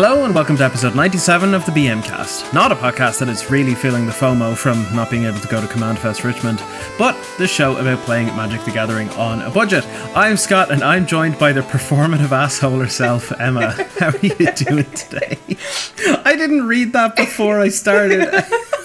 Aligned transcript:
Hello 0.00 0.24
and 0.24 0.32
welcome 0.32 0.56
to 0.56 0.62
episode 0.62 0.94
97 0.94 1.54
of 1.54 1.66
the 1.66 1.72
BM 1.72 2.04
Cast. 2.04 2.54
Not 2.54 2.70
a 2.70 2.76
podcast 2.76 3.18
that 3.18 3.28
is 3.28 3.50
really 3.50 3.74
feeling 3.74 4.06
the 4.06 4.12
FOMO 4.12 4.56
from 4.56 4.80
not 4.94 5.10
being 5.10 5.24
able 5.24 5.40
to 5.40 5.48
go 5.48 5.60
to 5.60 5.66
Command 5.66 5.98
Fest 5.98 6.22
Richmond, 6.22 6.62
but 6.96 7.16
the 7.36 7.48
show 7.48 7.76
about 7.78 7.98
playing 8.04 8.28
Magic 8.28 8.64
the 8.64 8.70
Gathering 8.70 9.08
on 9.14 9.42
a 9.42 9.50
budget. 9.50 9.84
I'm 10.14 10.36
Scott 10.36 10.70
and 10.70 10.84
I'm 10.84 11.04
joined 11.04 11.36
by 11.36 11.52
the 11.52 11.62
performative 11.62 12.30
asshole 12.30 12.78
herself, 12.78 13.32
Emma. 13.40 13.72
How 13.98 14.10
are 14.10 14.18
you 14.18 14.52
doing 14.52 14.88
today? 14.92 15.36
I 16.24 16.36
didn't 16.36 16.68
read 16.68 16.92
that 16.92 17.16
before 17.16 17.58
I 17.58 17.68
started. 17.68 18.28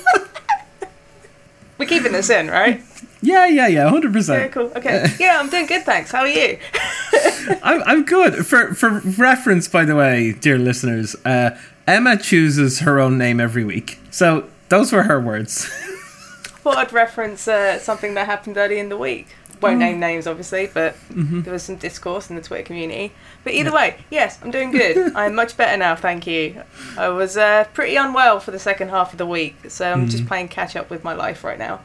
We're 1.83 1.89
keeping 1.89 2.13
this 2.13 2.29
in, 2.29 2.47
right? 2.49 2.81
Yeah, 3.21 3.45
yeah, 3.47 3.67
yeah, 3.67 3.89
hundred 3.89 4.09
Yeah, 4.13 4.19
percent. 4.19 4.51
cool. 4.53 4.71
Okay. 4.75 5.05
Yeah, 5.19 5.39
I'm 5.39 5.49
doing 5.49 5.65
good, 5.65 5.83
thanks. 5.83 6.11
How 6.11 6.19
are 6.21 6.27
you? 6.27 6.57
I'm 7.63 7.83
I'm 7.83 8.05
good. 8.05 8.45
For 8.45 8.73
for 8.73 8.99
reference, 9.17 9.67
by 9.67 9.83
the 9.85 9.95
way, 9.95 10.31
dear 10.33 10.57
listeners, 10.57 11.15
uh, 11.25 11.57
Emma 11.87 12.17
chooses 12.17 12.79
her 12.79 12.99
own 12.99 13.17
name 13.17 13.39
every 13.41 13.63
week. 13.65 13.99
So 14.11 14.47
those 14.69 14.91
were 14.93 15.03
her 15.03 15.19
words. 15.19 15.65
Thought 16.63 16.77
I'd 16.77 16.93
reference 16.93 17.47
uh, 17.47 17.79
something 17.79 18.13
that 18.13 18.25
happened 18.27 18.55
early 18.57 18.79
in 18.79 18.87
the 18.87 18.97
week. 18.97 19.27
Won't 19.63 19.79
name 19.79 19.99
names, 19.99 20.27
obviously, 20.27 20.69
but 20.73 20.95
there 21.09 21.53
was 21.53 21.63
some 21.63 21.77
discourse 21.77 22.29
in 22.29 22.35
the 22.35 22.41
Twitter 22.41 22.63
community. 22.63 23.13
But 23.43 23.53
either 23.53 23.71
way, 23.71 23.97
yes, 24.09 24.39
I'm 24.43 24.51
doing 24.51 24.71
good. 24.71 25.13
I'm 25.15 25.35
much 25.35 25.57
better 25.57 25.75
now, 25.77 25.95
thank 25.95 26.27
you. 26.27 26.63
I 26.97 27.09
was 27.09 27.37
uh, 27.37 27.65
pretty 27.73 27.95
unwell 27.95 28.39
for 28.39 28.51
the 28.51 28.59
second 28.59 28.89
half 28.89 29.11
of 29.11 29.17
the 29.17 29.25
week, 29.25 29.55
so 29.69 29.91
I'm 29.91 30.07
just 30.09 30.25
playing 30.27 30.49
catch 30.49 30.75
up 30.75 30.89
with 30.89 31.03
my 31.03 31.13
life 31.13 31.43
right 31.43 31.57
now. 31.59 31.79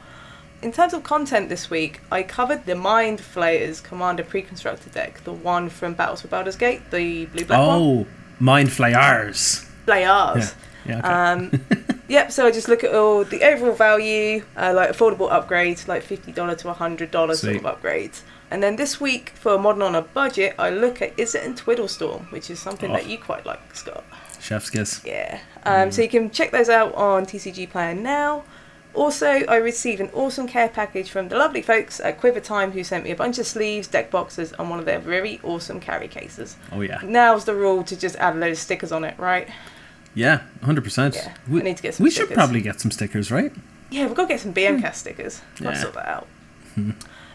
In 0.61 0.73
terms 0.73 0.93
of 0.93 1.03
content 1.03 1.47
this 1.47 1.69
week, 1.69 2.01
I 2.11 2.21
covered 2.21 2.65
the 2.65 2.75
Mind 2.75 3.21
Flayers 3.21 3.79
Commander 3.79 4.23
pre-constructed 4.23 4.91
deck, 4.91 5.23
the 5.23 5.31
one 5.31 5.69
from 5.69 5.93
Battles 5.93 6.21
for 6.21 6.27
Baldur's 6.27 6.57
Gate, 6.57 6.91
the 6.91 7.27
blue 7.27 7.45
black 7.45 7.59
one. 7.65 7.81
Oh, 7.81 8.07
mind 8.39 8.71
flayers. 8.71 9.65
Flayers. 9.85 10.05
Yeah. 10.37 10.51
Okay. 10.91 11.07
Um, 11.07 11.51
yep. 12.07 12.31
So 12.31 12.45
I 12.47 12.51
just 12.51 12.67
look 12.67 12.83
at 12.83 12.93
all 12.93 13.23
the 13.23 13.43
overall 13.43 13.73
value, 13.75 14.43
uh, 14.57 14.73
like 14.75 14.89
affordable 14.89 15.29
upgrades, 15.29 15.87
like 15.87 16.01
fifty 16.03 16.31
dollar 16.31 16.55
to 16.55 16.73
hundred 16.73 17.11
dollars 17.11 17.41
sort 17.41 17.55
of 17.57 17.63
upgrades. 17.63 18.21
And 18.51 18.63
then 18.63 18.77
this 18.77 18.99
week 18.99 19.29
for 19.35 19.59
modern 19.59 19.83
on 19.83 19.93
a 19.95 20.01
budget, 20.01 20.55
I 20.57 20.71
look 20.71 21.01
at 21.03 21.15
Izzet 21.17 21.45
and 21.45 21.55
Twiddlestorm, 21.55 22.31
which 22.31 22.49
is 22.49 22.59
something 22.59 22.89
Oh. 22.89 22.93
that 22.95 23.07
you 23.07 23.17
quite 23.19 23.45
like, 23.45 23.75
Scott. 23.75 24.03
Chef's 24.39 24.69
kiss. 24.71 25.01
Yeah. 25.05 25.39
Um, 25.65 25.91
So 25.91 26.01
you 26.01 26.09
can 26.09 26.31
check 26.31 26.49
those 26.51 26.69
out 26.69 26.95
on 26.95 27.25
TCG 27.27 27.69
Player 27.69 27.93
now. 27.93 28.43
Also, 28.95 29.27
I 29.27 29.57
received 29.57 30.01
an 30.01 30.09
awesome 30.15 30.47
care 30.47 30.67
package 30.67 31.11
from 31.11 31.29
the 31.29 31.37
lovely 31.37 31.61
folks 31.61 31.99
at 31.99 32.19
Quiver 32.19 32.39
Time 32.39 32.71
who 32.71 32.83
sent 32.83 33.03
me 33.03 33.11
a 33.11 33.15
bunch 33.15 33.37
of 33.37 33.45
sleeves, 33.45 33.87
deck 33.87 34.09
boxes, 34.09 34.51
and 34.57 34.67
one 34.67 34.79
of 34.79 34.85
their 34.85 34.97
very 34.97 35.39
awesome 35.43 35.79
carry 35.79 36.07
cases. 36.07 36.55
Oh 36.71 36.81
yeah. 36.81 36.99
Now's 37.03 37.45
the 37.45 37.53
rule 37.53 37.83
to 37.83 37.95
just 37.95 38.15
add 38.15 38.35
a 38.35 38.39
load 38.39 38.51
of 38.53 38.57
stickers 38.57 38.91
on 38.91 39.03
it, 39.03 39.13
right? 39.19 39.47
Yeah, 40.15 40.41
hundred 40.63 40.83
percent. 40.83 41.15
We, 41.47 41.61
I 41.61 41.63
need 41.63 41.77
to 41.77 41.83
get 41.83 41.95
some 41.95 42.03
we 42.03 42.09
should 42.11 42.29
probably 42.31 42.61
get 42.61 42.79
some 42.81 42.91
stickers, 42.91 43.31
right? 43.31 43.51
Yeah, 43.91 44.05
we've 44.07 44.15
got 44.15 44.23
to 44.23 44.27
get 44.33 44.39
some 44.39 44.53
BMcast 44.53 44.95
stickers. 44.95 45.41
I'll 45.41 45.57
Hmm. 45.57 45.63
Yeah. 45.65 45.75
Hmm. 45.75 45.81
sort 45.81 45.93
that 45.95 46.07
out. 46.07 46.27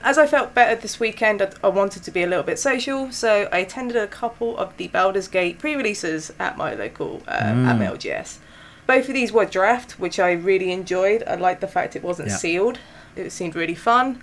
As 0.03 0.19
I 0.19 0.27
felt 0.27 0.55
better 0.55 0.79
this 0.81 1.01
weekend, 1.01 1.41
I, 1.41 1.51
I 1.63 1.69
wanted 1.69 2.03
to 2.05 2.11
be 2.11 2.23
a 2.23 2.27
little 2.27 2.43
bit 2.45 2.59
social, 2.59 3.11
so 3.11 3.49
I 3.51 3.59
attended 3.59 3.97
a 3.97 4.07
couple 4.07 4.57
of 4.59 4.77
the 4.77 4.89
Baldur's 4.89 5.29
Gate 5.29 5.59
pre-releases 5.59 6.31
at 6.39 6.59
my 6.59 6.75
local 6.75 7.23
um, 7.29 7.67
at 7.67 7.79
my 7.79 7.87
Mm. 7.87 7.97
LGS. 7.97 8.39
Both 8.87 9.09
of 9.09 9.15
these 9.15 9.33
were 9.33 9.47
draft, 9.47 9.99
which 9.99 10.21
I 10.21 10.33
really 10.33 10.71
enjoyed. 10.71 11.23
I 11.27 11.37
liked 11.37 11.63
the 11.63 11.69
fact 11.69 11.97
it 11.97 12.03
wasn't 12.03 12.29
Yeah. 12.29 12.37
sealed. 12.37 12.79
It 13.17 13.31
seemed 13.31 13.55
really 13.57 13.75
fun. 13.75 14.23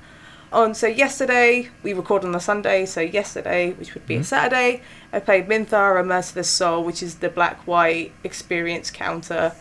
On 0.54 0.74
so 0.76 0.86
yesterday 0.88 1.70
we 1.82 1.94
record 1.94 2.26
on 2.26 2.34
the 2.34 2.40
Sunday, 2.40 2.86
so 2.86 3.00
yesterday, 3.02 3.72
which 3.74 3.94
would 3.94 4.06
be 4.06 4.16
Mm-hmm. 4.16 4.22
a 4.22 4.26
Saturday, 4.26 4.82
I 5.14 5.20
played 5.20 5.48
Minthara, 5.48 6.06
Merciless 6.06 6.50
Soul, 6.50 6.84
which 6.84 7.02
is 7.02 7.16
the 7.16 7.30
black-white 7.30 8.12
experience 8.24 8.92
counter. 8.92 9.54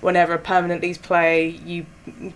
Whenever 0.00 0.34
a 0.34 0.38
permanent 0.38 0.82
leaves 0.82 0.98
play, 0.98 1.46
you 1.46 1.86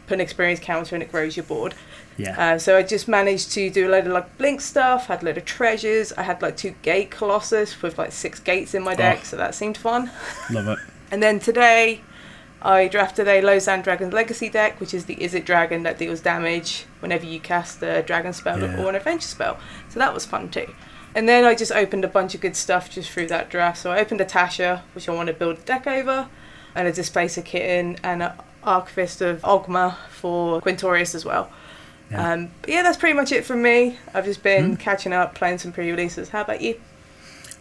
put 0.06 0.14
an 0.14 0.20
experience 0.20 0.60
counter 0.60 0.94
and 0.94 1.02
it 1.02 1.10
grows 1.10 1.36
your 1.36 1.44
board. 1.44 1.74
Yeah. 2.16 2.54
Uh, 2.54 2.58
so 2.58 2.76
I 2.76 2.84
just 2.84 3.08
managed 3.08 3.50
to 3.52 3.68
do 3.70 3.88
a 3.88 3.90
load 3.90 4.06
of 4.06 4.12
like 4.12 4.38
blink 4.38 4.60
stuff, 4.60 5.06
had 5.08 5.22
a 5.22 5.26
load 5.26 5.36
of 5.38 5.44
treasures. 5.44 6.12
I 6.12 6.22
had 6.22 6.40
like 6.42 6.56
two 6.56 6.74
gate 6.82 7.10
colossus 7.10 7.82
with 7.82 7.98
like 7.98 8.12
six 8.12 8.38
gates 8.38 8.72
in 8.72 8.84
my 8.84 8.94
deck, 8.94 9.18
Oh. 9.22 9.24
so 9.24 9.36
that 9.36 9.54
seemed 9.56 9.76
fun. 9.76 10.10
Love 10.50 10.68
it. 10.68 10.78
And 11.08 11.22
then 11.22 11.38
today, 11.38 12.00
I 12.66 12.88
drafted 12.88 13.28
a 13.28 13.40
Lozhan 13.42 13.84
Dragon's 13.84 14.12
Legacy 14.12 14.48
deck, 14.48 14.80
which 14.80 14.92
is 14.92 15.04
the 15.04 15.14
Izzet 15.16 15.44
Dragon 15.44 15.84
that 15.84 15.98
deals 15.98 16.20
damage 16.20 16.84
whenever 17.00 17.24
you 17.24 17.38
cast 17.38 17.80
a 17.82 18.02
dragon 18.02 18.32
spell 18.32 18.58
Yeah. 18.60 18.76
or 18.82 18.88
an 18.88 18.96
adventure 18.96 19.28
spell. 19.28 19.58
So 19.88 20.00
that 20.00 20.12
was 20.12 20.26
fun 20.26 20.48
too. 20.48 20.74
And 21.14 21.28
then 21.28 21.44
I 21.44 21.54
just 21.54 21.70
opened 21.72 22.04
a 22.04 22.08
bunch 22.08 22.34
of 22.34 22.40
good 22.40 22.56
stuff 22.56 22.90
just 22.90 23.10
through 23.10 23.28
that 23.28 23.48
draft. 23.50 23.78
So 23.78 23.92
I 23.92 24.00
opened 24.00 24.20
a 24.20 24.24
Tasha, 24.24 24.80
which 24.94 25.08
I 25.08 25.12
want 25.12 25.28
to 25.28 25.32
build 25.32 25.58
a 25.58 25.62
deck 25.62 25.86
over, 25.86 26.28
and 26.74 26.88
a 26.88 26.92
Displacer 26.92 27.40
Kitten, 27.40 27.96
and 28.02 28.22
an 28.22 28.32
Archivist 28.64 29.20
of 29.22 29.40
Oghma 29.42 29.94
for 30.10 30.60
Quintorius 30.60 31.14
as 31.14 31.24
well. 31.24 31.48
Yeah. 32.10 32.32
Um, 32.32 32.50
yeah, 32.66 32.82
that's 32.82 32.96
pretty 32.98 33.14
much 33.14 33.30
it 33.32 33.44
from 33.44 33.62
me. 33.62 33.98
I've 34.12 34.24
just 34.24 34.42
been 34.42 34.70
Hmm. 34.70 34.74
catching 34.74 35.12
up, 35.12 35.34
playing 35.36 35.58
some 35.58 35.70
pre-releases. 35.72 36.30
How 36.30 36.40
about 36.42 36.60
you? 36.60 36.74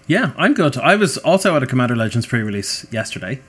Yeah, 0.07 0.31
I'm 0.37 0.53
good. 0.55 0.77
I 0.77 0.95
was 0.95 1.17
also 1.19 1.55
at 1.55 1.63
a 1.63 1.67
Commander 1.67 1.95
Legends 1.95 2.25
pre-release 2.27 2.85
yesterday. 2.91 3.39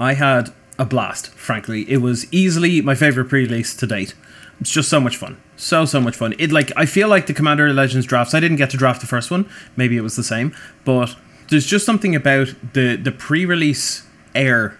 I 0.00 0.14
had 0.14 0.50
a 0.82 0.84
blast. 0.84 1.28
Frankly, 1.34 1.88
it 1.88 1.98
was 1.98 2.30
easily 2.32 2.82
my 2.82 2.96
favorite 2.96 3.26
pre-release 3.26 3.74
to 3.76 3.86
date. 3.86 4.14
It's 4.60 4.70
just 4.70 4.88
so 4.88 5.00
much 5.00 5.16
fun, 5.16 5.40
so 5.56 5.84
so 5.84 6.00
much 6.00 6.16
fun. 6.16 6.34
It 6.38 6.50
like 6.50 6.72
I 6.76 6.86
feel 6.86 7.08
like 7.08 7.26
the 7.26 7.34
Commander 7.34 7.72
Legends 7.72 8.04
drafts. 8.04 8.34
I 8.34 8.40
didn't 8.40 8.58
get 8.58 8.70
to 8.70 8.76
draft 8.76 9.00
the 9.00 9.06
first 9.06 9.30
one. 9.30 9.48
Maybe 9.76 9.96
it 9.96 10.02
was 10.02 10.16
the 10.16 10.24
same, 10.24 10.54
but 10.84 11.14
there's 11.48 11.66
just 11.66 11.86
something 11.86 12.14
about 12.16 12.48
the 12.72 12.96
the 12.96 13.12
pre-release 13.12 14.06
air 14.34 14.76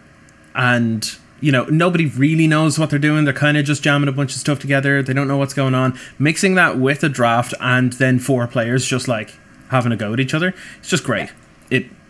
and 0.55 1.17
you 1.41 1.53
know 1.53 1.65
nobody 1.67 2.07
really 2.07 2.47
knows 2.47 2.79
what 2.79 2.89
they're 2.89 2.99
doing 2.99 3.25
they're 3.25 3.35
kind 3.35 3.57
of 3.57 3.65
just 3.65 3.83
jamming 3.83 4.09
a 4.09 4.13
bunch 4.13 4.33
of 4.33 4.41
stuff 4.41 4.59
together 4.59 5.03
they 5.03 5.13
don't 5.13 5.29
know 5.29 5.37
what's 5.37 5.53
going 5.53 5.75
on 5.75 5.99
mixing 6.19 6.55
that 6.55 6.79
with 6.79 7.03
a 7.05 7.09
draft 7.09 7.53
and 7.61 7.95
then 7.95 8.19
four 8.19 8.47
players 8.47 8.87
just 8.87 9.09
like 9.09 9.35
having 9.69 9.93
a 9.93 9.97
go 9.97 10.13
at 10.13 10.21
each 10.21 10.33
other 10.33 10.55
it's 10.79 10.89
just 10.89 11.05
great 11.05 11.31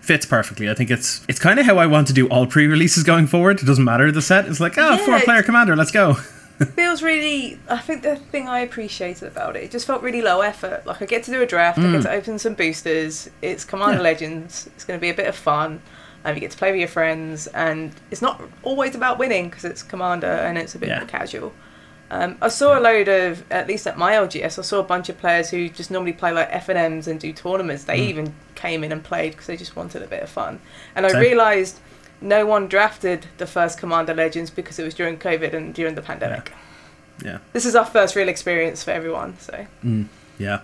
fits 0.03 0.27
perfectly. 0.27 0.69
I 0.69 0.75
think 0.75 0.91
it's 0.91 1.25
it's 1.29 1.39
kind 1.39 1.59
of 1.59 1.65
how 1.65 1.79
i 1.79 1.87
want 1.87 2.09
to 2.09 2.13
do 2.13 2.29
all 2.29 2.47
pre-releases 2.47 3.05
going 3.05 3.27
forward. 3.27 3.63
It 3.63 3.67
doesn't 3.67 3.85
matter 3.85 4.11
the 4.13 4.21
set. 4.21 4.47
It's 4.47 4.61
like 4.61 4.77
oh 4.77 4.91
Yeah, 4.91 4.97
four 4.99 5.21
player 5.21 5.43
commander 5.43 5.75
let's 5.77 5.93
go. 5.93 6.15
Feels 6.77 7.03
really 7.03 7.59
i 7.69 7.79
think 7.79 8.03
the 8.03 8.15
thing 8.17 8.47
i 8.49 8.61
appreciated 8.61 9.27
about 9.27 9.57
it 9.57 9.65
it 9.65 9.71
just 9.73 9.87
felt 9.87 10.03
really 10.03 10.23
low 10.23 10.41
effort. 10.43 10.85
Like 10.87 11.01
i 11.03 11.07
get 11.07 11.23
to 11.25 11.31
do 11.31 11.41
a 11.41 11.47
draft 11.47 11.79
i 11.79 11.83
get 11.83 12.01
mm. 12.01 12.03
to 12.03 12.11
open 12.13 12.39
some 12.39 12.55
boosters. 12.55 13.31
It's 13.41 13.65
commander 13.65 13.97
Yeah. 13.97 14.03
legends. 14.03 14.69
It's 14.75 14.85
going 14.85 14.99
to 14.99 15.01
be 15.01 15.11
a 15.11 15.15
bit 15.15 15.27
of 15.29 15.37
fun. 15.37 15.81
And 16.25 16.37
you 16.37 16.41
get 16.41 16.53
to 16.53 16.59
play 16.59 16.71
with 16.71 16.79
your 16.79 16.89
friends 16.89 17.47
and 17.49 17.93
it's 18.13 18.23
not 18.23 18.41
always 18.63 18.95
about 18.95 19.19
winning 19.19 19.49
because 19.49 19.65
it's 19.65 19.83
commander 19.83 20.27
and 20.47 20.59
it's 20.59 20.75
a 20.75 20.79
bit 20.79 20.89
Yeah. 20.89 20.99
more 20.99 21.09
casual. 21.09 21.53
Um, 22.13 22.37
I 22.43 22.49
saw 22.49 22.79
a 22.79 22.81
load 22.81 23.09
of, 23.09 23.43
at 23.51 23.67
least 23.67 23.87
at 23.87 23.97
my 23.97 24.13
LGS, 24.13 24.59
I 24.59 24.63
saw 24.63 24.79
a 24.81 24.83
bunch 24.85 25.09
of 25.09 25.17
players 25.17 25.49
who 25.49 25.71
just 25.71 25.91
normally 25.91 26.13
play 26.13 26.31
like 26.31 26.51
FNMs 26.51 27.07
and 27.07 27.19
do 27.19 27.33
tournaments. 27.33 27.85
They 27.85 27.99
mm. 28.01 28.09
even 28.11 28.35
came 28.63 28.85
in 28.85 28.93
and 28.93 29.03
played 29.03 29.33
because 29.33 29.47
they 29.49 29.57
just 29.57 29.75
wanted 29.75 30.03
a 30.03 30.07
bit 30.07 30.23
of 30.23 30.31
fun. 30.31 30.61
And 30.95 31.05
I 31.05 31.19
realised 31.19 31.81
no 32.21 32.47
one 32.47 32.69
drafted 32.69 33.27
the 33.39 33.47
first 33.47 33.79
Commander 33.79 34.15
Legends 34.15 34.51
because 34.51 34.79
it 34.79 34.85
was 34.85 34.95
during 34.95 35.19
COVID 35.19 35.53
and 35.53 35.75
during 35.75 35.95
the 35.97 36.03
pandemic. 36.03 36.53
yeah 37.25 37.39
This 37.53 37.67
is 37.67 37.75
our 37.75 37.85
first 37.85 38.15
real 38.17 38.29
experience 38.29 38.85
for 38.85 38.93
everyone, 38.93 39.37
so 39.39 39.67
yeah 40.39 40.61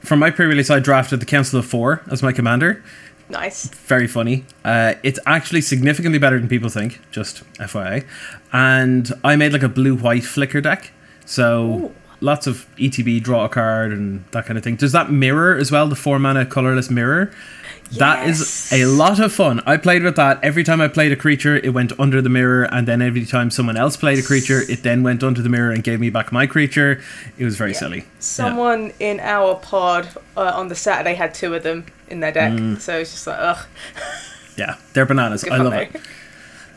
From 0.00 0.18
my 0.18 0.30
pre-release 0.30 0.70
i 0.70 0.78
drafted 0.78 1.20
the 1.20 1.26
council 1.26 1.58
of 1.58 1.66
four 1.66 2.02
as 2.10 2.22
my 2.22 2.32
commander 2.32 2.82
nice. 3.28 3.68
very 3.68 4.06
funny. 4.06 4.44
Uh, 4.64 4.94
it's 5.02 5.18
actually 5.26 5.62
significantly 5.62 6.18
better 6.18 6.38
than 6.38 6.48
people 6.48 6.68
think, 6.68 7.00
just 7.10 7.42
FYI. 7.54 8.04
And 8.52 9.12
I 9.24 9.36
made 9.36 9.52
like 9.52 9.64
a 9.64 9.68
blue 9.80 9.96
white 9.96 10.24
flicker 10.24 10.60
deck. 10.60 10.92
So 11.24 11.46
Ooh. 11.64 11.94
Lots 12.20 12.46
of 12.46 12.66
ETB, 12.78 13.22
draw 13.22 13.44
a 13.44 13.48
card, 13.48 13.92
and 13.92 14.24
that 14.32 14.46
kind 14.46 14.56
of 14.58 14.64
thing. 14.64 14.76
Does 14.76 14.92
that 14.92 15.10
mirror 15.10 15.56
as 15.56 15.70
well, 15.70 15.86
the 15.88 15.96
four 15.96 16.18
mana 16.18 16.46
colorless 16.46 16.90
mirror? 16.90 17.30
Yes. 17.90 17.98
That 17.98 18.28
is 18.28 18.72
a 18.72 18.84
lot 18.86 19.20
of 19.20 19.32
fun. 19.32 19.60
I 19.64 19.76
played 19.76 20.02
with 20.02 20.16
that. 20.16 20.42
Every 20.42 20.64
time 20.64 20.80
I 20.80 20.88
played 20.88 21.12
a 21.12 21.16
creature, 21.16 21.56
it 21.56 21.68
went 21.70 21.92
under 22.00 22.20
the 22.20 22.28
mirror, 22.28 22.64
and 22.64 22.88
then 22.88 23.00
every 23.00 23.24
time 23.24 23.48
someone 23.48 23.76
else 23.76 23.96
played 23.96 24.18
a 24.18 24.22
creature, 24.22 24.62
it 24.68 24.82
then 24.82 25.04
went 25.04 25.22
under 25.22 25.40
the 25.40 25.48
mirror 25.48 25.70
and 25.70 25.84
gave 25.84 26.00
me 26.00 26.10
back 26.10 26.32
my 26.32 26.48
creature. 26.48 27.00
It 27.38 27.44
was 27.44 27.56
very 27.56 27.70
Yeah. 27.72 27.78
silly. 27.78 28.04
Someone 28.18 28.92
in 28.98 29.20
our 29.20 29.54
pod 29.54 30.08
uh, 30.36 30.40
on 30.54 30.66
the 30.66 30.74
Saturday 30.74 31.14
had 31.14 31.32
two 31.32 31.54
of 31.54 31.62
them 31.62 31.84
in 32.08 32.18
their 32.20 32.32
deck, 32.32 32.52
Mm. 32.54 32.80
so 32.80 32.98
it's 32.98 33.12
just 33.12 33.26
like, 33.26 33.38
ugh. 33.38 33.66
Yeah, 34.56 34.76
they're 34.94 35.06
bananas. 35.06 35.44
I 35.44 35.48
fun 35.48 35.64
love 35.64 35.72
though. 35.74 35.78
it. 35.80 36.00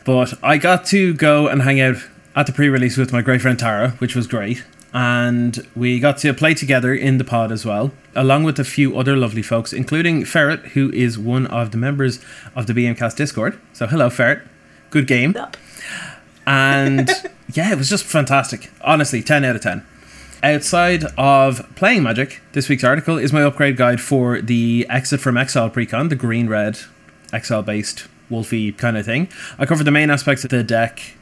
But 0.04 0.34
I 0.44 0.58
got 0.58 0.84
to 0.86 1.14
go 1.14 1.48
and 1.48 1.62
hang 1.62 1.80
out 1.80 1.96
at 2.36 2.46
the 2.46 2.52
pre-release 2.52 2.96
with 2.96 3.10
my 3.12 3.22
great 3.22 3.40
friend 3.40 3.58
Tara, 3.58 3.90
which 3.98 4.14
was 4.14 4.26
great. 4.26 4.64
And 4.92 5.66
we 5.76 6.00
got 6.00 6.18
to 6.18 6.34
play 6.34 6.54
together 6.54 6.92
in 6.94 7.18
the 7.18 7.24
pod 7.24 7.52
as 7.52 7.64
well, 7.64 7.92
along 8.14 8.42
with 8.44 8.58
a 8.58 8.64
few 8.64 8.98
other 8.98 9.16
lovely 9.16 9.42
folks, 9.42 9.72
including 9.72 10.24
Ferret, 10.24 10.60
who 10.72 10.90
is 10.92 11.18
one 11.18 11.46
of 11.46 11.70
the 11.70 11.78
members 11.78 12.18
of 12.56 12.66
the 12.66 12.72
BMcast 12.72 13.16
Discord. 13.16 13.58
So 13.72 13.86
hello, 13.86 14.10
Ferret. 14.10 14.42
Good 14.90 15.06
game. 15.06 15.36
And 16.46 17.08
yeah, 17.52 17.72
it 17.72 17.78
was 17.78 17.88
just 17.88 18.04
fantastic. 18.04 18.70
Honestly, 18.80 19.22
10 19.22 19.44
out 19.44 19.56
of 19.56 19.62
10. 19.62 19.86
Outside 20.42 21.04
of 21.18 21.68
playing 21.76 22.02
Magic, 22.02 22.40
this 22.52 22.68
week's 22.68 22.82
article 22.82 23.18
is 23.18 23.32
my 23.32 23.42
upgrade 23.42 23.76
guide 23.76 24.00
for 24.00 24.40
the 24.40 24.86
Exit 24.88 25.20
from 25.20 25.36
Exile 25.36 25.70
precon, 25.70 26.08
the 26.08 26.16
green 26.16 26.48
red 26.48 26.78
exile 27.32 27.62
based 27.62 28.08
wolfy 28.30 28.76
kind 28.76 28.96
of 28.96 29.04
thing. 29.04 29.28
I 29.58 29.66
covered 29.66 29.84
the 29.84 29.90
main 29.90 30.10
aspects 30.10 30.44
of 30.44 30.50
the 30.50 30.62
deck, 30.62 31.14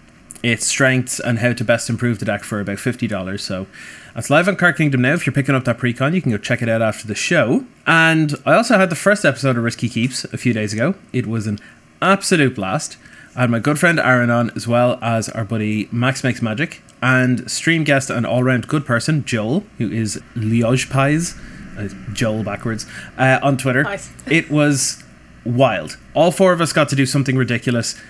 its 0.43 0.67
strengths, 0.67 1.19
and 1.21 1.39
how 1.39 1.53
to 1.53 1.65
best 1.65 1.91
improve 1.91 2.19
the 2.19 2.25
deck 2.25 2.45
for 2.45 2.61
about 2.61 2.79
$50. 2.79 3.41
So 3.41 3.67
that's 4.15 4.31
live 4.31 4.49
on 4.49 4.57
Card 4.57 4.77
Kingdom 4.77 5.03
now. 5.03 5.15
If 5.15 5.27
you're 5.27 5.35
picking 5.35 5.55
up 5.55 5.65
that 5.65 5.79
pre-con, 5.79 6.15
you 6.15 6.23
can 6.23 6.31
go 6.31 6.39
check 6.39 6.63
it 6.63 6.69
out 6.69 6.83
after 6.83 7.07
the 7.07 7.15
show. 7.15 7.65
And 7.87 8.35
I 8.47 8.55
also 8.55 8.79
had 8.79 8.91
the 8.91 8.97
first 8.97 9.25
episode 9.25 9.57
of 9.57 9.65
Risky 9.65 9.89
Keeps 9.89 10.25
a 10.25 10.37
few 10.37 10.53
days 10.53 10.73
ago. 10.73 10.95
It 11.13 11.27
was 11.27 11.47
an 11.47 11.59
absolute 12.01 12.55
blast. 12.55 12.97
I 13.37 13.43
had 13.43 13.51
my 13.51 13.59
good 13.59 13.79
friend 13.79 14.01
Aaron 14.01 14.31
on, 14.31 14.51
as 14.57 14.67
well 14.67 14.99
as 15.03 15.29
our 15.29 15.45
buddy 15.45 15.89
Max 15.93 16.25
Makes 16.25 16.43
Magic, 16.43 16.83
and 17.01 17.49
stream 17.51 17.85
guest 17.85 18.11
and 18.11 18.27
all 18.27 18.43
round 18.43 18.67
good 18.67 18.85
person, 18.85 19.25
Joel, 19.25 19.65
who 19.79 19.91
is 19.91 20.21
Liege 20.35 20.91
Pies, 20.91 21.37
uh, 21.79 21.89
Joel 22.13 22.43
backwards, 22.43 22.87
uh, 23.17 23.39
on 23.43 23.57
Twitter. 23.57 23.85
Nice. 23.85 24.11
it 24.27 24.51
was 24.51 25.03
wild. 25.45 25.97
All 26.15 26.33
four 26.33 26.53
of 26.53 26.61
us 26.61 26.73
got 26.73 26.89
to 26.89 26.97
do 26.97 27.07
something 27.07 27.37
ridiculous. 27.37 28.01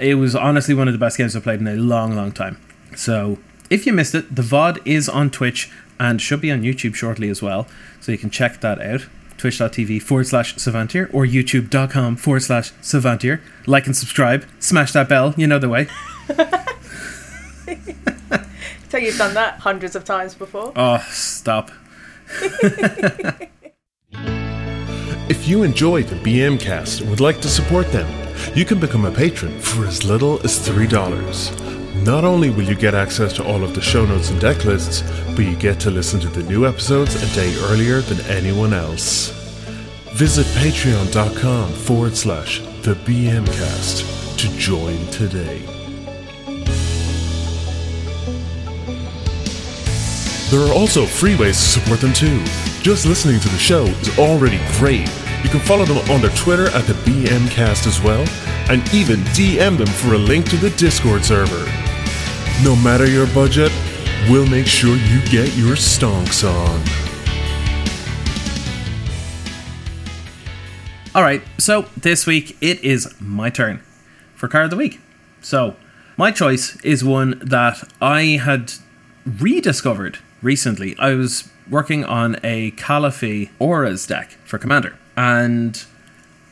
It 0.00 0.14
was 0.14 0.34
honestly 0.34 0.74
one 0.74 0.88
of 0.88 0.94
the 0.94 0.98
best 0.98 1.18
games 1.18 1.36
I've 1.36 1.42
played 1.42 1.60
in 1.60 1.68
a 1.68 1.74
long, 1.74 2.14
long 2.14 2.32
time. 2.32 2.58
So 2.96 3.38
if 3.70 3.86
you 3.86 3.92
missed 3.92 4.14
it, 4.14 4.34
the 4.34 4.42
VOD 4.42 4.80
is 4.84 5.08
on 5.08 5.30
Twitch 5.30 5.70
and 5.98 6.20
should 6.20 6.40
be 6.40 6.50
on 6.50 6.62
YouTube 6.62 6.94
shortly 6.94 7.28
as 7.28 7.42
well. 7.42 7.66
So 8.00 8.12
you 8.12 8.18
can 8.18 8.30
check 8.30 8.60
that 8.60 8.80
out. 8.80 9.06
Twitch.tv 9.38 10.00
forward 10.02 10.26
slash 10.26 10.54
Savantier 10.56 11.12
or 11.12 11.26
YouTube.com 11.26 12.16
forward 12.16 12.40
slash 12.40 12.72
Savantier. 12.74 13.40
Like 13.66 13.86
and 13.86 13.96
subscribe. 13.96 14.44
Smash 14.60 14.92
that 14.92 15.08
bell. 15.08 15.34
You 15.36 15.46
know 15.46 15.58
the 15.58 15.68
way. 15.68 15.88
So 18.92 18.98
you've 18.98 19.16
done 19.16 19.32
that 19.32 19.60
hundreds 19.60 19.96
of 19.96 20.04
times 20.04 20.34
before. 20.34 20.70
Oh, 20.76 20.98
stop. 21.08 21.70
If 25.28 25.48
you 25.48 25.62
enjoy 25.62 26.02
the 26.02 26.16
BM 26.16 26.60
cast 26.60 27.00
and 27.00 27.08
would 27.08 27.20
like 27.20 27.40
to 27.40 27.48
support 27.48 27.90
them, 27.90 28.06
you 28.54 28.64
can 28.64 28.78
become 28.78 29.04
a 29.04 29.10
patron 29.10 29.58
for 29.60 29.86
as 29.86 30.04
little 30.04 30.40
as 30.44 30.58
$3. 30.66 32.04
Not 32.04 32.24
only 32.24 32.50
will 32.50 32.64
you 32.64 32.74
get 32.74 32.94
access 32.94 33.32
to 33.34 33.44
all 33.44 33.62
of 33.62 33.74
the 33.74 33.80
show 33.80 34.04
notes 34.04 34.30
and 34.30 34.40
deck 34.40 34.64
lists, 34.64 35.02
but 35.36 35.44
you 35.44 35.56
get 35.56 35.78
to 35.80 35.90
listen 35.90 36.18
to 36.20 36.28
the 36.28 36.42
new 36.42 36.66
episodes 36.66 37.14
a 37.14 37.34
day 37.34 37.54
earlier 37.64 38.00
than 38.00 38.20
anyone 38.26 38.72
else. 38.72 39.30
Visit 40.14 40.46
patreon.com 40.58 41.72
forward 41.72 42.16
slash 42.16 42.60
the 42.82 42.94
BMcast 42.94 44.36
to 44.38 44.48
join 44.58 45.06
today. 45.06 45.60
There 50.50 50.60
are 50.60 50.74
also 50.74 51.06
free 51.06 51.34
ways 51.36 51.56
to 51.56 51.80
support 51.80 52.00
them 52.00 52.12
too. 52.12 52.42
Just 52.82 53.06
listening 53.06 53.40
to 53.40 53.48
the 53.48 53.58
show 53.58 53.84
is 53.84 54.18
already 54.18 54.60
great. 54.72 55.08
You 55.42 55.50
can 55.50 55.60
follow 55.60 55.84
them 55.84 55.98
on 56.10 56.20
their 56.20 56.30
Twitter 56.30 56.68
at 56.68 56.84
the 56.86 56.94
BMcast 56.94 57.86
as 57.86 58.00
well, 58.00 58.26
and 58.70 58.82
even 58.94 59.20
DM 59.34 59.76
them 59.76 59.86
for 59.86 60.14
a 60.14 60.18
link 60.18 60.48
to 60.50 60.56
the 60.56 60.70
Discord 60.70 61.24
server. 61.24 61.64
No 62.62 62.76
matter 62.76 63.06
your 63.08 63.26
budget, 63.28 63.72
we'll 64.28 64.46
make 64.46 64.66
sure 64.66 64.96
you 64.96 65.20
get 65.26 65.54
your 65.56 65.74
stonks 65.74 66.48
on. 66.48 66.82
All 71.14 71.22
right, 71.22 71.42
so 71.58 71.82
this 71.96 72.26
week 72.26 72.56
it 72.60 72.82
is 72.82 73.14
my 73.20 73.50
turn 73.50 73.82
for 74.34 74.48
card 74.48 74.64
of 74.64 74.70
the 74.70 74.76
week. 74.76 75.00
So, 75.40 75.76
my 76.16 76.30
choice 76.30 76.76
is 76.82 77.04
one 77.04 77.38
that 77.44 77.82
I 78.00 78.40
had 78.42 78.72
rediscovered 79.26 80.18
recently. 80.40 80.96
I 80.98 81.14
was 81.14 81.50
working 81.68 82.04
on 82.04 82.36
a 82.42 82.70
Caliphate 82.72 83.50
Auras 83.58 84.06
deck 84.06 84.38
for 84.44 84.58
Commander, 84.58 84.96
and 85.16 85.84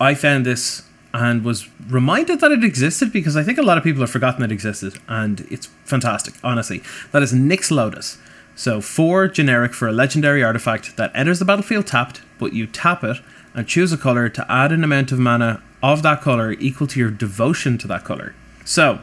I 0.01 0.15
found 0.15 0.47
this 0.47 0.83
and 1.12 1.45
was 1.45 1.69
reminded 1.89 2.41
that 2.41 2.53
it 2.53 2.62
existed 2.62 3.12
because 3.12 3.37
I 3.37 3.43
think 3.43 3.59
a 3.59 3.62
lot 3.62 3.79
of 3.79 3.85
people 3.85 4.01
have 4.01 4.11
forgotten 4.11 4.45
it 4.45 4.53
existed, 4.53 4.99
and 5.09 5.41
it's 5.51 5.67
fantastic, 5.85 6.35
honestly. 6.45 6.83
That 7.12 7.23
is 7.23 7.33
Nyx 7.33 7.71
Lotus. 7.71 8.19
So, 8.55 8.81
four 8.81 9.27
generic 9.27 9.73
for 9.73 9.89
a 9.89 9.93
legendary 9.93 10.45
artifact 10.45 10.97
that 10.97 11.11
enters 11.15 11.39
the 11.39 11.45
battlefield 11.45 11.87
tapped, 11.87 12.21
but 12.39 12.53
you 12.53 12.67
tap 12.67 13.03
it 13.03 13.19
and 13.55 13.67
choose 13.67 13.93
a 13.93 13.97
color 13.97 14.29
to 14.29 14.53
add 14.53 14.71
an 14.71 14.85
amount 14.85 15.12
of 15.12 15.19
mana 15.19 15.62
of 15.83 16.03
that 16.03 16.21
color 16.21 16.53
equal 16.53 16.87
to 16.89 17.01
your 17.01 17.11
devotion 17.11 17.79
to 17.79 17.89
that 17.89 18.05
color. 18.05 18.35
So, 18.65 19.01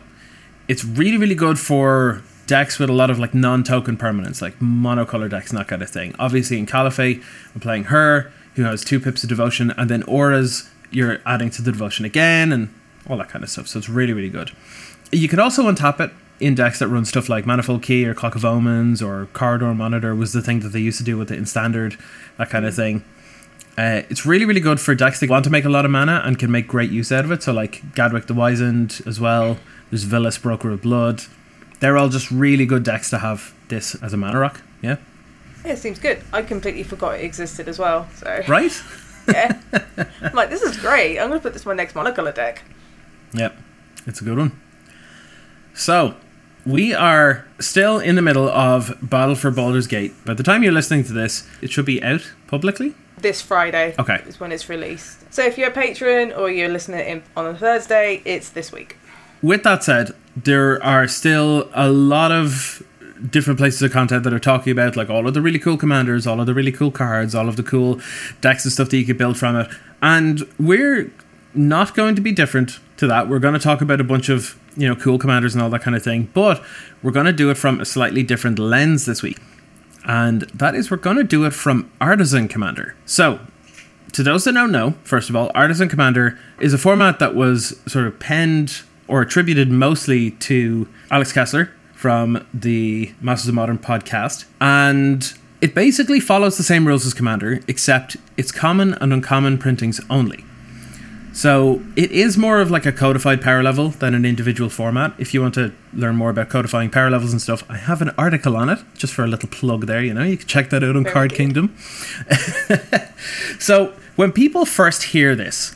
it's 0.68 0.86
really, 0.86 1.18
really 1.18 1.36
good 1.36 1.60
for 1.60 2.22
decks 2.46 2.80
with 2.80 2.90
a 2.90 2.94
lot 2.94 3.10
of 3.10 3.20
like 3.20 3.34
non-token 3.34 3.98
permanents, 3.98 4.42
like 4.42 4.58
monocolor 4.60 5.30
decks 5.30 5.50
and 5.50 5.60
that 5.60 5.68
kind 5.68 5.82
of 5.82 5.90
thing. 5.90 6.16
Obviously, 6.18 6.58
in 6.58 6.66
Caliphate, 6.66 7.22
I'm 7.54 7.60
playing 7.60 7.86
her, 7.86 8.32
who 8.58 8.64
has 8.64 8.84
two 8.84 9.00
pips 9.00 9.24
of 9.24 9.30
devotion, 9.30 9.72
and 9.78 9.90
then 9.90 10.04
auras, 10.04 10.70
you're 10.92 11.20
adding 11.26 11.50
to 11.52 11.62
the 11.62 11.72
devotion 11.72 12.06
again, 12.06 12.52
and 12.52 12.74
all 13.08 13.16
that 13.18 13.30
kind 13.30 13.44
of 13.44 13.50
stuff. 13.50 13.68
So 13.68 13.80
it's 13.80 13.88
really, 13.88 14.14
really 14.14 14.30
good. 14.30 14.52
You 15.12 15.30
can 15.30 15.40
also 15.40 15.72
untap 15.72 16.00
it 16.00 16.12
in 16.40 16.56
decks 16.56 16.80
that 16.80 16.88
run 16.88 17.06
stuff 17.06 17.30
like 17.30 17.46
Manifold 17.46 17.84
Key 17.84 18.06
or 18.06 18.14
Clock 18.14 18.36
of 18.36 18.44
Omens 18.44 19.02
or 19.02 19.28
Corridor 19.34 19.74
Monitor 19.74 20.14
was 20.16 20.34
the 20.34 20.42
thing 20.42 20.60
that 20.62 20.70
they 20.70 20.80
used 20.80 20.98
to 20.98 21.04
do 21.04 21.18
with 21.18 21.32
it 21.32 21.38
in 21.38 21.46
Standard, 21.46 21.98
that 22.38 22.50
kind 22.50 22.66
of 22.66 22.76
thing. 22.76 23.04
Uh, 23.78 24.02
it's 24.10 24.26
really, 24.26 24.44
really 24.44 24.60
good 24.60 24.80
for 24.80 24.96
decks 24.96 25.20
that 25.20 25.30
want 25.30 25.44
to 25.46 25.52
make 25.52 25.64
a 25.64 25.70
lot 25.70 25.86
of 25.86 25.92
mana 25.92 26.24
and 26.26 26.40
can 26.40 26.50
make 26.50 26.68
great 26.68 26.90
use 26.90 27.12
out 27.12 27.26
of 27.26 27.32
it. 27.32 27.44
So, 27.44 27.54
like 27.54 27.94
Gadwick 27.94 28.26
the 28.26 28.34
Wizened 28.34 29.02
as 29.06 29.20
well. 29.20 29.60
There's 29.92 30.04
Vilis, 30.04 30.42
Broker 30.42 30.72
of 30.72 30.82
Blood. 30.82 31.24
They're 31.80 31.96
all 31.96 32.10
just 32.10 32.32
really 32.32 32.66
good 32.66 32.82
decks 32.82 33.12
to 33.12 33.20
have 33.20 33.54
this 33.68 33.94
as 34.02 34.14
a 34.14 34.18
mana 34.18 34.40
rock. 34.40 34.62
Yeah. 34.82 34.98
Yeah, 35.68 35.74
it 35.74 35.80
seems 35.80 36.00
good. 36.00 36.22
I 36.32 36.44
completely 36.44 36.84
forgot 36.84 37.20
it 37.20 37.26
existed 37.26 37.68
as 37.68 37.78
well. 37.78 38.08
So 38.16 38.42
Right? 38.48 38.72
yeah, 39.28 39.60
I'm 40.22 40.32
like 40.34 40.50
this 40.50 40.62
is 40.62 40.78
great. 40.78 41.20
I'm 41.20 41.28
gonna 41.28 41.42
put 41.42 41.52
this 41.54 41.64
in 41.66 41.70
my 41.70 41.76
next 41.76 41.94
monocolor 41.94 42.34
deck. 42.34 42.64
Yep. 43.34 43.56
It's 44.06 44.22
a 44.22 44.24
good 44.24 44.38
one. 44.38 44.58
So, 45.74 46.16
we 46.66 46.94
are 46.94 47.46
still 47.60 48.00
in 48.00 48.16
the 48.16 48.22
middle 48.22 48.48
of 48.50 48.98
Battle 49.02 49.36
for 49.36 49.52
Baldur's 49.52 49.88
Gate. 49.88 50.14
By 50.26 50.34
the 50.34 50.44
time 50.44 50.64
you're 50.64 50.72
listening 50.72 51.04
to 51.04 51.14
this, 51.14 51.48
it 51.62 51.70
should 51.72 51.86
be 51.86 52.02
out 52.02 52.32
publicly. 52.48 52.96
This 53.20 53.42
Friday 53.42 53.94
Okay. 54.00 54.22
is 54.28 54.40
when 54.40 54.52
it's 54.52 54.70
released. 54.70 55.32
So 55.34 55.44
if 55.44 55.58
you're 55.58 55.70
a 55.70 55.72
patron 55.74 56.32
or 56.32 56.50
you're 56.50 56.70
listening 56.70 57.06
in 57.06 57.24
on 57.36 57.46
a 57.48 57.56
Thursday, 57.58 58.22
it's 58.26 58.50
this 58.50 58.72
week. 58.72 58.96
with 59.42 59.64
that 59.64 59.84
said, 59.84 60.12
there 60.36 60.82
are 60.84 61.08
still 61.08 61.70
a 61.74 61.90
lot 61.90 62.32
of 62.32 62.82
different 63.30 63.60
places 63.60 63.82
of 63.82 63.92
content 63.92 64.24
that 64.24 64.34
are 64.34 64.40
talking 64.40 64.72
about 64.72 64.96
like 64.96 65.10
all 65.10 65.28
of 65.28 65.34
the 65.34 65.42
really 65.42 65.60
cool 65.60 65.78
commanders, 65.78 66.28
all 66.28 66.40
of 66.40 66.46
the 66.46 66.54
really 66.54 66.72
cool 66.72 66.92
cards, 66.92 67.36
all 67.36 67.50
of 67.50 67.56
the 67.56 67.64
cool 67.64 68.00
decks 68.42 68.66
and 68.66 68.72
stuff 68.72 68.90
that 68.90 68.98
you 68.98 69.06
could 69.06 69.18
build 69.18 69.38
from 69.38 69.56
it. 69.56 69.70
And 70.02 70.48
we're 70.60 71.12
not 71.54 71.96
going 71.96 72.16
to 72.16 72.22
be 72.22 72.32
different 72.32 72.80
to 72.98 73.08
that. 73.08 73.28
We're 73.28 73.40
going 73.40 73.54
to 73.54 73.60
talk 73.60 73.82
about 73.82 74.00
a 74.00 74.04
bunch 74.04 74.30
of, 74.30 74.60
you 74.76 74.88
know, 74.88 74.96
cool 74.96 75.18
commanders 75.18 75.56
and 75.56 75.64
all 75.64 75.70
that 75.70 75.82
kind 75.82 75.96
of 75.96 76.04
thing, 76.04 76.30
but 76.34 76.64
we're 77.02 77.12
going 77.12 77.26
to 77.26 77.34
do 77.34 77.50
it 77.50 77.58
from 77.58 77.80
a 77.80 77.86
slightly 77.86 78.24
different 78.24 78.60
lens 78.60 79.06
this 79.06 79.22
week. 79.22 79.40
And 80.06 80.44
that 80.54 80.76
is 80.76 80.90
we're 80.90 80.98
going 80.98 81.18
to 81.18 81.24
do 81.24 81.46
it 81.46 81.54
from 81.54 81.92
Artisan 82.00 82.48
Commander. 82.48 82.96
So, 83.06 83.40
to 84.14 84.24
those 84.24 84.46
that 84.46 84.54
don't 84.54 84.72
know, 84.72 84.92
first 85.04 85.30
of 85.30 85.36
all, 85.36 85.52
Artisan 85.54 85.90
Commander 85.90 86.40
is 86.60 86.74
a 86.74 86.78
format 86.78 87.20
that 87.20 87.36
was 87.36 87.80
sort 87.86 88.08
of 88.08 88.18
penned 88.20 88.82
or 89.08 89.22
attributed 89.22 89.70
mostly 89.70 90.32
to 90.32 90.88
Alex 91.12 91.34
Kessler 91.34 91.72
from 91.98 92.46
the 92.54 93.12
Masters 93.20 93.50
of 93.50 93.56
Modern 93.56 93.80
podcast. 93.80 94.46
And 94.62 95.34
it 95.62 95.74
basically 95.74 96.20
follows 96.20 96.56
the 96.56 96.64
same 96.64 96.88
rules 96.88 97.08
as 97.08 97.16
Commander, 97.16 97.60
except 97.68 98.18
it's 98.38 98.52
common 98.52 98.94
and 98.94 99.12
uncommon 99.12 99.58
printings 99.58 100.00
only. 100.08 100.46
So 101.34 101.82
it 101.96 102.12
is 102.12 102.38
more 102.38 102.62
of 102.62 102.70
like 102.70 102.86
a 102.86 102.92
codified 102.92 103.42
power 103.42 103.64
level 103.64 103.90
than 103.90 104.14
an 104.14 104.26
individual 104.26 104.70
format. 104.70 105.14
If 105.18 105.34
you 105.34 105.42
want 105.42 105.56
to 105.56 105.74
learn 105.92 106.16
more 106.16 106.30
about 106.30 106.50
codifying 106.50 106.92
power 106.92 107.10
levels 107.10 107.32
and 107.32 107.42
stuff, 107.42 107.64
I 107.68 107.78
have 107.78 108.02
an 108.04 108.12
article 108.16 108.56
on 108.56 108.70
it, 108.70 108.80
just 108.96 109.14
for 109.14 109.24
a 109.24 109.28
little 109.28 109.50
plug 109.50 109.88
there, 109.88 110.04
you 110.04 110.14
know, 110.14 110.24
you 110.24 110.38
can 110.38 110.48
check 110.48 110.70
that 110.70 110.84
out 110.84 110.96
on 110.96 111.04
Very 111.04 111.14
Card 111.14 111.30
good. 111.32 111.38
Kingdom. 111.38 111.76
so 113.60 113.94
when 114.16 114.32
people 114.32 114.66
first 114.66 115.02
hear 115.02 115.36
this 115.36 115.76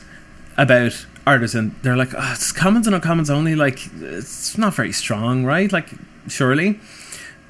about 0.56 1.04
artisan, 1.26 1.74
they're 1.82 1.96
like, 1.96 2.14
oh, 2.14 2.32
it's 2.32 2.52
commons 2.52 2.86
and 2.86 3.00
uncommons 3.00 3.30
only. 3.30 3.56
Like, 3.56 3.80
it's 4.00 4.56
not 4.56 4.74
very 4.74 4.92
strong, 4.92 5.44
right? 5.44 5.72
Like, 5.72 5.90
surely. 6.28 6.80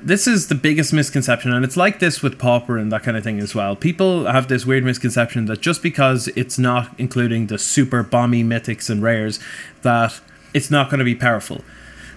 This 0.00 0.26
is 0.26 0.48
the 0.48 0.56
biggest 0.56 0.92
misconception, 0.92 1.52
and 1.52 1.64
it's 1.64 1.76
like 1.76 2.00
this 2.00 2.22
with 2.22 2.36
Pauper 2.38 2.76
and 2.76 2.90
that 2.90 3.04
kind 3.04 3.16
of 3.16 3.22
thing 3.22 3.38
as 3.38 3.54
well. 3.54 3.76
People 3.76 4.26
have 4.26 4.48
this 4.48 4.66
weird 4.66 4.84
misconception 4.84 5.46
that 5.46 5.60
just 5.60 5.80
because 5.80 6.26
it's 6.34 6.58
not 6.58 6.90
including 6.98 7.46
the 7.46 7.56
super 7.56 8.02
bomby 8.02 8.44
mythics 8.44 8.90
and 8.90 9.00
rares, 9.00 9.38
that 9.82 10.20
it's 10.54 10.72
not 10.72 10.90
going 10.90 10.98
to 10.98 11.04
be 11.04 11.14
powerful. 11.14 11.62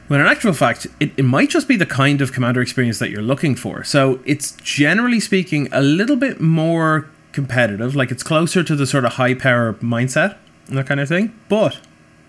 When 0.08 0.20
in 0.20 0.26
actual 0.26 0.54
fact, 0.54 0.88
it, 1.00 1.12
it 1.18 1.24
might 1.24 1.50
just 1.50 1.68
be 1.68 1.78
the 1.78 1.86
kind 1.86 2.22
of 2.22 2.32
commander 2.32 2.62
experience 2.62 3.00
that 3.00 3.10
you're 3.10 3.22
looking 3.22 3.56
for. 3.56 3.84
So 3.84 4.20
it's 4.26 4.52
generally 4.64 5.20
speaking 5.20 5.68
a 5.72 5.82
little 5.82 6.16
bit 6.16 6.40
more 6.42 7.10
competitive, 7.32 7.96
like 7.96 8.12
it's 8.12 8.24
closer 8.24 8.64
to 8.64 8.76
the 8.76 8.86
sort 8.86 9.06
of 9.06 9.14
high 9.14 9.34
power 9.34 9.74
mindset 9.74 10.38
and 10.68 10.78
that 10.78 10.88
kind 10.88 11.00
of 11.00 11.08
thing. 11.08 11.38
But 11.50 11.80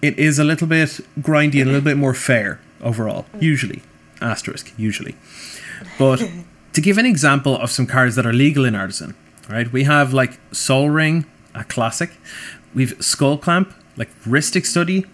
it 0.02 0.18
is 0.18 0.38
a 0.38 0.44
little 0.44 0.66
bit 0.66 1.00
grindy 1.20 1.60
and 1.60 1.70
a 1.70 1.72
little 1.72 1.80
bit 1.80 1.96
more 1.96 2.14
fair 2.14 2.60
overall, 2.82 3.26
usually. 3.40 3.82
Asterisk, 4.20 4.72
usually. 4.76 5.16
But 5.98 6.22
to 6.72 6.80
give 6.80 6.98
an 6.98 7.06
example 7.06 7.56
of 7.56 7.70
some 7.70 7.86
cards 7.86 8.16
that 8.16 8.26
are 8.26 8.32
legal 8.32 8.64
in 8.64 8.74
Artisan, 8.74 9.14
right? 9.48 9.70
We 9.72 9.84
have 9.84 10.12
like 10.12 10.38
Sol 10.52 10.90
Ring, 10.90 11.26
a 11.54 11.64
classic. 11.64 12.10
We've 12.74 12.94
Skull 13.02 13.38
Clamp, 13.38 13.74
like 13.96 14.08
Rhystic 14.24 14.66
Study, 14.66 15.06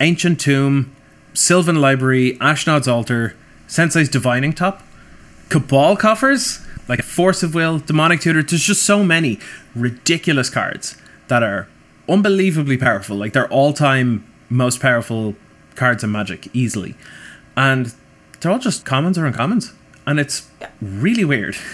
Ancient 0.00 0.40
Tomb, 0.40 0.94
Sylvan 1.34 1.80
Library, 1.80 2.38
Ashnod's 2.38 2.88
Altar, 2.88 3.36
Sensei's 3.66 4.08
Divining 4.08 4.52
Top, 4.52 4.82
Cabal 5.48 5.96
Coffers, 5.96 6.60
like 6.88 7.00
a 7.00 7.02
Force 7.02 7.42
of 7.42 7.54
Will, 7.54 7.78
Demonic 7.78 8.20
Tutor. 8.20 8.42
There's 8.42 8.62
just 8.62 8.84
so 8.84 9.04
many 9.04 9.38
ridiculous 9.74 10.48
cards 10.48 10.96
that 11.28 11.42
are 11.42 11.68
unbelievably 12.08 12.78
powerful. 12.78 13.16
Like 13.16 13.32
they're 13.32 13.48
all 13.48 13.72
time 13.72 14.24
most 14.48 14.80
powerful 14.80 15.34
cards 15.74 16.02
in 16.04 16.12
Magic 16.12 16.48
easily, 16.54 16.94
and 17.56 17.94
they're 18.46 18.52
all 18.52 18.60
just 18.60 18.84
commons 18.84 19.18
or 19.18 19.28
uncommons, 19.28 19.72
and 20.06 20.20
it's 20.20 20.46
Yeah. 20.60 20.68
really 20.80 21.24
weird. 21.24 21.56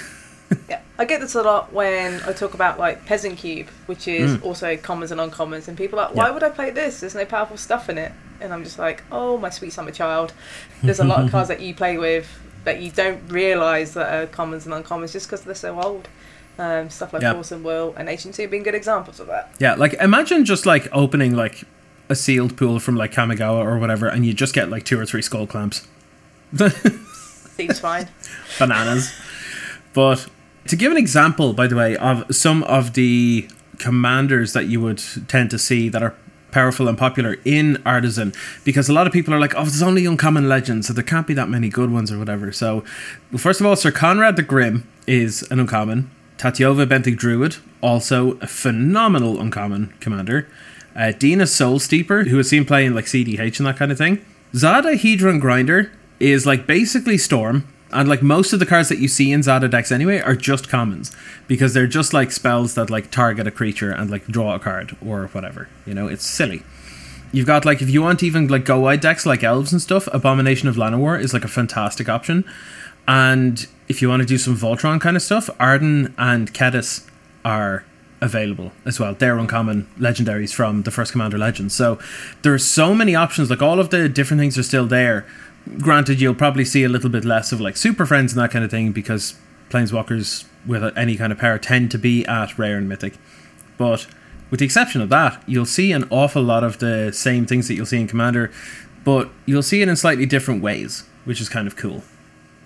Yeah, 0.69 0.81
I 0.99 1.07
get 1.07 1.21
this 1.21 1.35
a 1.35 1.41
lot 1.43 1.73
when 1.73 2.21
I 2.27 2.33
talk 2.35 2.53
about 2.53 2.79
like 2.79 3.07
Peasant 3.07 3.39
Cube, 3.39 3.69
which 3.87 4.07
is 4.07 4.37
Mm. 4.37 4.45
also 4.45 4.77
commons 4.77 5.11
and 5.11 5.19
uncommons, 5.21 5.67
and 5.67 5.79
people 5.79 5.99
are 5.99 6.07
like, 6.09 6.15
why 6.15 6.27
Yeah. 6.27 6.33
would 6.35 6.43
I 6.43 6.51
play 6.51 6.69
this? 6.71 7.01
There's 7.01 7.15
no 7.15 7.25
powerful 7.25 7.57
stuff 7.57 7.89
in 7.89 7.97
it. 7.97 8.13
And 8.41 8.53
I'm 8.53 8.63
just 8.63 8.79
like, 8.79 9.03
oh, 9.11 9.39
my 9.39 9.49
sweet 9.49 9.73
summer 9.73 9.93
child. 9.93 10.35
There's 10.83 10.99
a 11.01 11.05
lot 11.05 11.25
of 11.25 11.31
cards 11.31 11.49
that 11.53 11.61
you 11.61 11.73
play 11.75 11.97
with 11.97 12.27
that 12.65 12.81
you 12.83 12.91
don't 12.91 13.21
realise 13.33 13.93
that 13.93 14.13
are 14.13 14.27
commons 14.27 14.67
and 14.67 14.75
uncommons 14.75 15.13
just 15.13 15.27
because 15.27 15.41
they're 15.43 15.55
so 15.55 15.81
old. 15.81 16.09
Um, 16.59 16.91
stuff 16.91 17.15
like 17.15 17.23
Yeah. 17.23 17.33
Force 17.33 17.51
of 17.51 17.65
Will 17.65 17.95
and 17.97 18.11
Ancient 18.11 18.35
Tomb 18.35 18.51
being 18.51 18.63
good 18.63 18.75
examples 18.75 19.21
of 19.21 19.27
that. 19.29 19.53
Yeah, 19.59 19.75
like 19.75 19.95
imagine 19.95 20.45
just 20.45 20.67
like 20.67 20.87
opening 20.93 21.35
like 21.35 21.65
a 22.11 22.15
sealed 22.15 22.59
pool 22.59 22.79
from 22.79 22.95
like 22.95 23.11
Kamigawa 23.13 23.65
or 23.65 23.79
whatever, 23.79 24.07
and 24.07 24.27
you 24.27 24.35
just 24.35 24.53
get 24.53 24.69
like 24.69 24.85
two 24.85 25.01
or 25.01 25.07
three 25.07 25.23
skull 25.23 25.47
clamps. 25.47 25.87
Seems 27.57 27.81
fine. 27.81 28.09
bananas. 28.59 29.13
But 29.93 30.27
to 30.69 30.77
give 30.77 30.93
an 30.93 30.99
example, 30.99 31.53
by 31.53 31.67
the 31.67 31.77
way, 31.77 31.97
of 31.97 32.35
some 32.35 32.63
of 32.65 32.95
the 32.95 33.49
commanders 33.79 34.53
that 34.53 34.67
you 34.67 34.81
would 34.81 35.03
tend 35.29 35.51
to 35.51 35.59
see 35.59 35.89
that 35.89 36.03
are 36.03 36.15
powerful 36.51 36.87
and 36.87 36.97
popular 36.97 37.37
in 37.45 37.83
Artisan, 37.85 38.33
because 38.65 38.89
a 38.89 38.93
lot 38.93 39.07
of 39.07 39.13
people 39.13 39.33
are 39.35 39.41
like, 39.41 39.55
oh, 39.55 39.63
there's 39.63 39.83
only 39.83 40.07
uncommon 40.07 40.49
legends, 40.49 40.87
so 40.87 40.93
there 40.93 41.03
can't 41.03 41.27
be 41.27 41.35
that 41.35 41.49
many 41.49 41.69
good 41.69 41.91
ones 41.91 42.13
or 42.13 42.19
whatever. 42.19 42.53
So, 42.53 42.85
well, 43.31 43.39
first 43.39 43.61
of 43.61 43.67
all, 43.67 43.75
Syr 43.75 43.91
Konrad 43.91 44.37
the 44.37 44.43
Grim 44.43 44.87
is 45.07 45.43
an 45.51 45.59
uncommon. 45.59 46.11
Tatyova 46.39 46.87
Benthic 46.87 47.17
Druid, 47.17 47.57
also 47.81 48.33
a 48.41 48.47
phenomenal 48.47 49.41
uncommon 49.41 49.95
commander. 50.01 50.49
Uh, 50.95 51.13
Dina 51.13 51.47
Soul 51.47 51.79
Steeper, 51.79 52.25
who 52.25 52.39
is 52.39 52.51
seen 52.51 52.65
playing 52.65 52.95
like 52.95 53.07
CDH 53.07 53.59
and 53.59 53.67
that 53.67 53.77
kind 53.77 53.91
of 53.93 53.99
thing. 53.99 54.25
Zada 54.55 54.91
Hedron 54.91 55.41
Grinder 55.41 55.91
is 56.23 56.47
like 56.47 56.67
basically 56.67 57.19
Storm, 57.19 57.67
and 57.91 58.09
like 58.09 58.23
most 58.23 58.53
of 58.53 58.61
the 58.61 58.67
cards 58.67 58.89
that 58.89 58.99
you 58.99 59.09
see 59.09 59.33
in 59.33 59.43
Zada 59.43 59.69
decks 59.69 59.93
anyway 59.93 60.21
are 60.21 60.37
just 60.37 60.69
commons 60.69 61.15
because 61.47 61.75
they're 61.75 61.87
just 61.87 62.15
like 62.15 62.31
spells 62.31 62.75
that 62.75 62.89
like 62.89 63.11
target 63.11 63.47
a 63.47 63.51
creature 63.51 63.91
and 63.91 64.11
like 64.11 64.27
draw 64.27 64.55
a 64.55 64.59
card 64.59 64.97
or 65.05 65.27
whatever. 65.29 65.69
You 65.85 65.95
know, 65.95 66.07
it's 66.07 66.25
silly. 66.25 66.63
You've 67.33 67.47
got 67.47 67.65
like 67.65 67.83
if 67.83 67.91
you 67.91 68.03
want 68.03 68.23
even 68.23 68.47
like 68.47 68.65
go 68.65 68.79
wide 68.79 69.01
decks 69.01 69.27
like 69.27 69.43
elves 69.43 69.73
and 69.73 69.83
stuff, 69.83 70.09
Abomination 70.13 70.69
of 70.69 70.77
Llanowar 70.77 71.21
is 71.21 71.35
like 71.35 71.45
a 71.45 71.49
fantastic 71.49 72.09
option. 72.09 72.45
And 73.09 73.67
if 73.89 74.01
you 74.01 74.09
want 74.09 74.21
to 74.21 74.27
do 74.27 74.39
some 74.39 74.57
Voltron 74.57 75.01
kind 75.01 75.17
of 75.17 75.23
stuff, 75.23 75.51
Ardenn 75.59 76.15
and 76.17 76.55
Kediss 76.55 77.07
are 77.45 77.85
available 78.21 78.71
as 78.87 79.01
well. 79.01 79.15
They're 79.15 79.37
uncommon 79.37 79.89
legendaries 79.99 80.55
from 80.55 80.83
the 80.83 80.93
first 80.93 81.11
Commander 81.11 81.37
Legends. 81.37 81.75
So 81.75 81.99
there's 82.43 82.65
so 82.65 82.95
many 82.95 83.17
options. 83.17 83.51
Like 83.51 83.61
all 83.61 83.81
of 83.81 83.91
the 83.91 84.09
different 84.09 84.41
things 84.41 84.57
are 84.57 84.63
still 84.63 84.87
there. 84.87 85.27
Granted, 85.79 86.21
you'll 86.21 86.35
probably 86.35 86.65
see 86.65 86.85
a 86.85 86.89
little 86.89 87.11
bit 87.11 87.25
less 87.25 87.53
of 87.53 87.61
like 87.61 87.77
Super 87.77 88.05
Friends 88.07 88.33
and 88.33 88.43
that 88.43 88.51
kind 88.51 88.65
of 88.65 88.71
thing 88.71 88.93
because 88.93 89.35
Planeswalkers 89.71 90.45
with 90.67 90.97
any 90.97 91.17
kind 91.17 91.33
of 91.33 91.39
power 91.39 91.59
tend 91.59 91.91
to 91.93 91.99
be 91.99 92.25
at 92.27 92.59
Rare 92.59 92.77
and 92.77 92.89
Mythic. 92.89 93.15
But 93.79 94.07
with 94.51 94.61
the 94.61 94.67
exception 94.67 95.01
of 95.01 95.09
that, 95.09 95.43
you'll 95.47 95.65
see 95.67 95.93
an 95.93 96.07
awful 96.11 96.43
lot 96.43 96.63
of 96.65 96.79
the 96.79 97.11
same 97.13 97.47
things 97.47 97.69
that 97.69 97.75
you'll 97.75 97.87
see 97.87 98.01
in 98.01 98.07
Commander, 98.07 98.51
but 99.05 99.31
you'll 99.47 99.63
see 99.63 99.83
it 99.83 99.89
in 99.89 99.97
slightly 99.97 100.27
different 100.27 100.63
ways, 100.63 101.05
which 101.25 101.41
is 101.41 101.49
kind 101.49 101.67
of 101.67 101.77
cool. 101.77 102.03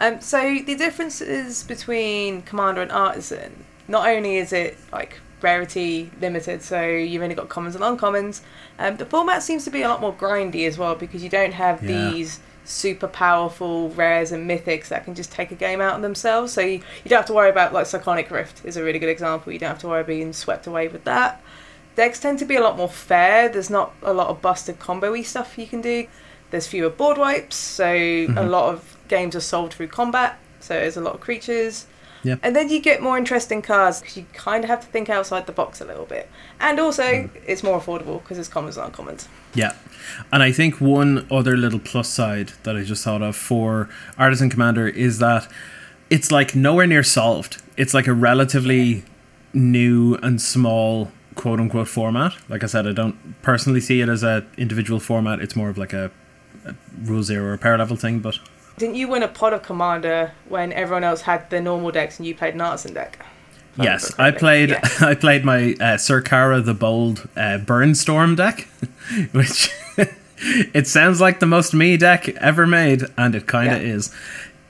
Um, 0.01 0.21
so 0.21 0.59
the 0.67 0.75
differences 0.75 1.63
between 1.63 2.43
Commander 2.43 2.83
and 2.83 2.93
Artisan, 2.93 3.65
not 3.89 4.07
only 4.09 4.37
is 4.37 4.53
it 4.53 4.77
like 4.93 5.21
rarity 5.41 6.11
limited, 6.21 6.63
so 6.63 6.83
you've 6.87 7.23
only 7.23 7.35
got 7.35 7.49
commons 7.49 7.75
and 7.77 7.85
uncommons, 7.85 8.41
um, 8.79 8.97
the 8.97 9.07
format 9.07 9.43
seems 9.43 9.65
to 9.65 9.71
be 9.71 9.83
a 9.83 9.89
lot 9.89 10.01
more 10.01 10.13
grindy 10.13 10.67
as 10.67 10.77
well 10.77 10.95
because 10.95 11.23
you 11.23 11.31
don't 11.31 11.55
have 11.55 11.83
Yeah. 11.83 12.11
these 12.11 12.41
super 12.69 13.09
powerful 13.09 13.91
rares 13.91 14.33
and 14.33 14.49
mythics 14.49 14.89
that 14.89 15.05
can 15.05 15.15
just 15.15 15.33
take 15.33 15.51
a 15.51 15.55
game 15.55 15.81
out 15.81 15.97
of 15.97 16.03
themselves. 16.03 16.53
So 16.53 16.61
you, 16.61 16.73
you 17.05 17.09
don't 17.09 17.19
have 17.19 17.27
to 17.27 17.33
worry 17.33 17.51
about 17.51 17.73
like 17.73 17.87
Cyclonic 17.87 18.31
Rift 18.31 18.65
is 18.65 18.77
a 18.77 18.83
really 18.83 18.99
good 18.99 19.09
example. 19.09 19.53
You 19.53 19.59
don't 19.59 19.71
have 19.71 19.79
to 19.81 19.89
worry 19.89 20.01
about 20.01 20.09
being 20.09 20.33
swept 20.33 20.67
away 20.67 20.89
with 20.89 21.05
that. 21.05 21.43
Decks 21.95 22.21
tend 22.21 22.39
to 22.41 22.45
be 22.45 22.57
a 22.57 22.61
lot 22.61 22.77
more 22.77 22.91
fair. 22.91 23.49
There's 23.49 23.71
not 23.71 23.95
a 24.03 24.13
lot 24.13 24.29
of 24.29 24.43
busted 24.43 24.79
combo-y 24.79 25.23
stuff 25.23 25.57
you 25.57 25.67
can 25.67 25.81
do. 25.81 26.07
There's 26.51 26.67
fewer 26.67 26.91
board 26.91 27.19
wipes, 27.19 27.57
so 27.57 27.87
mm-hmm. 27.87 28.39
a 28.39 28.43
lot 28.43 28.73
of 28.73 28.97
games 29.09 29.35
are 29.35 29.41
solved 29.41 29.75
through 29.75 29.89
combat. 29.89 30.39
So 30.61 30.75
there's 30.75 30.97
a 30.97 31.01
lot 31.01 31.15
of 31.15 31.21
creatures. 31.21 31.87
Yeah. 32.27 32.37
And 32.43 32.57
then 32.57 32.69
you 32.71 32.81
get 32.81 33.01
more 33.01 33.17
interesting 33.17 33.63
cards 33.63 34.01
because 34.01 34.17
you 34.17 34.27
kind 34.33 34.65
of 34.65 34.71
have 34.71 34.81
to 34.81 34.87
think 34.89 35.09
outside 35.09 35.47
the 35.47 35.53
box 35.53 35.81
a 35.81 35.85
little 35.85 36.07
bit. 36.07 36.29
And 36.59 36.81
also, 36.81 37.23
hmm. 37.23 37.37
it's 37.47 37.63
more 37.63 37.81
affordable 37.81 38.21
because 38.21 38.37
it's 38.37 38.49
commons 38.49 38.77
and 38.77 38.93
uncommons. 38.93 39.29
Yeah. 39.55 39.75
And 40.33 40.43
I 40.43 40.51
think 40.51 40.81
one 40.81 41.25
other 41.31 41.57
little 41.57 41.79
plus 41.79 42.09
side 42.09 42.53
that 42.65 42.77
I 42.77 42.83
just 42.83 43.05
thought 43.05 43.23
of 43.23 43.37
for 43.37 43.89
Artisan 44.19 44.51
Commander 44.51 44.89
is 44.89 45.21
that 45.21 45.49
it's 46.11 46.33
like 46.33 46.57
nowhere 46.57 46.89
near 46.89 47.05
solved. 47.05 47.63
It's 47.77 47.95
like 47.95 48.09
a 48.09 48.13
relatively 48.13 49.05
new 49.53 50.17
and 50.17 50.43
small 50.43 51.13
quote 51.37 51.61
unquote 51.61 51.87
format. 51.87 52.35
Like 52.49 52.65
I 52.65 52.67
said, 52.67 52.89
I 52.89 52.93
don't 52.93 53.41
personally 53.43 53.81
see 53.81 54.01
it 54.01 54.09
as 54.09 54.25
a 54.25 54.45
individual 54.59 54.99
format. 54.99 55.41
It's 55.41 55.55
more 55.55 55.69
of 55.69 55.79
like 55.79 55.93
a, 55.93 56.11
a 56.65 56.75
rule 57.05 57.23
zero 57.23 57.53
or 57.53 57.57
power 57.57 57.79
level 57.79 57.97
thing, 57.97 58.19
but 58.19 58.41
Didn't 58.79 58.97
you 58.97 59.09
win 59.09 59.23
a 59.23 59.29
pot 59.29 59.53
of 59.53 59.63
Commander 59.63 60.33
when 60.49 60.73
everyone 60.73 61.05
else 61.05 61.23
had 61.23 61.49
the 61.51 61.61
normal 61.61 61.91
decks 61.91 62.19
and 62.19 62.27
you 62.27 62.35
played 62.35 62.55
an 62.55 62.61
artisan 62.61 62.93
deck? 62.95 63.25
Yes, 63.79 64.19
I 64.19 64.31
played. 64.31 64.71
Yeah. 64.71 64.81
I 65.01 65.15
played 65.15 65.45
my 65.45 65.75
uh, 65.81 65.97
Syr 65.99 66.23
Carah 66.23 66.65
the 66.65 66.75
Bold 66.75 67.29
uh, 67.37 67.59
Burnstorm 67.59 68.35
deck, 68.37 68.61
which 69.33 69.71
it 70.39 70.87
sounds 70.87 71.21
like 71.21 71.41
the 71.41 71.47
most 71.47 71.75
me 71.75 71.97
deck 71.97 72.29
ever 72.29 72.67
made, 72.67 73.03
and 73.19 73.35
it 73.35 73.47
kind 73.47 73.73
of 73.73 73.83
Yeah. 73.83 73.89
is. 73.95 74.15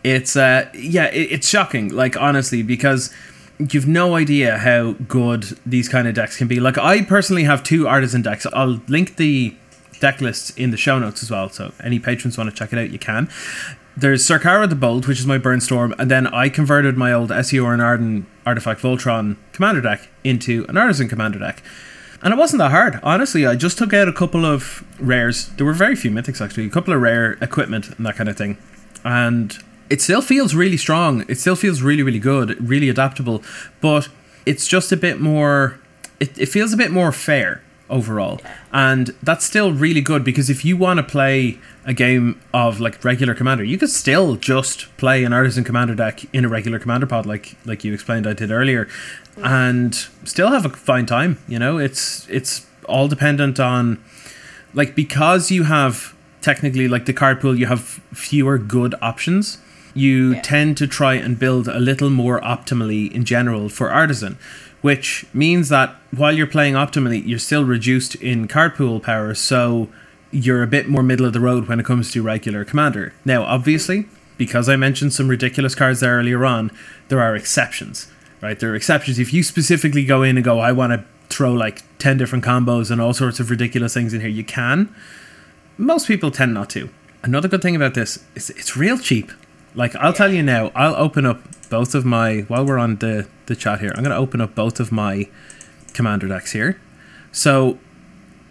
It's 0.02 0.36
uh, 0.36 0.68
yeah, 0.74 1.06
it, 1.06 1.32
it's 1.32 1.48
shocking. 1.48 1.88
Like 1.88 2.16
honestly, 2.16 2.62
because 2.62 3.12
you've 3.58 3.86
no 3.88 4.16
idea 4.16 4.58
how 4.58 4.92
good 5.08 5.56
these 5.64 5.88
kind 5.88 6.06
of 6.08 6.14
decks 6.14 6.36
can 6.36 6.48
be. 6.48 6.58
Like 6.60 6.78
I 6.78 7.02
personally 7.02 7.44
have 7.44 7.62
two 7.62 7.86
artisan 7.88 8.22
decks. 8.22 8.44
I'll 8.52 8.80
link 8.88 9.16
the 9.16 9.54
deck 10.00 10.20
lists 10.20 10.50
in 10.50 10.72
the 10.72 10.76
show 10.76 10.98
notes 10.98 11.22
as 11.22 11.30
well. 11.30 11.48
So 11.48 11.72
any 11.82 11.98
patrons 12.00 12.36
want 12.36 12.50
to 12.50 12.56
check 12.56 12.72
it 12.72 12.78
out, 12.78 12.90
you 12.90 12.98
can. 12.98 13.28
There's 13.98 14.26
Syr 14.26 14.38
Carah 14.38 14.68
the 14.68 14.76
Bold, 14.76 15.06
which 15.06 15.20
is 15.20 15.26
my 15.26 15.38
Burnstorm, 15.38 15.94
and 15.98 16.10
then 16.10 16.26
I 16.26 16.50
converted 16.50 16.98
my 16.98 17.14
old 17.14 17.30
Esior 17.30 17.72
and 17.72 17.80
Ardenn 17.80 18.26
Artifact 18.44 18.82
Voltron 18.82 19.36
commander 19.52 19.80
deck 19.80 20.10
into 20.22 20.66
an 20.68 20.76
Artisan 20.76 21.08
commander 21.08 21.38
deck. 21.38 21.62
And 22.22 22.34
it 22.34 22.36
wasn't 22.36 22.58
that 22.58 22.72
hard, 22.72 23.00
honestly. 23.02 23.46
I 23.46 23.56
just 23.56 23.78
took 23.78 23.94
out 23.94 24.06
a 24.06 24.12
couple 24.12 24.44
of 24.44 24.84
rares. 24.98 25.48
There 25.56 25.64
were 25.64 25.72
very 25.72 25.96
few 25.96 26.10
mythics 26.10 26.42
actually, 26.44 26.66
a 26.66 26.68
couple 26.68 26.92
of 26.92 27.00
rare 27.00 27.38
equipment 27.40 27.88
and 27.96 28.04
that 28.04 28.16
kind 28.16 28.28
of 28.28 28.36
thing. 28.36 28.58
And 29.02 29.56
it 29.88 30.02
still 30.02 30.20
feels 30.20 30.54
really 30.54 30.76
strong. 30.76 31.24
It 31.26 31.38
still 31.38 31.56
feels 31.56 31.80
really, 31.80 32.02
really 32.02 32.18
good, 32.18 32.68
really 32.68 32.90
adaptable. 32.90 33.42
But 33.80 34.10
it's 34.44 34.68
just 34.68 34.92
a 34.92 34.96
bit 34.98 35.22
more. 35.22 35.80
It, 36.20 36.38
it 36.38 36.46
feels 36.50 36.74
a 36.74 36.76
bit 36.76 36.90
more 36.90 37.12
fair 37.12 37.62
overall, 37.88 38.40
and 38.72 39.08
that's 39.22 39.44
still 39.44 39.72
really 39.72 40.00
good 40.00 40.24
because 40.24 40.50
if 40.50 40.64
you 40.64 40.76
want 40.76 40.98
to 40.98 41.02
play 41.02 41.58
a 41.84 41.94
game 41.94 42.40
of 42.52 42.80
like 42.80 43.04
regular 43.04 43.34
commander, 43.34 43.62
you 43.64 43.78
could 43.78 43.90
still 43.90 44.36
just 44.36 44.94
play 44.96 45.22
an 45.24 45.32
artisan 45.32 45.64
commander 45.64 45.94
deck 45.94 46.22
in 46.34 46.44
a 46.44 46.48
regular 46.48 46.78
commander 46.78 47.06
pod, 47.06 47.26
like 47.26 47.56
like 47.64 47.84
you 47.84 47.92
explained 47.94 48.26
I 48.26 48.32
did 48.32 48.50
earlier, 48.50 48.88
and 49.36 49.94
still 50.24 50.50
have 50.50 50.64
a 50.64 50.70
fine 50.70 51.06
time. 51.06 51.38
You 51.48 51.58
know, 51.58 51.78
it's 51.78 52.26
it's 52.28 52.66
all 52.88 53.08
dependent 53.08 53.58
on 53.60 54.02
like 54.74 54.94
because 54.94 55.50
you 55.50 55.64
have 55.64 56.14
technically 56.40 56.86
like 56.88 57.06
the 57.06 57.12
card 57.12 57.40
pool 57.40 57.58
you 57.58 57.66
have 57.66 57.80
fewer 58.14 58.56
good 58.58 58.94
options 59.02 59.58
you 59.94 60.34
Yeah. 60.34 60.42
tend 60.42 60.76
to 60.76 60.86
try 60.86 61.14
and 61.14 61.36
build 61.38 61.66
a 61.66 61.80
little 61.80 62.10
more 62.10 62.40
optimally 62.42 63.10
in 63.10 63.24
general 63.24 63.68
for 63.68 63.90
artisan 63.90 64.36
which 64.86 65.26
means 65.32 65.68
that 65.68 65.94
while 66.20 66.32
you're 66.32 66.46
playing 66.46 66.74
optimally 66.74 67.20
you're 67.26 67.38
still 67.38 67.64
reduced 67.64 68.14
in 68.16 68.46
card 68.46 68.74
pool 68.74 69.00
power 69.00 69.34
so 69.34 69.88
you're 70.30 70.62
a 70.62 70.66
bit 70.66 70.88
more 70.88 71.02
middle 71.02 71.26
of 71.26 71.32
the 71.32 71.40
road 71.40 71.66
when 71.68 71.80
it 71.80 71.86
comes 71.86 72.12
to 72.12 72.22
regular 72.22 72.64
commander 72.64 73.12
now 73.24 73.42
obviously 73.42 74.06
because 74.36 74.68
i 74.68 74.76
mentioned 74.76 75.12
some 75.12 75.28
ridiculous 75.28 75.74
cards 75.74 76.00
there 76.00 76.16
earlier 76.16 76.44
on 76.44 76.70
there 77.08 77.20
are 77.20 77.34
exceptions 77.34 78.08
right 78.40 78.60
there 78.60 78.70
are 78.70 78.76
exceptions 78.76 79.18
if 79.18 79.32
you 79.32 79.42
specifically 79.42 80.04
go 80.04 80.22
in 80.22 80.36
and 80.36 80.44
go 80.44 80.60
i 80.60 80.72
want 80.72 80.92
to 80.92 81.04
throw 81.28 81.52
like 81.52 81.82
10 81.98 82.16
different 82.18 82.44
combos 82.44 82.90
and 82.90 83.00
all 83.00 83.12
sorts 83.12 83.40
of 83.40 83.50
ridiculous 83.50 83.92
things 83.92 84.14
in 84.14 84.20
here 84.20 84.30
you 84.30 84.44
can 84.44 84.94
most 85.78 86.06
people 86.06 86.30
tend 86.30 86.54
not 86.54 86.70
to. 86.70 86.88
Another 87.22 87.48
good 87.48 87.62
thing 87.62 87.76
about 87.76 87.94
this 87.94 88.24
is 88.34 88.50
it's 88.50 88.76
real 88.76 88.98
cheap. 88.98 89.30
Like 89.76 89.94
I'll 89.96 90.12
tell 90.12 90.32
you 90.32 90.42
now, 90.42 90.72
I'll 90.74 90.96
open 90.96 91.24
up 91.26 91.40
both 91.70 91.94
of 91.94 92.04
my 92.04 92.40
while 92.48 92.64
we're 92.66 92.78
on 92.78 92.96
the 92.96 93.28
the 93.46 93.54
chat 93.54 93.78
here. 93.80 93.92
I'm 93.94 94.02
going 94.02 94.10
to 94.10 94.16
open 94.16 94.40
up 94.40 94.54
both 94.56 94.80
of 94.80 94.90
my 94.90 95.28
commander 95.92 96.26
decks 96.26 96.50
here. 96.52 96.80
So 97.30 97.78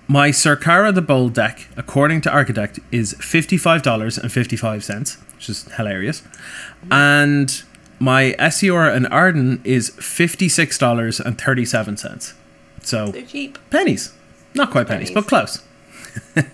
My 0.08 0.29
Syr 0.32 0.55
Carah 0.55 0.94
the 0.94 1.01
Bold 1.01 1.34
deck, 1.34 1.67
according 1.75 2.22
to 2.22 2.29
Archidekt, 2.29 2.79
is 2.91 3.13
$55.55, 3.15 5.17
which 5.36 5.50
is 5.50 5.63
hilarious. 5.74 6.22
And 6.91 7.63
my 8.00 8.36
Esior 8.39 8.94
and 8.96 9.05
Ardenn 9.08 9.60
is 9.65 9.91
$56.37. 9.91 12.34
So 12.82 12.84
So 12.84 13.12
cheap. 13.24 13.58
pennies. 13.70 14.13
Not 14.53 14.72
quite 14.72 14.88
pennies, 14.88 15.10
Pennies. 15.10 15.25
but 15.25 15.27
close. 15.27 15.62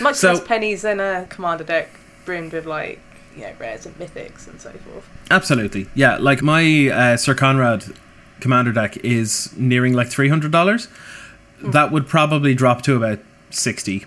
Much 0.00 0.16
So- 0.16 0.32
less 0.34 0.44
pennies 0.46 0.82
than 0.82 1.00
a 1.00 1.26
commander 1.28 1.64
deck 1.64 1.88
brimmed 2.24 2.52
with 2.52 2.66
like 2.66 2.98
you 3.36 3.42
know 3.42 3.52
rares 3.58 3.86
and 3.86 3.96
mythics 3.98 4.48
and 4.48 4.60
so 4.60 4.70
forth. 4.70 5.08
Absolutely. 5.30 5.88
Yeah, 5.94 6.16
like 6.16 6.42
my 6.42 6.88
uh, 6.88 7.16
Syr 7.16 7.34
Konrad 7.34 7.94
commander 8.40 8.72
deck 8.72 8.96
is 8.98 9.52
nearing 9.56 9.92
like 9.92 10.08
$300. 10.08 10.88
That 11.60 11.90
would 11.90 12.06
probably 12.06 12.54
drop 12.54 12.82
to 12.82 12.96
about 12.96 13.18
60 13.50 14.04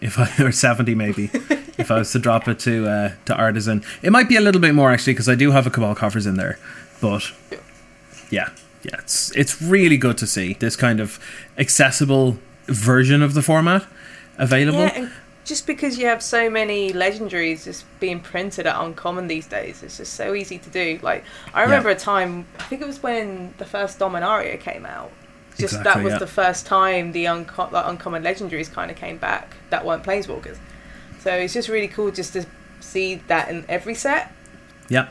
if 0.00 0.18
I 0.18 0.44
or 0.44 0.52
70 0.52 0.94
maybe 0.94 1.30
if 1.78 1.90
I 1.90 1.98
was 1.98 2.12
to 2.12 2.18
drop 2.18 2.48
it 2.48 2.58
to 2.60 2.88
uh, 2.88 3.12
to 3.26 3.34
artisan. 3.34 3.82
It 4.02 4.10
might 4.10 4.28
be 4.28 4.36
a 4.36 4.40
little 4.40 4.60
bit 4.60 4.74
more 4.74 4.92
actually 4.92 5.14
because 5.14 5.28
I 5.28 5.34
do 5.34 5.52
have 5.52 5.66
a 5.66 5.70
cabal 5.70 5.94
coffers 5.94 6.26
in 6.26 6.36
there. 6.36 6.58
But 7.00 7.30
yeah, 8.30 8.50
yeah, 8.82 8.96
it's 8.98 9.34
it's 9.36 9.62
really 9.62 9.96
good 9.96 10.18
to 10.18 10.26
see 10.26 10.54
this 10.54 10.76
kind 10.76 11.00
of 11.00 11.18
accessible 11.56 12.38
version 12.66 13.22
of 13.22 13.34
the 13.34 13.42
format 13.42 13.86
available. 14.38 14.80
Yeah, 14.80 14.92
and 14.94 15.12
just 15.44 15.66
because 15.66 15.98
you 15.98 16.06
have 16.06 16.22
so 16.22 16.48
many 16.48 16.92
legendaries 16.92 17.64
just 17.64 17.84
being 17.98 18.20
printed 18.20 18.66
at 18.66 18.80
uncommon 18.80 19.26
these 19.26 19.46
days, 19.46 19.82
it's 19.82 19.96
just 19.96 20.14
so 20.14 20.34
easy 20.34 20.58
to 20.58 20.70
do. 20.70 20.98
Like 21.02 21.24
I 21.52 21.62
remember 21.62 21.88
a 21.88 21.96
time, 21.96 22.46
I 22.58 22.62
think 22.64 22.80
it 22.80 22.86
was 22.86 23.02
when 23.02 23.54
the 23.58 23.64
first 23.64 23.98
Dominaria 23.98 24.58
came 24.60 24.86
out. 24.86 25.10
Just 25.58 25.74
Exactly, 25.74 25.84
that 25.84 26.04
was 26.04 26.12
yeah. 26.14 26.18
the 26.18 26.26
first 26.26 26.64
time 26.64 27.12
the 27.12 27.26
unco- 27.26 27.68
like, 27.70 27.84
uncommon 27.86 28.22
legendaries 28.22 28.72
kind 28.72 28.90
of 28.90 28.96
came 28.96 29.18
back 29.18 29.56
that 29.70 29.84
weren't 29.84 30.02
planeswalkers. 30.02 30.58
So 31.20 31.32
it's 31.32 31.52
just 31.52 31.68
really 31.68 31.88
cool 31.88 32.10
just 32.10 32.32
to 32.32 32.46
see 32.80 33.16
that 33.28 33.48
in 33.48 33.64
every 33.68 33.94
set. 33.94 34.32
yeah. 34.88 35.08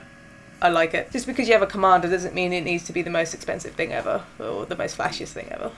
I 0.63 0.69
like 0.69 0.93
it. 0.93 1.11
Just 1.11 1.25
because 1.25 1.47
you 1.47 1.53
have 1.53 1.63
a 1.63 1.67
commander 1.67 2.07
doesn't 2.07 2.35
mean 2.35 2.53
it 2.53 2.61
needs 2.61 2.83
to 2.83 2.93
be 2.93 3.01
the 3.01 3.09
most 3.09 3.33
expensive 3.33 3.73
thing 3.73 3.93
ever 3.93 4.23
or 4.39 4.67
the 4.67 4.75
most 4.75 4.95
flashiest 4.95 5.29
thing 5.29 5.47
ever. 5.49 5.71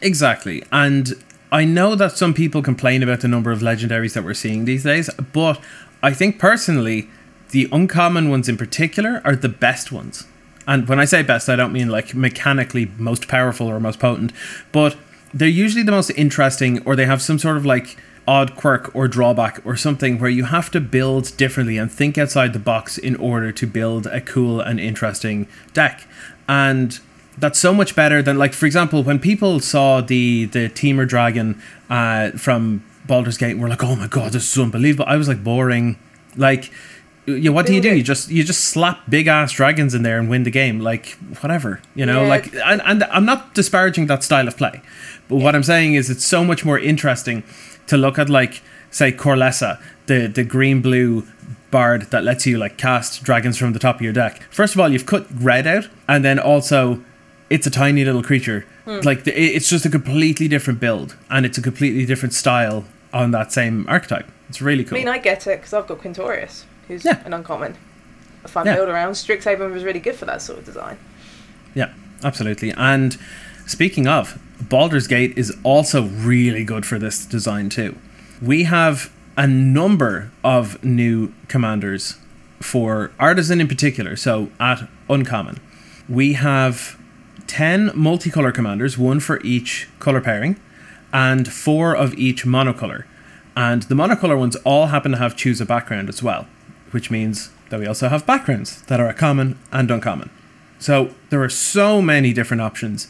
Exactly. 0.00 0.64
And 0.72 1.22
I 1.52 1.66
know 1.66 1.94
that 1.94 2.16
some 2.16 2.32
people 2.32 2.62
complain 2.62 3.02
about 3.02 3.20
the 3.20 3.28
number 3.28 3.52
of 3.52 3.60
legendaries 3.60 4.14
that 4.14 4.24
we're 4.24 4.32
seeing 4.32 4.64
these 4.64 4.84
days, 4.84 5.10
but 5.34 5.60
I 6.02 6.14
think 6.14 6.38
personally, 6.38 7.10
the 7.50 7.68
uncommon 7.70 8.30
ones 8.30 8.48
in 8.48 8.56
particular 8.56 9.20
are 9.22 9.36
the 9.36 9.50
best 9.50 9.92
ones. 9.92 10.26
And 10.66 10.88
when 10.88 10.98
I 10.98 11.04
say 11.04 11.22
best, 11.22 11.50
I 11.50 11.56
don't 11.56 11.72
mean 11.72 11.90
like 11.90 12.14
mechanically 12.14 12.90
most 12.96 13.28
powerful 13.28 13.66
or 13.68 13.78
most 13.80 14.00
potent, 14.00 14.32
but 14.72 14.96
they're 15.34 15.46
usually 15.46 15.82
the 15.82 15.92
most 15.92 16.08
interesting 16.10 16.82
or 16.86 16.96
they 16.96 17.04
have 17.04 17.20
some 17.20 17.38
sort 17.38 17.58
of 17.58 17.66
like 17.66 17.98
odd 18.26 18.56
quirk 18.56 18.94
or 18.94 19.06
drawback 19.06 19.60
or 19.66 19.76
something 19.76 20.18
where 20.18 20.30
you 20.30 20.44
have 20.44 20.70
to 20.70 20.80
build 20.80 21.36
differently 21.36 21.76
and 21.76 21.92
think 21.92 22.16
outside 22.16 22.54
the 22.54 22.58
box 22.58 22.96
in 22.96 23.14
order 23.16 23.52
to 23.52 23.66
build 23.66 24.06
a 24.06 24.22
cool 24.22 24.58
and 24.58 24.80
interesting 24.80 25.46
deck. 25.74 26.06
And 26.48 26.98
that's 27.38 27.58
so 27.58 27.72
much 27.72 27.94
better 27.94 28.22
than 28.22 28.38
like 28.38 28.52
for 28.52 28.66
example 28.66 29.02
when 29.02 29.18
people 29.18 29.60
saw 29.60 30.00
the 30.00 30.46
the 30.46 30.68
Tiamat 30.68 31.08
dragon 31.08 31.60
uh, 31.90 32.30
from 32.32 32.84
Baldur's 33.06 33.38
Gate 33.38 33.52
and 33.52 33.62
were 33.62 33.68
like 33.68 33.82
oh 33.84 33.96
my 33.96 34.06
god 34.06 34.32
this 34.32 34.50
is 34.50 34.62
unbelievable. 34.62 35.04
I 35.08 35.16
was 35.16 35.28
like 35.28 35.42
boring. 35.42 35.98
Like 36.36 36.70
you 37.26 37.52
what 37.52 37.66
do 37.66 37.74
you 37.74 37.80
do? 37.80 37.94
You 37.94 38.02
just 38.02 38.30
you 38.30 38.42
just 38.44 38.64
slap 38.64 39.08
big 39.08 39.26
ass 39.26 39.52
dragons 39.52 39.94
in 39.94 40.02
there 40.02 40.18
and 40.18 40.28
win 40.28 40.42
the 40.42 40.50
game. 40.50 40.80
Like 40.80 41.10
whatever 41.40 41.80
you 41.94 42.04
know? 42.06 42.22
Yeah. 42.22 42.28
like 42.28 42.54
and, 42.54 42.82
and 42.84 43.04
I'm 43.04 43.24
not 43.24 43.54
disparaging 43.54 44.06
that 44.06 44.22
style 44.22 44.48
of 44.48 44.56
play 44.56 44.82
but 45.28 45.36
what 45.36 45.54
I'm 45.54 45.62
saying 45.62 45.94
is 45.94 46.10
it's 46.10 46.24
so 46.24 46.44
much 46.44 46.64
more 46.64 46.78
interesting 46.78 47.42
to 47.86 47.96
look 47.96 48.18
at 48.18 48.28
like 48.28 48.62
say 48.90 49.12
Korlessa 49.12 49.80
the 50.06 50.26
the 50.26 50.44
green 50.44 50.82
blue 50.82 51.26
bard 51.70 52.02
that 52.10 52.22
lets 52.22 52.46
you 52.46 52.58
like 52.58 52.76
cast 52.76 53.22
dragons 53.22 53.56
from 53.56 53.72
the 53.72 53.78
top 53.78 53.96
of 53.96 54.02
your 54.02 54.12
deck. 54.12 54.42
First 54.50 54.74
of 54.74 54.80
all 54.80 54.90
you've 54.90 55.06
cut 55.06 55.26
red 55.34 55.66
out 55.66 55.88
and 56.08 56.24
then 56.24 56.38
also 56.38 57.02
it's 57.52 57.66
a 57.66 57.70
tiny 57.70 58.04
little 58.04 58.22
creature. 58.22 58.64
Hmm. 58.84 59.00
Like 59.04 59.24
the, 59.24 59.32
it's 59.38 59.68
just 59.68 59.84
a 59.84 59.90
completely 59.90 60.48
different 60.48 60.80
build, 60.80 61.16
and 61.30 61.44
it's 61.46 61.58
a 61.58 61.62
completely 61.62 62.04
different 62.06 62.34
style 62.34 62.84
on 63.12 63.30
that 63.32 63.52
same 63.52 63.86
archetype. 63.88 64.28
It's 64.48 64.60
really 64.62 64.84
cool. 64.84 64.96
I 64.96 65.00
mean, 65.00 65.08
I 65.08 65.18
get 65.18 65.46
it 65.46 65.58
because 65.58 65.72
I've 65.74 65.86
got 65.86 65.98
Quintorius, 66.00 66.64
who's 66.88 67.04
Yeah. 67.04 67.20
an 67.24 67.32
uncommon. 67.34 67.74
A 68.44 68.48
fun 68.48 68.66
Yeah. 68.66 68.76
build 68.76 68.88
around. 68.88 69.12
Strixhaven 69.12 69.70
was 69.72 69.84
really 69.84 70.00
good 70.00 70.16
for 70.16 70.24
that 70.26 70.42
sort 70.42 70.58
of 70.58 70.64
design. 70.64 70.96
yeah, 71.74 71.90
absolutely. 72.24 72.70
And 72.76 73.16
speaking 73.66 74.06
of, 74.08 74.38
Baldur's 74.68 75.06
Gate 75.06 75.32
is 75.36 75.52
also 75.62 76.02
really 76.04 76.64
good 76.64 76.84
for 76.86 76.98
this 76.98 77.24
design 77.24 77.68
too. 77.68 77.96
We 78.40 78.64
have 78.64 79.10
a 79.36 79.46
number 79.46 80.30
of 80.44 80.82
new 80.84 81.32
commanders 81.48 82.16
for 82.60 83.10
artisan 83.18 83.60
in 83.60 83.68
particular. 83.68 84.16
So 84.16 84.50
at 84.60 84.88
uncommon, 85.08 85.58
we 86.08 86.34
have 86.34 86.96
10 87.52 87.90
multicolor 87.90 88.52
commanders, 88.52 88.96
one 88.96 89.20
for 89.20 89.38
each 89.44 89.86
color 89.98 90.22
pairing, 90.22 90.58
and 91.12 91.52
four 91.52 91.94
of 91.94 92.14
each 92.14 92.46
monocolor. 92.46 93.04
And 93.54 93.82
the 93.82 93.94
monocolor 93.94 94.38
ones 94.38 94.56
all 94.64 94.86
happen 94.86 95.12
to 95.12 95.18
have 95.18 95.36
choose 95.36 95.60
a 95.60 95.66
background 95.66 96.08
as 96.08 96.22
well, 96.22 96.46
which 96.92 97.10
means 97.10 97.50
that 97.68 97.78
we 97.78 97.86
also 97.86 98.08
have 98.08 98.24
backgrounds 98.24 98.80
that 98.84 99.00
are 99.00 99.12
common 99.12 99.58
and 99.70 99.90
uncommon. 99.90 100.30
So 100.78 101.14
there 101.28 101.42
are 101.42 101.50
so 101.50 102.00
many 102.00 102.32
different 102.32 102.62
options 102.62 103.08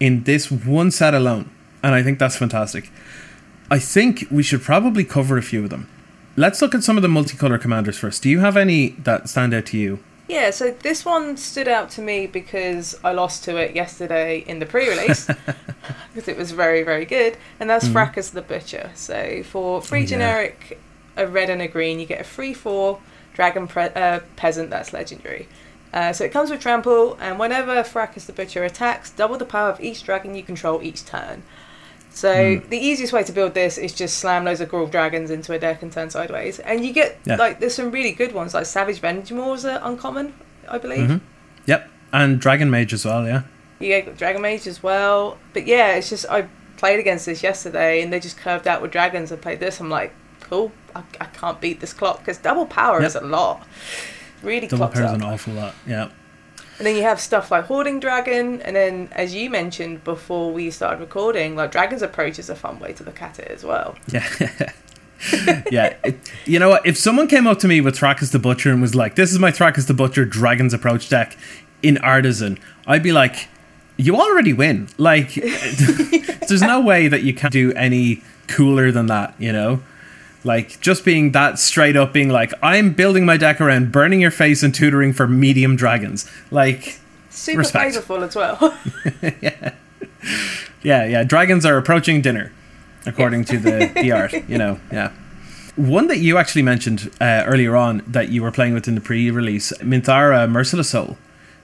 in 0.00 0.22
this 0.22 0.50
one 0.50 0.90
set 0.90 1.12
alone, 1.12 1.50
and 1.82 1.94
I 1.94 2.02
think 2.02 2.18
that's 2.18 2.38
fantastic. 2.38 2.90
I 3.70 3.78
think 3.78 4.26
we 4.30 4.42
should 4.42 4.62
probably 4.62 5.04
cover 5.04 5.36
a 5.36 5.42
few 5.42 5.62
of 5.62 5.68
them. 5.68 5.90
Let's 6.36 6.62
look 6.62 6.74
at 6.74 6.84
some 6.84 6.96
of 6.96 7.02
the 7.02 7.08
multicolor 7.08 7.60
commanders 7.60 7.98
first. 7.98 8.22
Do 8.22 8.30
you 8.30 8.40
have 8.40 8.56
any 8.56 8.96
that 9.00 9.28
stand 9.28 9.52
out 9.52 9.66
to 9.66 9.76
you? 9.76 9.98
Yeah, 10.26 10.50
so 10.50 10.70
this 10.70 11.04
one 11.04 11.36
stood 11.36 11.68
out 11.68 11.90
to 11.90 12.00
me 12.02 12.26
because 12.26 12.98
I 13.04 13.12
lost 13.12 13.44
to 13.44 13.56
it 13.58 13.76
yesterday 13.76 14.38
in 14.46 14.58
the 14.58 14.64
pre-release 14.66 15.26
because 16.14 16.28
it 16.28 16.36
was 16.38 16.50
very, 16.52 16.82
very 16.82 17.04
good, 17.04 17.36
and 17.60 17.68
that's 17.68 17.86
Thrakkus 17.88 18.32
the 18.32 18.40
Butcher. 18.40 18.90
So 18.94 19.42
for 19.42 19.82
free 19.82 19.98
Oh, 19.98 20.02
yeah. 20.02 20.06
generic, 20.08 20.80
a 21.16 21.26
red 21.26 21.50
and 21.50 21.60
a 21.60 21.68
green, 21.68 22.00
you 22.00 22.06
get 22.06 22.20
a 22.22 22.24
free 22.24 22.54
four 22.54 23.00
dragon 23.34 23.68
pre- 23.68 23.90
uh, 23.94 24.20
peasant 24.36 24.70
that's 24.70 24.92
legendary. 24.94 25.46
Uh, 25.92 26.12
so 26.12 26.24
it 26.24 26.32
comes 26.32 26.50
with 26.50 26.60
trample, 26.60 27.16
and 27.20 27.38
whenever 27.38 27.74
Thrakkus 27.82 28.24
the 28.26 28.32
Butcher 28.32 28.64
attacks, 28.64 29.10
double 29.10 29.36
the 29.36 29.44
power 29.44 29.68
of 29.68 29.80
each 29.80 30.04
dragon 30.04 30.34
you 30.34 30.42
control 30.42 30.82
each 30.82 31.04
turn. 31.04 31.42
So 32.14 32.58
Hmm. 32.60 32.68
the 32.70 32.78
easiest 32.78 33.12
way 33.12 33.24
to 33.24 33.32
build 33.32 33.54
this 33.54 33.76
is 33.76 33.92
just 33.92 34.18
slam 34.18 34.44
loads 34.44 34.60
of 34.60 34.70
Gruul 34.70 34.88
dragons 34.90 35.30
into 35.30 35.52
a 35.52 35.58
deck 35.58 35.82
and 35.82 35.90
turn 35.92 36.10
sideways, 36.10 36.60
and 36.60 36.84
you 36.86 36.92
get 36.92 37.18
Yeah. 37.24 37.36
like 37.36 37.58
there's 37.60 37.74
some 37.74 37.90
really 37.90 38.12
good 38.12 38.32
ones 38.32 38.54
like 38.54 38.66
Savage 38.66 39.00
Ventmaws 39.00 39.64
are 39.68 39.80
uncommon, 39.86 40.32
I 40.68 40.78
believe. 40.78 41.08
Mhm. 41.10 41.20
Yep, 41.66 41.88
and 42.12 42.38
Dragon 42.40 42.70
Mage 42.70 42.92
as 42.92 43.04
well. 43.04 43.26
Yeah, 43.26 43.42
You 43.80 43.88
get 43.88 44.16
Dragon 44.16 44.40
Mage 44.42 44.66
as 44.68 44.80
well, 44.82 45.38
but 45.52 45.66
yeah, 45.66 45.94
it's 45.96 46.08
just 46.08 46.24
I 46.30 46.44
played 46.76 47.00
against 47.00 47.26
this 47.26 47.42
yesterday, 47.42 48.00
and 48.02 48.12
they 48.12 48.20
just 48.20 48.36
curved 48.38 48.68
out 48.68 48.80
with 48.80 48.92
dragons 48.92 49.32
and 49.32 49.42
played 49.42 49.58
this. 49.58 49.80
I'm 49.80 49.90
like, 49.90 50.12
cool, 50.40 50.70
I, 50.94 51.02
I 51.20 51.24
can't 51.26 51.60
beat 51.60 51.80
this 51.80 51.92
clock 51.92 52.18
because 52.20 52.38
double 52.38 52.66
power 52.66 53.00
Yep. 53.00 53.08
is 53.08 53.14
a 53.16 53.20
lot. 53.22 53.66
Really 54.42 54.68
double 54.68 54.86
power 54.88 55.02
up. 55.04 55.14
an 55.16 55.22
awful 55.22 55.54
lot. 55.54 55.74
Yeah, 55.86 56.08
And 56.78 56.86
then 56.86 56.96
you 56.96 57.02
have 57.02 57.20
stuff 57.20 57.50
like 57.50 57.66
Hoarding 57.66 58.00
Dragon, 58.00 58.60
and 58.62 58.74
then 58.74 59.08
as 59.12 59.34
you 59.34 59.48
mentioned 59.48 60.02
before 60.02 60.52
we 60.52 60.70
started 60.70 61.00
recording, 61.00 61.54
like 61.54 61.70
Dragon's 61.70 62.02
Approach 62.02 62.38
is 62.38 62.50
a 62.50 62.56
fun 62.56 62.80
way 62.80 62.92
to 62.94 63.04
look 63.04 63.22
at 63.22 63.38
it 63.38 63.48
as 63.48 63.64
well. 63.64 63.96
yeah. 64.08 64.26
yeah, 65.70 65.96
it, 66.04 66.18
you 66.44 66.58
know 66.58 66.68
what? 66.68 66.84
If 66.84 66.98
someone 66.98 67.28
came 67.28 67.46
up 67.46 67.58
to 67.60 67.68
me 67.68 67.80
with 67.80 67.96
Thrakkus 67.98 68.32
the 68.32 68.38
Butcher 68.38 68.70
and 68.70 68.82
was 68.82 68.94
like, 68.94 69.14
"This 69.14 69.32
is 69.32 69.38
my 69.38 69.50
Thrakkus 69.50 69.86
the 69.86 69.94
Butcher 69.94 70.24
Dragon's 70.24 70.74
Approach 70.74 71.08
deck 71.08 71.36
in 71.82 71.96
Artisan," 71.98 72.58
I'd 72.86 73.02
be 73.02 73.12
like, 73.12 73.48
"You 73.96 74.16
already 74.16 74.52
win. 74.52 74.88
Like, 74.98 75.34
there's 76.48 76.62
no 76.62 76.80
way 76.80 77.08
that 77.08 77.22
you 77.22 77.32
can 77.32 77.50
do 77.50 77.72
any 77.72 78.22
cooler 78.48 78.90
than 78.90 79.06
that." 79.06 79.34
You 79.38 79.52
know, 79.52 79.82
like 80.44 80.80
just 80.80 81.04
being 81.04 81.32
that 81.32 81.58
straight 81.58 81.96
up, 81.96 82.12
being 82.12 82.28
like, 82.28 82.52
"I'm 82.62 82.92
building 82.92 83.24
my 83.24 83.36
deck 83.36 83.60
around 83.60 83.90
burning 83.92 84.20
your 84.20 84.30
face 84.30 84.62
and 84.62 84.74
tutoring 84.74 85.12
for 85.12 85.26
medium 85.26 85.74
dragons." 85.76 86.30
Like, 86.50 87.00
Super 87.30 87.58
Respect. 87.60 87.94
flavorful 87.96 88.22
as 88.22 88.36
well. 88.36 88.78
Yeah, 89.42 89.74
yeah. 90.82 91.04
Yeah. 91.06 91.24
Dragons 91.24 91.64
are 91.66 91.76
approaching 91.76 92.20
dinner, 92.22 92.52
according 93.06 93.44
to 93.46 93.58
the, 93.58 93.90
the 93.94 94.12
art. 94.12 94.32
You 94.48 94.58
know, 94.58 94.80
yeah. 94.92 95.12
One 95.76 96.06
that 96.08 96.18
you 96.18 96.38
actually 96.38 96.62
mentioned 96.62 97.10
uh, 97.20 97.42
earlier 97.46 97.74
on 97.76 98.02
that 98.06 98.28
you 98.28 98.42
were 98.42 98.52
playing 98.52 98.74
with 98.74 98.86
in 98.86 98.94
the 98.94 99.00
pre-release, 99.00 99.72
Minthara 99.78 100.48
Merciless 100.48 100.90
Soul, 100.90 101.16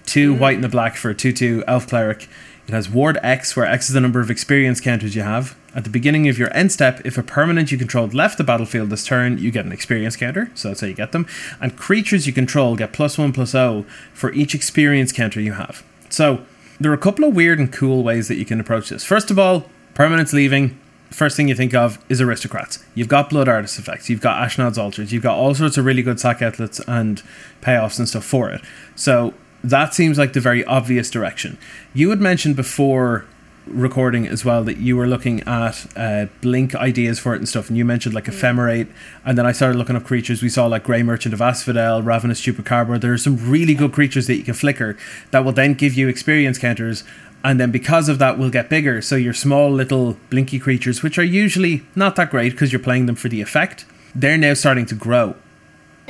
two 0.05 0.35
white 0.35 0.57
and 0.57 0.65
a 0.65 0.69
black 0.69 0.97
for 0.97 1.11
a 1.11 1.15
two-two 1.15 1.63
elf 1.69 1.87
cleric. 1.87 2.29
It 2.71 2.75
has 2.75 2.89
Ward 2.89 3.19
X, 3.21 3.57
where 3.57 3.67
X 3.67 3.89
is 3.89 3.95
the 3.95 4.01
number 4.01 4.21
of 4.21 4.31
experience 4.31 4.81
counters 4.81 5.17
you 5.17 5.23
have. 5.23 5.57
At 5.75 5.83
the 5.83 5.91
beginning 5.91 6.29
of 6.29 6.39
your 6.39 6.57
end 6.57 6.71
step, 6.71 7.01
if 7.05 7.19
a 7.19 7.23
permanent 7.25 7.73
you 7.73 7.77
controlled 7.77 8.15
left 8.15 8.39
the 8.39 8.45
battlefield 8.45 8.91
this 8.91 9.05
turn, 9.05 9.39
you 9.39 9.51
get 9.51 9.65
an 9.65 9.73
experience 9.73 10.15
counter, 10.15 10.53
so 10.55 10.69
that's 10.69 10.81
how 10.81 10.87
you 10.87 10.95
get 10.95 11.11
them. 11.11 11.27
And 11.61 11.77
creatures 11.77 12.29
you 12.29 12.33
control 12.33 12.77
get 12.77 12.93
plus 12.93 13.19
one 13.19 13.33
plus 13.33 13.57
O 13.57 13.85
for 14.15 14.33
each 14.35 14.55
experience 14.55 15.11
counter 15.11 15.41
you 15.41 15.55
have. 15.55 15.83
So 16.11 16.47
there 16.79 16.93
are 16.93 16.95
a 16.95 16.99
couple 16.99 17.25
of 17.25 17.35
weird 17.35 17.59
and 17.59 17.73
cool 17.73 18.05
ways 18.05 18.29
that 18.29 18.37
you 18.37 18.45
can 18.45 18.61
approach 18.61 18.89
this. 18.89 19.03
First 19.03 19.33
of 19.33 19.39
all, 19.41 19.65
permanents 19.95 20.33
leaving, 20.33 20.79
first 21.11 21.37
thing 21.37 21.49
you 21.49 21.57
think 21.57 21.75
of 21.75 21.99
is 22.09 22.21
aristocrats. 22.21 22.79
You've 22.95 23.09
got 23.09 23.31
blood 23.31 23.49
artist 23.49 23.81
effects, 23.81 24.09
you've 24.09 24.21
got 24.21 24.49
Ashnod's 24.49 24.79
altars, 24.79 25.13
you've 25.13 25.25
got 25.25 25.37
all 25.37 25.57
sorts 25.57 25.77
of 25.77 25.85
really 25.85 26.03
good 26.03 26.21
sack 26.21 26.41
outlets 26.41 26.81
and 26.87 27.21
payoffs 27.63 27.99
and 27.99 28.09
stuff 28.09 28.25
for 28.25 28.49
it. 28.49 28.61
So 28.95 29.35
that 29.63 29.95
seems 29.95 30.19
like 30.19 30.33
the 30.33 30.41
very 30.41 30.65
obvious 30.65 31.11
direction. 31.11 31.59
You 31.95 32.11
had 32.11 32.21
mentioned 32.21 32.57
before 32.57 33.27
recording 33.67 34.27
as 34.27 34.45
well 34.45 34.65
that 34.65 34.79
you 34.79 34.97
were 34.97 35.07
looking 35.07 35.41
at 35.43 35.87
uh, 35.97 36.27
blink 36.41 36.75
ideas 36.75 37.19
for 37.19 37.35
it 37.35 37.39
and 37.39 37.49
stuff, 37.49 37.69
and 37.69 37.77
you 37.77 37.85
mentioned 37.85 38.15
like 38.15 38.25
ephemerate, 38.25 38.89
and 39.25 39.37
then 39.39 39.47
I 39.47 39.53
started 39.53 39.79
looking 39.79 39.97
up 39.97 40.05
creatures. 40.05 40.43
We 40.43 40.49
saw 40.49 40.67
like 40.67 40.85
Grey 40.85 41.03
Merchant 41.03 41.35
of 41.35 41.41
Asphodel, 41.41 42.03
Ravenous 42.03 42.41
Chupacabra. 42.41 43.01
There 43.01 43.13
are 43.13 43.19
some 43.19 43.51
really 43.51 43.75
good 43.75 43.93
creatures 43.93 44.27
that 44.27 44.37
you 44.37 44.43
can 44.43 44.55
flicker 44.55 44.97
that 45.31 45.45
will 45.45 45.53
then 45.53 45.75
give 45.75 45.95
you 45.95 46.09
experience 46.09 46.59
counters, 46.59 47.05
and 47.45 47.61
then 47.61 47.71
because 47.71 48.09
of 48.09 48.19
that 48.19 48.39
will 48.39 48.51
get 48.51 48.69
bigger. 48.69 49.01
So 49.03 49.17
your 49.17 49.35
small 49.35 49.71
little 49.71 50.17
blinky 50.31 50.59
creatures, 50.59 51.03
which 51.03 51.19
are 51.19 51.25
usually 51.25 51.85
not 51.95 52.17
that 52.17 52.31
great 52.31 52.53
because 52.53 52.73
you're 52.73 52.81
playing 52.81 53.07
them 53.07 53.17
for 53.17 53.29
the 53.29 53.41
effect, 53.41 53.85
they're 54.15 54.39
now 54.39 54.55
starting 54.55 54.87
to 54.87 54.95
grow. 54.95 55.37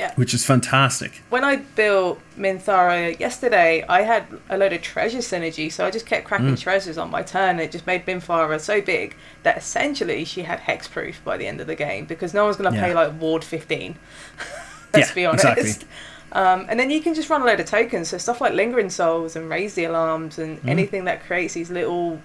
Yeah. 0.01 0.13
Which 0.15 0.33
is 0.33 0.43
fantastic. 0.43 1.21
When 1.29 1.43
I 1.43 1.57
built 1.57 2.19
Minthara 2.35 3.19
yesterday, 3.19 3.85
I 3.87 4.01
had 4.01 4.25
a 4.49 4.57
load 4.57 4.73
of 4.73 4.81
treasure 4.81 5.19
synergy, 5.19 5.71
so 5.71 5.85
I 5.85 5.91
just 5.91 6.07
kept 6.07 6.25
cracking 6.25 6.55
treasures 6.55 6.97
on 6.97 7.11
my 7.11 7.21
turn. 7.21 7.59
It 7.59 7.71
just 7.71 7.85
made 7.85 8.05
Minthara 8.07 8.59
so 8.59 8.81
big 8.81 9.15
that 9.43 9.57
essentially 9.57 10.25
she 10.25 10.41
had 10.41 10.59
hexproof 10.61 11.23
by 11.23 11.37
the 11.37 11.45
end 11.45 11.61
of 11.61 11.67
the 11.67 11.75
game 11.75 12.05
because 12.05 12.33
no 12.33 12.45
one's 12.45 12.57
going 12.57 12.71
to 12.71 12.75
Yeah. 12.75 12.83
play 12.85 12.93
like 12.95 13.21
Ward 13.21 13.43
15. 13.43 13.95
Let's 14.93 15.09
Yeah, 15.09 15.13
be 15.13 15.25
honest. 15.27 15.45
exactly. 15.45 15.87
Um, 16.31 16.65
and 16.67 16.79
then 16.79 16.89
you 16.89 17.01
can 17.01 17.13
just 17.13 17.29
run 17.29 17.43
a 17.43 17.45
load 17.45 17.59
of 17.59 17.67
tokens, 17.67 18.07
so 18.09 18.17
stuff 18.17 18.41
like 18.41 18.53
Lingering 18.53 18.89
Souls 18.89 19.35
and 19.35 19.49
Raise 19.49 19.75
the 19.75 19.83
Alarms 19.85 20.39
and 20.39 20.59
Mm. 20.63 20.67
anything 20.69 21.05
that 21.05 21.23
creates 21.25 21.53
these 21.53 21.69
little 21.69 22.21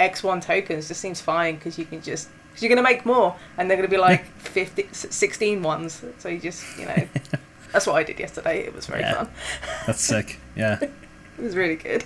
X1 0.00 0.40
tokens 0.44 0.88
just 0.88 1.00
seems 1.00 1.20
fine 1.20 1.54
because 1.54 1.78
you 1.78 1.84
can 1.84 2.02
just. 2.02 2.28
Because 2.52 2.62
you're 2.62 2.68
going 2.74 2.84
to 2.84 2.90
make 2.90 3.04
more, 3.06 3.34
and 3.58 3.68
they're 3.68 3.76
going 3.76 3.88
to 3.88 3.94
be 3.94 4.00
like 4.00 4.24
50, 4.38 4.88
16 4.92 5.62
ones. 5.62 6.02
So 6.18 6.28
you 6.28 6.38
just, 6.38 6.78
you 6.78 6.86
know. 6.86 7.08
That's 7.72 7.86
what 7.86 7.96
I 7.96 8.02
did 8.02 8.18
yesterday. 8.20 8.60
It 8.66 8.74
was 8.74 8.86
very 8.86 9.00
Yeah. 9.00 9.14
fun. 9.14 9.28
That's 9.86 10.00
sick. 10.02 10.38
Yeah. 10.54 10.78
It 11.38 11.42
was 11.44 11.56
really 11.56 11.76
good. 11.76 12.04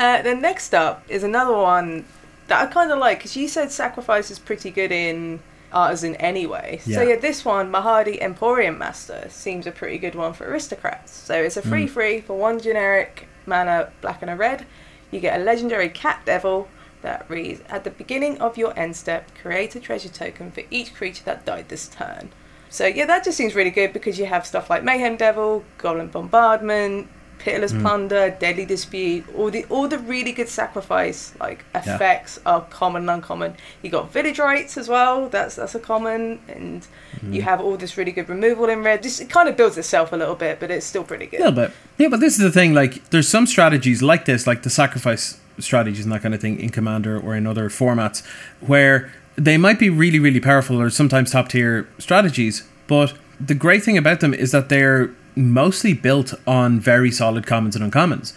uh, 0.00 0.22
then 0.22 0.40
next 0.40 0.74
up 0.74 1.04
is 1.08 1.22
another 1.22 1.54
one 1.54 2.04
that 2.48 2.62
I 2.62 2.72
kind 2.72 2.90
of 2.90 2.98
like 2.98 3.18
because 3.18 3.36
you 3.36 3.46
said 3.46 3.70
sacrifice 3.70 4.30
is 4.30 4.38
pretty 4.38 4.70
good 4.70 4.90
in 4.90 5.40
artisan 5.72 6.16
anyway. 6.16 6.80
So 6.84 6.90
Yeah. 6.90 7.02
yeah, 7.02 7.16
this 7.16 7.44
one 7.44 7.70
Mahadi 7.70 8.20
Emporium 8.20 8.78
Master 8.78 9.26
seems 9.28 9.66
a 9.66 9.70
pretty 9.70 9.98
good 9.98 10.14
one 10.14 10.32
for 10.32 10.46
aristocrats. 10.48 11.12
So 11.12 11.34
it's 11.34 11.56
a 11.58 11.62
free 11.62 11.86
free 11.86 12.20
for 12.22 12.36
one 12.38 12.58
generic 12.60 13.28
mana 13.46 13.90
black 14.00 14.22
and 14.22 14.30
a 14.30 14.34
red. 14.36 14.64
You 15.10 15.20
get 15.20 15.38
a 15.40 15.44
legendary 15.44 15.90
cat 15.90 16.22
devil 16.24 16.68
that 17.04 17.28
reads 17.28 17.60
at 17.68 17.84
the 17.84 17.90
beginning 17.90 18.40
of 18.40 18.58
your 18.58 18.76
end 18.76 18.96
step 18.96 19.30
create 19.40 19.76
a 19.76 19.80
treasure 19.80 20.08
token 20.08 20.50
for 20.50 20.62
each 20.70 20.94
creature 20.94 21.22
that 21.24 21.44
died 21.44 21.68
this 21.68 21.86
turn. 21.86 22.30
So 22.70 22.86
yeah, 22.86 23.06
that 23.06 23.22
just 23.22 23.36
seems 23.38 23.54
really 23.54 23.70
good 23.70 23.92
because 23.92 24.18
you 24.18 24.26
have 24.26 24.44
stuff 24.44 24.68
like 24.68 24.82
Mayhem 24.82 25.16
Devil, 25.16 25.62
Goblin 25.78 26.08
Bombardment, 26.08 27.08
Pitiless 27.38 27.72
mm. 27.72 27.82
Plunder, 27.82 28.30
Deadly 28.40 28.64
Dispute, 28.64 29.24
all 29.36 29.50
the 29.50 29.64
all 29.66 29.86
the 29.86 29.98
really 29.98 30.32
good 30.32 30.48
sacrifice 30.48 31.34
like 31.38 31.64
effects 31.74 32.40
are 32.46 32.62
common 32.62 33.02
and 33.02 33.10
uncommon. 33.10 33.54
You 33.82 33.90
got 33.90 34.10
Village 34.10 34.38
Rites 34.38 34.76
as 34.78 34.88
well, 34.88 35.28
that's 35.28 35.56
that's 35.56 35.74
a 35.74 35.78
common, 35.78 36.40
and 36.48 36.86
you 37.22 37.42
mm. 37.42 37.44
have 37.44 37.60
all 37.60 37.76
this 37.76 37.96
really 37.98 38.12
good 38.12 38.28
removal 38.28 38.68
in 38.70 38.82
red. 38.82 39.02
Just 39.02 39.20
it 39.20 39.28
kind 39.28 39.48
of 39.48 39.56
builds 39.56 39.76
itself 39.76 40.12
a 40.12 40.16
little 40.16 40.34
bit, 40.34 40.58
but 40.58 40.70
it's 40.70 40.86
still 40.86 41.04
pretty 41.04 41.26
good. 41.26 41.40
A 41.40 41.50
little 41.50 41.64
bit. 41.66 41.76
Yeah, 41.98 42.08
but 42.08 42.20
this 42.20 42.38
is 42.38 42.40
the 42.40 42.50
thing. 42.50 42.72
Like, 42.72 43.10
there's 43.10 43.28
some 43.28 43.46
strategies 43.46 44.02
like 44.02 44.24
this, 44.24 44.46
like 44.46 44.62
the 44.62 44.70
sacrifice 44.70 45.38
strategies 45.58 46.04
and 46.04 46.12
that 46.12 46.22
kind 46.22 46.34
of 46.34 46.40
thing 46.40 46.58
in 46.58 46.70
Commander 46.70 47.18
or 47.18 47.34
in 47.34 47.46
other 47.46 47.68
formats, 47.68 48.24
where 48.60 49.12
they 49.36 49.56
might 49.56 49.78
be 49.78 49.90
really, 49.90 50.18
really 50.18 50.40
powerful 50.40 50.80
or 50.80 50.90
sometimes 50.90 51.30
top 51.30 51.48
tier 51.48 51.88
strategies. 51.98 52.66
But 52.86 53.14
the 53.40 53.54
great 53.54 53.82
thing 53.82 53.98
about 53.98 54.20
them 54.20 54.34
is 54.34 54.52
that 54.52 54.68
they're 54.68 55.10
mostly 55.36 55.92
built 55.92 56.34
on 56.46 56.78
very 56.78 57.10
solid 57.10 57.46
commons 57.46 57.74
and 57.76 57.92
uncommons. 57.92 58.32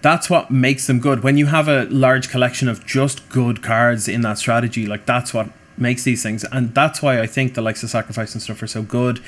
That's 0.00 0.30
what 0.30 0.50
makes 0.50 0.86
them 0.86 1.00
good. 1.00 1.22
When 1.22 1.36
you 1.36 1.46
have 1.46 1.68
a 1.68 1.84
large 1.84 2.30
collection 2.30 2.68
of 2.68 2.84
just 2.86 3.28
good 3.28 3.62
cards 3.62 4.08
in 4.08 4.22
that 4.22 4.38
strategy, 4.38 4.86
like 4.86 5.06
that's 5.06 5.32
what 5.34 5.50
makes 5.76 6.04
these 6.04 6.22
things. 6.22 6.44
And 6.44 6.74
that's 6.74 7.02
why 7.02 7.20
I 7.20 7.26
think 7.26 7.54
the 7.54 7.62
likes 7.62 7.82
of 7.82 7.90
sacrifice 7.90 8.32
and 8.32 8.42
stuff 8.42 8.62
are 8.62 8.66
so 8.66 8.82
good 8.82 9.20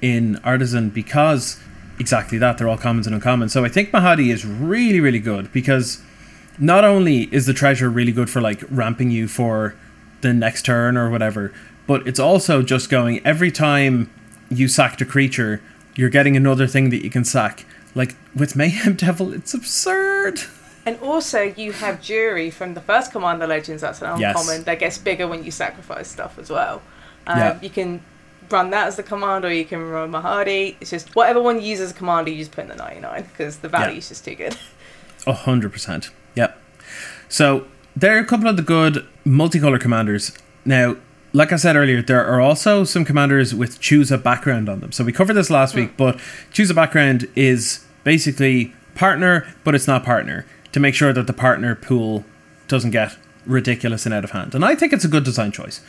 in 0.00 0.36
Artisan 0.44 0.90
because 0.90 1.58
exactly 1.98 2.38
that 2.38 2.58
they're 2.58 2.68
all 2.68 2.78
commons 2.78 3.06
and 3.06 3.20
uncommons. 3.20 3.50
So 3.50 3.64
I 3.64 3.68
think 3.68 3.90
Mahadi 3.90 4.32
is 4.32 4.44
really 4.44 5.00
really 5.00 5.20
good 5.20 5.52
because 5.52 6.02
not 6.58 6.84
only 6.84 7.22
is 7.34 7.46
the 7.46 7.54
treasure 7.54 7.88
really 7.90 8.12
good 8.12 8.28
for 8.30 8.40
like 8.40 8.62
ramping 8.70 9.10
you 9.10 9.28
for 9.28 9.74
the 10.20 10.32
next 10.32 10.62
turn 10.64 10.96
or 10.96 11.10
whatever, 11.10 11.52
but 11.86 12.06
it's 12.06 12.20
also 12.20 12.62
just 12.62 12.88
going 12.90 13.24
every 13.26 13.50
time 13.50 14.10
you 14.50 14.68
sacked 14.68 15.00
a 15.00 15.04
creature, 15.04 15.60
you're 15.94 16.10
getting 16.10 16.36
another 16.36 16.66
thing 16.66 16.90
that 16.90 17.02
you 17.02 17.10
can 17.10 17.24
sack. 17.24 17.64
Like 17.94 18.14
with 18.34 18.54
Mayhem 18.56 18.94
Devil, 18.96 19.32
it's 19.32 19.54
absurd. 19.54 20.40
And 20.84 20.98
also, 21.00 21.42
you 21.42 21.70
have 21.72 22.02
Juri 22.02 22.50
from 22.50 22.74
the 22.74 22.80
first 22.80 23.12
Commander 23.12 23.46
Legends. 23.46 23.82
That's 23.82 24.02
an 24.02 24.18
Yes. 24.18 24.36
uncommon 24.36 24.64
that 24.64 24.78
gets 24.80 24.98
bigger 24.98 25.28
when 25.28 25.44
you 25.44 25.50
sacrifice 25.52 26.08
stuff 26.08 26.38
as 26.38 26.50
well. 26.50 26.82
Um, 27.26 27.38
Yeah. 27.38 27.58
You 27.62 27.70
can 27.70 28.00
run 28.50 28.70
that 28.70 28.88
as 28.88 28.96
the 28.96 29.02
command, 29.04 29.44
or 29.44 29.52
you 29.52 29.64
can 29.64 29.88
run 29.88 30.10
Mahadi. 30.10 30.74
It's 30.80 30.90
just 30.90 31.14
whatever 31.14 31.40
one 31.40 31.60
you 31.60 31.68
use 31.68 31.80
as 31.80 31.92
a 31.92 31.94
commander, 31.94 32.30
you 32.32 32.38
just 32.38 32.50
put 32.50 32.62
in 32.62 32.68
the 32.68 32.74
99 32.74 33.22
because 33.30 33.58
the 33.58 33.68
value 33.68 33.92
Yeah. 33.92 33.98
is 33.98 34.08
just 34.08 34.24
too 34.24 34.34
good. 34.34 34.56
A 35.26 35.32
hundred 35.32 35.72
percent. 35.72 36.06
Yep. 36.06 36.14
So 37.32 37.66
there 37.96 38.14
are 38.14 38.20
a 38.20 38.26
couple 38.26 38.46
of 38.46 38.58
the 38.58 38.62
good 38.62 39.06
multicolor 39.24 39.80
commanders. 39.80 40.32
Now, 40.66 40.96
like 41.32 41.50
I 41.50 41.56
said 41.56 41.76
earlier, 41.76 42.02
there 42.02 42.22
are 42.26 42.42
also 42.42 42.84
some 42.84 43.06
commanders 43.06 43.54
with 43.54 43.80
choose 43.80 44.12
a 44.12 44.18
background 44.18 44.68
on 44.68 44.80
them. 44.80 44.92
So 44.92 45.02
we 45.02 45.12
covered 45.12 45.32
this 45.32 45.48
last 45.48 45.72
hmm. 45.72 45.80
week, 45.80 45.96
but 45.96 46.20
choose 46.52 46.68
a 46.68 46.74
background 46.74 47.26
is 47.34 47.86
basically 48.04 48.74
partner, 48.94 49.46
but 49.64 49.74
it's 49.74 49.86
not 49.86 50.04
partner 50.04 50.44
to 50.72 50.80
make 50.80 50.94
sure 50.94 51.14
that 51.14 51.26
the 51.26 51.32
partner 51.32 51.74
pool 51.74 52.26
doesn't 52.68 52.90
get 52.90 53.16
ridiculous 53.46 54.04
and 54.04 54.14
out 54.14 54.24
of 54.24 54.32
hand. 54.32 54.54
And 54.54 54.62
I 54.62 54.74
think 54.74 54.92
it's 54.92 55.06
a 55.06 55.08
good 55.08 55.24
design 55.24 55.52
choice. 55.52 55.80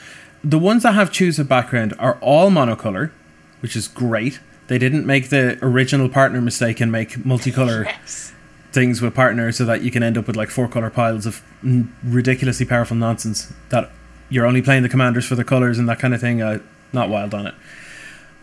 The 0.46 0.60
ones 0.60 0.84
that 0.84 0.94
have 0.94 1.12
choose 1.12 1.40
a 1.40 1.44
background 1.44 1.94
are 2.00 2.18
all 2.22 2.52
monocolor, 2.52 3.12
which 3.60 3.76
is 3.76 3.90
great. 3.90 4.40
They 4.68 4.78
didn't 4.78 5.06
make 5.06 5.28
the 5.28 5.60
original 5.62 6.08
partner 6.08 6.40
mistake 6.40 6.80
and 6.80 6.90
make 6.90 7.12
multicolor 7.18 7.84
Yes. 8.02 8.33
Things 8.74 9.02
with 9.02 9.14
partners 9.14 9.58
so 9.58 9.66
that 9.66 9.82
you 9.82 9.92
can 9.92 10.04
end 10.04 10.18
up 10.18 10.28
with 10.28 10.36
like 10.36 10.50
four 10.50 10.68
color 10.68 10.90
piles 10.90 11.26
of 11.26 11.42
ridiculously 12.04 12.66
powerful 12.66 12.98
nonsense 12.98 13.54
that 13.70 13.92
you're 14.30 14.46
only 14.46 14.62
playing 14.62 14.84
the 14.84 14.90
commanders 14.90 15.26
for 15.26 15.36
the 15.36 15.44
colors 15.44 15.78
and 15.78 15.88
that 15.88 16.00
kind 16.00 16.14
of 16.14 16.20
thing. 16.22 16.42
Uh, 16.42 16.60
not 16.92 17.10
wild 17.10 17.34
on 17.34 17.48
it. 17.48 17.56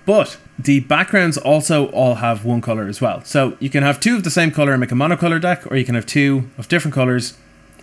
But 0.07 0.39
the 0.59 0.81
backgrounds 0.81 1.37
also 1.37 1.87
all 1.91 2.17
have 2.17 2.45
one 2.45 2.61
color 2.61 2.89
as 2.89 3.01
well. 3.01 3.23
So 3.25 3.57
you 3.61 3.71
can 3.71 3.83
have 3.83 4.01
two 4.01 4.17
of 4.17 4.25
the 4.25 4.31
same 4.31 4.51
color 4.51 4.73
and 4.73 4.81
make 4.81 4.93
a 4.93 4.95
monocolor 4.95 5.41
deck, 5.41 5.71
or 5.71 5.77
you 5.77 5.85
can 5.85 5.95
have 5.95 6.07
two 6.07 6.51
of 6.59 6.69
different 6.69 6.95
colors 6.95 7.37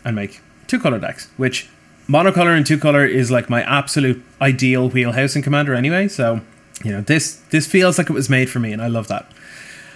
and 0.03 0.15
make 0.15 0.41
two 0.67 0.79
color 0.79 0.99
decks, 0.99 1.29
which 1.37 1.69
monocolor 2.09 2.55
and 2.55 2.65
two 2.65 2.77
color 2.77 3.05
is 3.05 3.31
like 3.31 3.49
my 3.49 3.61
absolute 3.63 4.23
ideal 4.41 4.89
wheelhouse 4.89 5.35
in 5.35 5.41
Commander 5.41 5.73
anyway. 5.73 6.07
So, 6.07 6.41
you 6.83 6.91
know, 6.91 7.01
this 7.01 7.35
this 7.49 7.67
feels 7.67 7.97
like 7.97 8.09
it 8.09 8.13
was 8.13 8.29
made 8.29 8.49
for 8.49 8.59
me 8.59 8.73
and 8.73 8.81
I 8.81 8.87
love 8.87 9.07
that. 9.07 9.31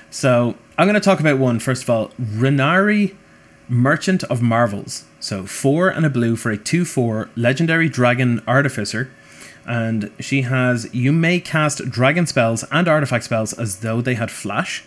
So 0.10 0.56
I'm 0.82 0.88
going 0.88 0.96
to 0.96 1.00
talk 1.00 1.20
about 1.20 1.38
one 1.38 1.60
first 1.60 1.84
of 1.84 1.92
all. 1.92 2.08
Renari, 2.20 3.16
Merchant 3.70 4.24
of 4.24 4.42
Marvels. 4.42 5.06
So 5.20 5.46
four 5.46 5.90
and 5.90 6.08
a 6.08 6.10
blue 6.10 6.36
for 6.36 6.50
a 6.50 6.58
two-four 6.58 7.30
legendary 7.36 7.88
dragon 7.88 8.42
artificer, 8.48 9.12
and 9.68 10.12
she 10.20 10.42
has 10.42 10.92
you 10.92 11.12
may 11.12 11.40
cast 11.40 11.88
dragon 11.92 12.26
spells 12.26 12.66
and 12.72 12.88
artifact 12.88 13.26
spells 13.26 13.54
as 13.54 13.82
though 13.82 14.02
they 14.02 14.16
had 14.16 14.32
flash. 14.32 14.84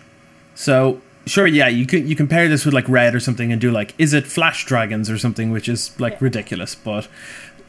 So 0.57 1.00
sure, 1.26 1.46
yeah, 1.46 1.68
you 1.68 1.87
can 1.87 2.09
you 2.09 2.16
pair 2.26 2.48
this 2.48 2.64
with 2.64 2.74
like 2.74 2.88
red 2.88 3.14
or 3.14 3.20
something 3.20 3.52
and 3.52 3.61
do 3.61 3.70
like 3.70 3.96
Izzet 3.96 4.26
flash 4.26 4.66
dragons 4.66 5.09
or 5.09 5.16
something, 5.16 5.52
which 5.52 5.68
is 5.68 5.92
like 6.00 6.20
ridiculous, 6.20 6.74
but. 6.74 7.07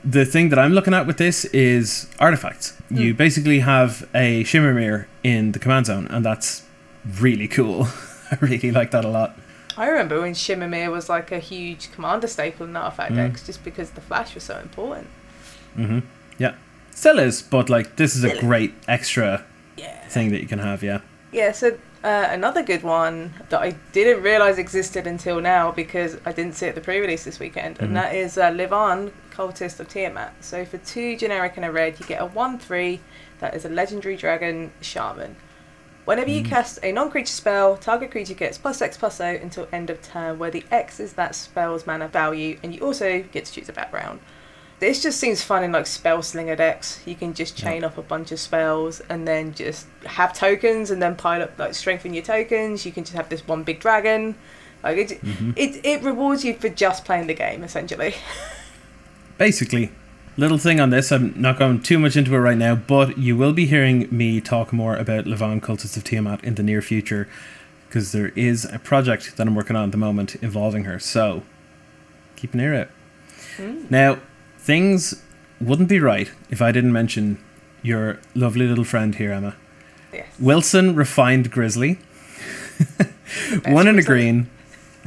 The 0.04 0.24
thing 0.24 0.50
that 0.50 0.60
I'm 0.60 0.74
looking 0.74 0.94
at 0.94 1.08
with 1.08 1.18
this 1.18 1.46
is 1.46 2.08
artifacts. 2.20 2.74
Hmm. 2.90 2.98
You 2.98 3.14
basically 3.16 3.62
have 3.62 4.08
a 4.14 4.44
Shimmer 4.44 4.72
Myr 4.72 5.08
in 5.24 5.52
the 5.52 5.58
command 5.58 5.88
zone, 5.88 6.06
and 6.12 6.24
that's 6.24 6.62
really 7.20 7.48
cool. 7.48 7.88
I 8.32 8.38
really 8.42 8.72
like 8.72 8.92
that 8.92 9.06
a 9.06 9.10
lot. 9.10 9.38
I 9.78 9.88
remember 9.88 10.22
when 10.22 10.34
Shimmer 10.34 10.68
Myr 10.70 10.90
was 10.90 11.10
like 11.10 11.32
a 11.34 11.40
huge 11.40 11.92
commander 11.92 12.28
staple 12.28 12.66
in 12.66 12.76
artifact 12.78 13.12
Mm. 13.12 13.16
decks 13.18 13.46
just 13.46 13.64
because 13.64 13.90
the 13.92 14.02
flash 14.02 14.34
was 14.34 14.44
so 14.44 14.58
important. 14.60 15.08
Yeah, 16.38 16.56
still 16.92 17.20
is, 17.20 17.42
but 17.42 17.70
like 17.70 17.96
this 17.98 18.16
is 18.16 18.24
a 18.24 18.38
great 18.40 18.74
extra 18.88 19.44
Yeah. 19.78 20.08
thing 20.08 20.32
that 20.32 20.42
you 20.42 20.48
can 20.48 20.60
have. 20.60 20.82
Yeah, 20.84 21.00
Yeah, 21.32 21.52
so 21.52 21.78
uh, 22.04 22.28
another 22.32 22.64
good 22.64 22.84
one 22.84 23.34
that 23.50 23.60
I 23.62 23.76
didn't 23.92 24.24
realise 24.24 24.58
existed 24.58 25.06
until 25.08 25.42
now 25.42 25.72
because 25.72 26.18
I 26.26 26.32
didn't 26.32 26.56
see 26.56 26.68
it 26.68 26.70
at 26.70 26.76
the 26.76 26.82
pre-release 26.82 27.24
this 27.26 27.40
weekend, 27.40 27.80
and 27.82 27.96
that 27.98 28.16
is 28.16 28.38
uh, 28.38 28.52
Livaan, 28.52 29.12
Cultist 29.32 29.80
of 29.82 29.90
Tiamat. 29.90 30.32
So 30.40 30.64
for 30.66 30.78
two 30.78 31.18
generic 31.18 31.54
and 31.58 31.66
a 31.66 31.72
red, 31.72 32.00
you 32.00 32.06
get 32.06 32.22
a 32.22 32.26
one-three 32.26 33.02
that 33.40 33.54
is 33.56 33.66
a 33.66 33.70
legendary 33.70 34.16
dragon 34.16 34.72
shaman. 34.82 35.36
Whenever 36.06 36.30
you 36.30 36.44
mm. 36.44 36.46
cast 36.46 36.80
a 36.84 36.92
non-creature 36.92 37.34
spell, 37.34 37.78
target 37.78 38.12
creature 38.12 38.36
gets 38.36 38.58
plus 38.58 38.82
X 38.82 38.96
plus 38.96 39.20
O 39.20 39.26
until 39.26 39.68
end 39.74 39.90
of 39.90 40.02
turn, 40.02 40.38
where 40.38 40.52
the 40.52 40.64
X 40.72 41.00
is 41.00 41.14
that 41.14 41.36
spell's 41.36 41.86
mana 41.88 42.08
value, 42.08 42.60
and 42.64 42.74
you 42.74 42.82
also 42.82 43.24
get 43.32 43.46
to 43.46 43.52
choose 43.52 43.70
a 43.70 43.74
background. 43.74 44.20
This 44.80 45.02
just 45.02 45.20
seems 45.20 45.42
fun 45.42 45.64
in 45.64 45.72
like 45.72 45.88
spell 45.88 46.22
slinger 46.22 46.56
decks. 46.56 47.02
You 47.06 47.16
can 47.16 47.34
just 47.34 47.56
chain 47.58 47.84
up 47.84 47.98
a 47.98 48.02
bunch 48.02 48.32
of 48.32 48.40
spells 48.40 49.00
and 49.10 49.26
then 49.26 49.54
just 49.54 49.88
have 50.06 50.34
tokens 50.34 50.92
and 50.92 51.02
then 51.02 51.16
pile 51.16 51.42
up 51.42 51.58
like 51.58 51.74
strengthen 51.74 52.14
your 52.14 52.24
tokens. 52.24 52.86
You 52.86 52.92
can 52.92 53.06
just 53.06 53.16
have 53.16 53.30
this 53.30 53.48
one 53.48 53.64
big 53.64 53.80
dragon. 53.80 54.36
Like 54.84 54.98
it, 54.98 55.10
mm-hmm. 55.22 55.52
it, 55.56 55.84
it 55.86 56.04
rewards 56.04 56.44
you 56.44 56.56
for 56.56 56.68
just 56.68 57.06
playing 57.06 57.28
the 57.28 57.34
game 57.34 57.64
essentially. 57.64 58.16
Basically, 59.38 59.92
little 60.38 60.58
thing 60.58 60.80
on 60.80 60.90
this, 60.90 61.12
I'm 61.12 61.40
not 61.40 61.58
going 61.58 61.82
too 61.82 62.00
much 62.00 62.16
into 62.16 62.34
it 62.36 62.40
right 62.40 62.58
now, 62.58 62.76
but 62.76 63.18
you 63.18 63.38
will 63.38 63.54
be 63.54 63.66
hearing 63.66 64.08
me 64.16 64.42
talk 64.42 64.74
more 64.74 64.96
about 64.96 65.26
Livaan 65.26 65.62
Cultists 65.62 65.98
of 65.98 66.04
Tiamat 66.04 66.44
in 66.44 66.56
the 66.56 66.64
near 66.64 66.82
future 66.82 67.28
because 67.88 68.12
there 68.12 68.30
is 68.30 68.66
a 68.66 68.80
project 68.80 69.38
that 69.38 69.48
I'm 69.48 69.56
working 69.56 69.76
on 69.76 69.86
at 69.86 69.92
the 69.92 69.98
moment 69.98 70.36
involving 70.36 70.84
her. 70.84 71.00
So 71.00 71.44
keep 72.36 72.54
an 72.54 72.60
ear 72.60 72.76
out. 72.76 72.90
Hmm. 73.58 73.86
Now, 73.90 74.20
things 74.58 75.22
wouldn't 75.62 75.90
be 75.90 76.00
right 76.00 76.32
if 76.50 76.62
I 76.62 76.72
didn't 76.72 76.92
mention 76.92 77.42
your 77.82 78.20
lovely 78.34 78.68
little 78.68 78.84
friend 78.84 79.16
here, 79.16 79.32
Emma. 79.32 79.56
yes. 80.12 80.28
Wilson 80.40 80.96
Refined 80.96 81.52
Grizzly. 81.52 82.00
one 83.66 83.88
in 83.88 83.98
a 83.98 84.04
green. 84.04 84.50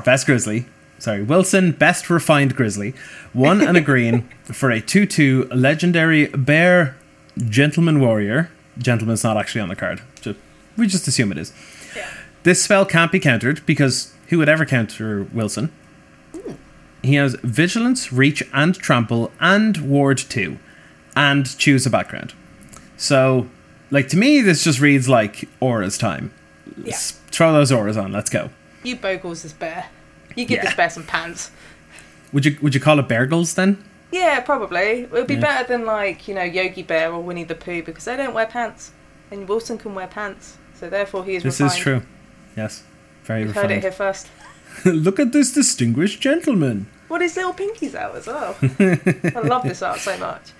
Best 0.04 0.26
Grizzly. 0.26 0.66
Sorry, 0.98 1.22
Wilson 1.22 1.72
Best 1.72 2.10
Refined 2.10 2.56
Grizzly. 2.56 2.92
One 3.32 3.60
and 3.60 3.76
a 3.76 3.80
green 3.80 4.28
for 4.44 4.70
a 4.70 4.80
2 4.80 5.06
2 5.06 5.48
legendary 5.54 6.26
bear 6.26 6.96
gentleman 7.48 8.00
warrior. 8.00 8.50
Gentleman's 8.78 9.22
not 9.24 9.36
actually 9.36 9.60
on 9.60 9.68
the 9.68 9.76
card. 9.76 10.00
So 10.20 10.34
we 10.76 10.86
just 10.86 11.06
assume 11.08 11.32
it 11.32 11.38
is. 11.38 11.52
Yeah. 11.96 12.08
This 12.42 12.62
spell 12.62 12.84
can't 12.84 13.12
be 13.12 13.20
countered 13.20 13.64
because 13.66 14.12
who 14.28 14.38
would 14.38 14.48
ever 14.48 14.64
counter 14.64 15.24
Wilson? 15.32 15.70
Hmm. 16.34 16.52
He 17.02 17.14
has 17.14 17.34
Vigilance, 17.42 18.12
Reach, 18.12 18.42
and 18.52 18.74
Trample, 18.76 19.30
and 19.40 19.76
Ward 19.78 20.18
2, 20.18 20.58
and 21.16 21.58
choose 21.58 21.86
a 21.86 21.90
background. 21.90 22.34
So, 22.96 23.48
like, 23.92 24.08
to 24.08 24.16
me, 24.16 24.40
this 24.40 24.64
just 24.64 24.80
reads 24.80 25.08
like 25.08 25.48
Aura's 25.60 25.96
time. 25.96 26.32
Yeah. 26.76 26.92
S- 26.94 27.12
throw 27.30 27.52
those 27.52 27.70
auras 27.70 27.96
on, 27.96 28.12
let's 28.12 28.30
go. 28.30 28.50
You 28.82 28.96
bogles 28.96 29.42
this 29.42 29.52
bear. 29.52 29.86
You 30.38 30.44
give 30.46 30.58
Yeah. 30.58 30.64
this 30.66 30.74
bear 30.74 30.90
some 30.90 31.04
pants. 31.04 31.50
Would 32.32 32.44
you 32.46 32.56
would 32.62 32.74
you 32.74 32.80
call 32.80 32.98
it 32.98 33.08
Beargles 33.08 33.54
then? 33.54 33.82
Yeah, 34.12 34.40
probably. 34.40 35.02
It 35.02 35.10
would 35.10 35.26
be 35.26 35.34
Yeah. 35.34 35.40
better 35.40 35.68
than 35.68 35.84
like, 35.84 36.28
you 36.28 36.34
know, 36.34 36.42
Yogi 36.42 36.82
Bear 36.82 37.12
or 37.12 37.22
Winnie 37.22 37.44
the 37.44 37.54
Pooh 37.54 37.82
because 37.82 38.04
they 38.04 38.16
don't 38.16 38.32
wear 38.34 38.46
pants. 38.46 38.92
And 39.30 39.48
Wilson 39.48 39.76
can 39.78 39.94
wear 39.94 40.06
pants. 40.06 40.56
So 40.78 40.88
therefore 40.88 41.24
he 41.24 41.34
is 41.36 41.42
This 41.42 41.60
refined. 41.60 41.72
is 41.78 41.82
true. 41.82 42.02
Yes. 42.56 42.82
Very 43.24 43.42
You've 43.42 43.54
heard 43.54 43.70
it 43.70 43.74
refined. 43.76 43.82
here 43.82 43.92
first. 43.92 44.28
Look 44.84 45.18
at 45.18 45.32
this 45.32 45.52
distinguished 45.52 46.20
gentleman. 46.20 46.86
What 47.08 47.20
his 47.20 47.36
little 47.36 47.52
pinkies 47.54 47.94
out 47.94 48.14
as 48.16 48.26
well. 48.26 48.56
I 48.80 49.40
love 49.46 49.64
this 49.64 49.82
art 49.82 49.98
so 49.98 50.16
much. 50.18 50.52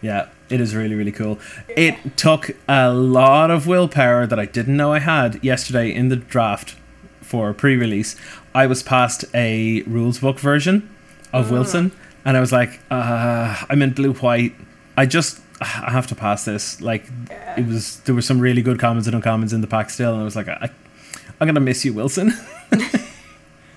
Yeah, 0.00 0.26
it 0.50 0.60
is 0.60 0.74
really, 0.74 0.94
really 0.96 1.12
cool. 1.12 1.38
It 1.68 2.16
took 2.16 2.56
a 2.68 2.92
lot 2.92 3.50
of 3.50 3.66
willpower 3.66 4.26
that 4.26 4.38
I 4.38 4.46
didn't 4.46 4.76
know 4.76 4.92
I 4.92 4.98
had 4.98 5.38
yesterday 5.44 5.94
in 5.94 6.08
the 6.08 6.16
draft 6.16 6.74
for 7.20 7.50
a 7.50 7.54
pre 7.54 7.76
release. 7.76 8.16
I 8.54 8.66
was 8.66 8.82
passed 8.82 9.24
a 9.34 9.82
rules 9.82 10.18
book 10.18 10.38
version 10.38 10.88
of 11.32 11.50
Wilson, 11.50 11.92
and 12.24 12.36
I 12.36 12.40
was 12.40 12.52
like, 12.52 12.80
uh, 12.90 13.64
I'm 13.70 13.80
in 13.82 13.90
blue 13.92 14.12
white. 14.14 14.54
I 14.96 15.06
just, 15.06 15.40
I 15.60 15.90
have 15.90 16.06
to 16.08 16.14
pass 16.14 16.44
this. 16.44 16.80
Like, 16.80 17.06
Yeah. 17.30 17.60
it 17.60 17.66
was, 17.66 18.00
there 18.00 18.14
were 18.14 18.20
some 18.22 18.38
really 18.40 18.60
good 18.62 18.78
commons 18.78 19.06
and 19.08 19.20
uncommons 19.22 19.52
in 19.54 19.60
the 19.62 19.66
pack 19.66 19.88
still, 19.90 20.12
and 20.12 20.20
I 20.20 20.24
was 20.24 20.36
like, 20.36 20.48
I, 20.48 20.70
I'm 21.40 21.46
going 21.46 21.54
to 21.54 21.60
miss 21.60 21.84
you, 21.84 21.94
Wilson. 21.94 22.32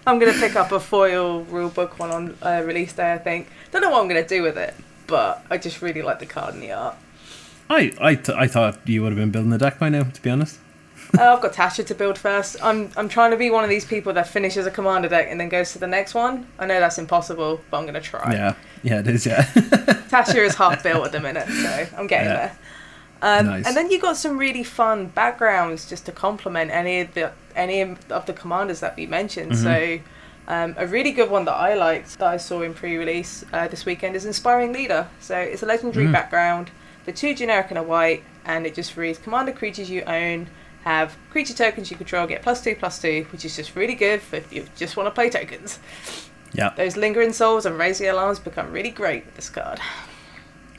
I'm 0.08 0.20
gonna 0.20 0.34
pick 0.34 0.56
up 0.56 0.72
a 0.72 0.80
foil 0.80 1.44
rulebook 1.46 1.98
one 1.98 2.12
on 2.12 2.38
uh, 2.44 2.62
release 2.64 2.94
day. 2.94 3.14
I 3.14 3.18
think. 3.18 3.48
Don't 3.72 3.82
know 3.82 3.90
what 3.90 4.02
I'm 4.02 4.08
gonna 4.08 4.28
do 4.28 4.44
with 4.44 4.56
it, 4.56 4.76
but 5.08 5.44
I 5.50 5.58
just 5.58 5.82
really 5.82 6.04
like 6.04 6.20
the 6.20 6.28
card 6.28 6.54
and 6.54 6.62
the 6.62 6.74
art. 6.74 6.96
I, 7.72 7.92
I, 8.00 8.14
th- 8.14 8.38
I 8.38 8.46
thought 8.48 8.78
you 8.88 9.02
would 9.02 9.14
have 9.14 9.18
been 9.18 9.32
building 9.32 9.50
the 9.50 9.58
deck 9.58 9.80
by 9.80 9.90
now, 9.90 10.04
to 10.04 10.22
be 10.22 10.30
honest. 10.30 10.60
Uh, 11.18 11.34
I've 11.36 11.42
got 11.42 11.54
Tasha 11.54 11.86
to 11.86 11.96
build 11.96 12.18
first. 12.18 12.58
I'm 12.62 12.90
I'm 12.98 13.08
trying 13.10 13.32
to 13.32 13.38
be 13.38 13.50
one 13.50 13.64
of 13.64 13.70
these 13.70 13.86
people 13.86 14.14
that 14.14 14.28
finishes 14.28 14.66
a 14.66 14.72
commander 14.72 15.08
deck 15.10 15.28
and 15.30 15.40
then 15.40 15.50
goes 15.50 15.72
to 15.74 15.80
the 15.80 15.88
next 15.88 16.14
one. 16.14 16.48
I 16.60 16.66
know 16.66 16.80
that's 16.80 16.98
impossible, 16.98 17.62
but 17.70 17.78
I'm 17.78 17.86
gonna 17.86 18.02
try. 18.02 18.34
Yeah, 18.34 18.56
yeah, 18.84 19.00
it 19.00 19.08
is, 19.08 19.26
yeah. 19.26 19.44
Tasha 20.10 20.36
is 20.46 20.56
half 20.56 20.84
built 20.84 21.06
at 21.06 21.12
the 21.12 21.20
minute, 21.30 21.48
so 21.48 21.88
I'm 21.98 22.08
getting 22.08 22.30
Yeah. 22.30 22.36
there. 22.38 22.58
Um, 23.22 23.46
Nice. 23.48 23.66
And 23.68 23.76
then 23.78 23.90
you 23.92 24.00
got 24.00 24.18
some 24.18 24.38
really 24.38 24.64
fun 24.64 25.08
backgrounds 25.08 25.88
just 25.90 26.06
to 26.08 26.12
complement 26.12 26.70
any 26.72 27.02
of 27.02 27.14
the 27.14 27.32
any 27.56 27.82
of 27.82 28.26
the 28.26 28.34
commanders 28.34 28.80
that 28.82 28.96
we 28.98 29.06
mentioned. 29.06 29.52
Mm-hmm. 29.54 29.64
So. 30.00 30.04
Um, 30.48 30.76
a 30.78 30.86
really 30.86 31.10
good 31.12 31.32
one 31.32 31.46
that 31.46 31.56
I 31.56 31.74
liked 31.74 32.20
that 32.20 32.28
I 32.28 32.38
saw 32.38 32.62
in 32.62 32.76
pre-release 32.76 33.44
uh, 33.52 33.68
this 33.68 33.84
weekend 33.84 34.16
is 34.16 34.26
Inspiring 34.26 34.74
Leader. 34.74 35.08
So 35.20 35.36
it's 35.36 35.64
a 35.64 35.66
legendary 35.66 36.06
Mm. 36.06 36.12
background, 36.12 36.70
the 37.06 37.12
two 37.12 37.34
generic 37.34 37.66
and 37.70 37.80
a 37.80 37.82
white, 37.82 38.22
and 38.46 38.68
it 38.68 38.76
just 38.76 38.96
reads: 38.96 39.18
Commander 39.18 39.54
creatures 39.54 39.90
you 39.90 40.04
own 40.04 40.46
have 40.86 41.18
creature 41.32 41.54
tokens 41.54 41.90
you 41.90 41.98
control 41.98 42.28
get 42.28 42.44
plus 42.44 42.64
two 42.64 42.76
plus 42.76 43.02
two, 43.02 43.26
which 43.32 43.44
is 43.44 43.56
just 43.56 43.76
really 43.76 43.96
good 43.96 44.22
for 44.22 44.38
if 44.38 44.54
you 44.54 44.66
just 44.76 44.96
want 44.96 45.08
to 45.08 45.12
play 45.12 45.30
tokens. 45.30 45.80
yeah. 46.54 46.70
Those 46.78 46.96
lingering 46.96 47.34
souls 47.34 47.66
and 47.66 47.78
raise 47.78 47.98
the 47.98 48.08
alarms 48.08 48.40
become 48.40 48.72
really 48.72 48.92
great 48.92 49.26
with 49.26 49.36
this 49.36 49.50
card. 49.50 49.80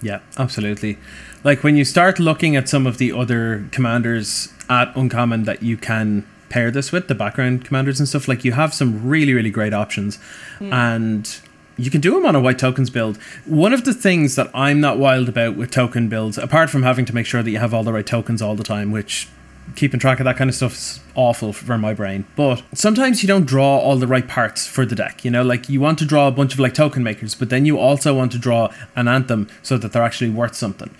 Yeah, 0.00 0.20
absolutely. 0.38 0.98
Like 1.42 1.64
when 1.64 1.76
you 1.76 1.84
start 1.84 2.18
looking 2.18 2.54
at 2.54 2.68
some 2.68 2.86
of 2.86 2.98
the 2.98 3.12
other 3.12 3.66
commanders 3.72 4.52
at 4.70 4.94
Uncommon 4.96 5.44
that 5.44 5.62
you 5.62 5.76
can 5.76 6.26
pair 6.48 6.70
this 6.70 6.92
with, 6.92 7.08
the 7.08 7.14
background 7.14 7.64
commanders 7.64 7.98
and 7.98 8.08
stuff, 8.08 8.28
like 8.28 8.44
you 8.44 8.52
have 8.52 8.72
some 8.72 9.08
really, 9.08 9.34
really 9.34 9.50
great 9.50 9.74
options. 9.74 10.16
Hmm. 10.58 10.72
And 10.72 11.40
you 11.76 11.90
can 11.90 12.00
do 12.00 12.12
them 12.12 12.24
on 12.26 12.36
a 12.36 12.40
white 12.40 12.58
tokens 12.60 12.90
build. 12.90 13.18
One 13.44 13.72
of 13.72 13.84
the 13.84 13.92
things 13.92 14.36
that 14.36 14.50
I'm 14.54 14.80
not 14.80 14.98
wild 14.98 15.28
about 15.28 15.56
with 15.56 15.72
token 15.72 16.08
builds, 16.08 16.38
apart 16.38 16.70
from 16.70 16.84
having 16.84 17.04
to 17.06 17.14
make 17.14 17.26
sure 17.26 17.42
that 17.42 17.50
you 17.50 17.58
have 17.58 17.74
all 17.74 17.82
the 17.82 17.92
right 17.92 18.06
tokens 18.06 18.40
all 18.40 18.54
the 18.54 18.62
time, 18.62 18.92
which 18.92 19.28
keeping 19.76 20.00
track 20.00 20.18
of 20.20 20.24
that 20.24 20.36
kind 20.36 20.50
of 20.50 20.56
stuff 20.56 20.72
is 20.72 21.00
awful 21.14 21.52
for 21.52 21.78
my 21.78 21.94
brain. 21.94 22.26
But 22.34 22.62
sometimes 22.74 23.22
you 23.22 23.28
don't 23.28 23.44
draw 23.46 23.78
all 23.78 23.96
the 23.96 24.06
right 24.06 24.26
parts 24.26 24.66
for 24.66 24.84
the 24.84 24.94
deck. 24.96 25.24
You 25.24 25.30
know, 25.30 25.42
like 25.44 25.68
you 25.68 25.80
want 25.80 25.98
to 26.00 26.04
draw 26.04 26.26
a 26.26 26.30
bunch 26.32 26.52
of 26.54 26.58
like 26.58 26.74
token 26.74 27.02
makers, 27.02 27.34
but 27.34 27.50
then 27.50 27.64
you 27.66 27.78
also 27.78 28.14
want 28.16 28.32
to 28.32 28.38
draw 28.38 28.72
an 28.96 29.06
anthem 29.06 29.48
so 29.62 29.78
that 29.78 29.92
they're 29.92 30.02
actually 30.02 30.30
worth 30.30 30.54
something. 30.56 30.90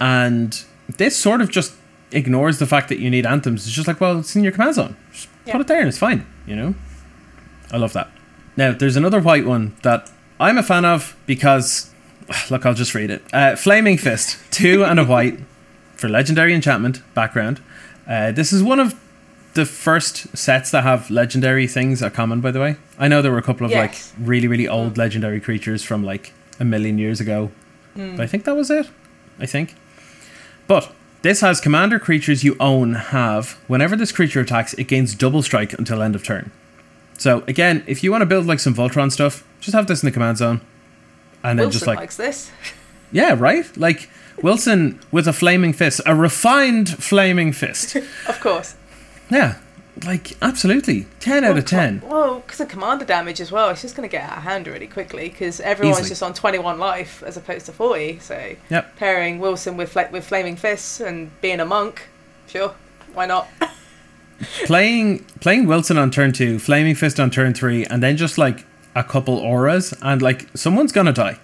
And 0.00 0.62
this 0.98 1.16
sort 1.16 1.40
of 1.40 1.50
just 1.50 1.74
ignores 2.12 2.58
the 2.58 2.66
fact 2.66 2.88
that 2.88 2.98
you 2.98 3.10
need 3.10 3.26
anthems. 3.26 3.66
It's 3.66 3.74
just 3.74 3.88
like, 3.88 4.00
well, 4.00 4.18
it's 4.20 4.36
in 4.36 4.42
your 4.42 4.52
command 4.52 4.74
zone. 4.74 4.96
Just 5.12 5.28
Yeah. 5.44 5.52
put 5.52 5.60
it 5.62 5.66
there 5.68 5.78
and 5.80 5.88
it's 5.88 5.98
fine. 5.98 6.26
You 6.46 6.56
know, 6.56 6.74
I 7.72 7.76
love 7.78 7.92
that. 7.94 8.10
Now, 8.56 8.72
there's 8.72 8.96
another 8.96 9.20
white 9.20 9.44
one 9.46 9.74
that 9.82 10.10
I'm 10.40 10.58
a 10.58 10.62
fan 10.62 10.84
of 10.84 11.16
because, 11.26 11.90
look, 12.50 12.64
I'll 12.66 12.74
just 12.74 12.94
read 12.94 13.10
it. 13.10 13.22
Uh, 13.32 13.56
Flaming 13.56 13.98
Fist, 13.98 14.38
two 14.50 14.84
and 14.84 14.98
a 14.98 15.04
white 15.04 15.38
for 15.96 16.08
legendary 16.08 16.54
enchantment 16.54 17.02
background. 17.14 17.60
Uh, 18.08 18.32
this 18.32 18.52
is 18.52 18.62
one 18.62 18.78
of 18.80 18.94
the 19.54 19.64
first 19.64 20.36
sets 20.36 20.70
that 20.70 20.82
have 20.82 21.10
legendary 21.10 21.66
things 21.66 22.02
are 22.02 22.10
common. 22.10 22.40
By 22.40 22.50
the 22.50 22.60
way, 22.60 22.76
I 22.98 23.08
know 23.08 23.22
there 23.22 23.32
were 23.32 23.38
a 23.38 23.42
couple 23.42 23.64
of 23.64 23.70
Yes. 23.72 24.12
like 24.18 24.26
really, 24.28 24.48
really 24.48 24.68
old 24.68 24.96
legendary 24.98 25.40
creatures 25.40 25.82
from 25.82 26.04
like 26.04 26.32
a 26.60 26.64
million 26.64 26.98
years 26.98 27.20
ago, 27.20 27.50
but 27.94 28.20
I 28.20 28.26
think 28.26 28.44
that 28.44 28.54
was 28.56 28.70
it. 28.70 28.88
I 29.38 29.46
think, 29.46 29.74
but. 30.66 30.92
This 31.22 31.40
has 31.40 31.60
commander 31.60 31.98
creatures 31.98 32.44
you 32.44 32.56
own 32.60 32.92
have. 32.94 33.58
Whenever 33.66 33.96
this 33.96 34.12
creature 34.12 34.38
attacks, 34.40 34.74
it 34.74 34.84
gains 34.84 35.12
double 35.12 35.42
strike 35.42 35.72
until 35.72 36.00
end 36.00 36.14
of 36.14 36.22
turn. 36.22 36.52
So 37.18 37.42
again, 37.48 37.82
if 37.88 38.04
you 38.04 38.12
want 38.12 38.22
to 38.22 38.26
build 38.26 38.46
like 38.46 38.60
some 38.60 38.74
Voltron 38.76 39.10
stuff, 39.10 39.42
just 39.58 39.74
have 39.74 39.88
this 39.88 40.04
in 40.04 40.06
the 40.06 40.12
command 40.12 40.38
zone, 40.38 40.60
and 41.42 41.58
then 41.58 41.66
Wilson 41.66 41.72
just 41.80 41.86
like 41.88 42.12
this. 42.14 42.50
yeah, 43.10 43.34
right, 43.36 43.66
like 43.76 44.08
Wilson 44.42 45.00
with 45.10 45.26
a 45.26 45.32
flaming 45.32 45.72
fist, 45.72 46.00
a 46.06 46.14
refined 46.14 46.88
flaming 47.02 47.52
fist. 47.52 47.96
Of 48.28 48.40
course. 48.40 48.74
Yeah, 49.30 49.56
like 50.04 50.36
absolutely, 50.42 51.06
ten 51.20 51.42
out 51.44 51.56
of 51.58 51.64
ten. 51.64 52.00
Well, 52.04 52.40
because 52.40 52.60
of 52.60 52.68
commander 52.68 53.04
damage 53.04 53.40
as 53.40 53.50
well, 53.50 53.70
it's 53.70 53.82
just 53.82 53.96
going 53.96 54.08
to 54.08 54.12
get 54.12 54.28
out 54.30 54.36
of 54.38 54.42
hand 54.44 54.66
really 54.66 54.86
quickly 54.86 55.28
because 55.30 55.60
everyone's 55.60 55.98
Easily. 55.98 56.10
just 56.10 56.22
on 56.22 56.34
21 56.34 56.78
life 56.78 57.22
as 57.26 57.36
opposed 57.36 57.66
to 57.66 57.72
40. 57.72 58.18
So 58.20 58.54
Yep. 58.70 58.96
pairing 58.96 59.38
Wilson 59.38 59.76
with 59.76 59.90
fla- 59.92 60.08
with 60.12 60.26
flaming 60.26 60.54
fists 60.56 61.00
and 61.00 61.30
being 61.40 61.60
a 61.60 61.64
monk, 61.64 62.08
sure, 62.46 62.74
why 63.14 63.26
not? 63.26 63.48
Playing 64.66 65.20
playing 65.40 65.66
Wilson 65.66 65.96
on 65.96 66.10
turn 66.10 66.30
two, 66.32 66.58
flaming 66.58 66.94
fist 66.94 67.18
on 67.18 67.30
turn 67.30 67.54
three, 67.54 67.86
and 67.86 68.02
then 68.02 68.18
just 68.18 68.36
like 68.36 68.66
a 68.94 69.02
couple 69.02 69.38
auras, 69.38 69.94
and 70.02 70.20
like 70.20 70.46
someone's 70.54 70.92
gonna 70.92 71.12
die. 71.12 71.38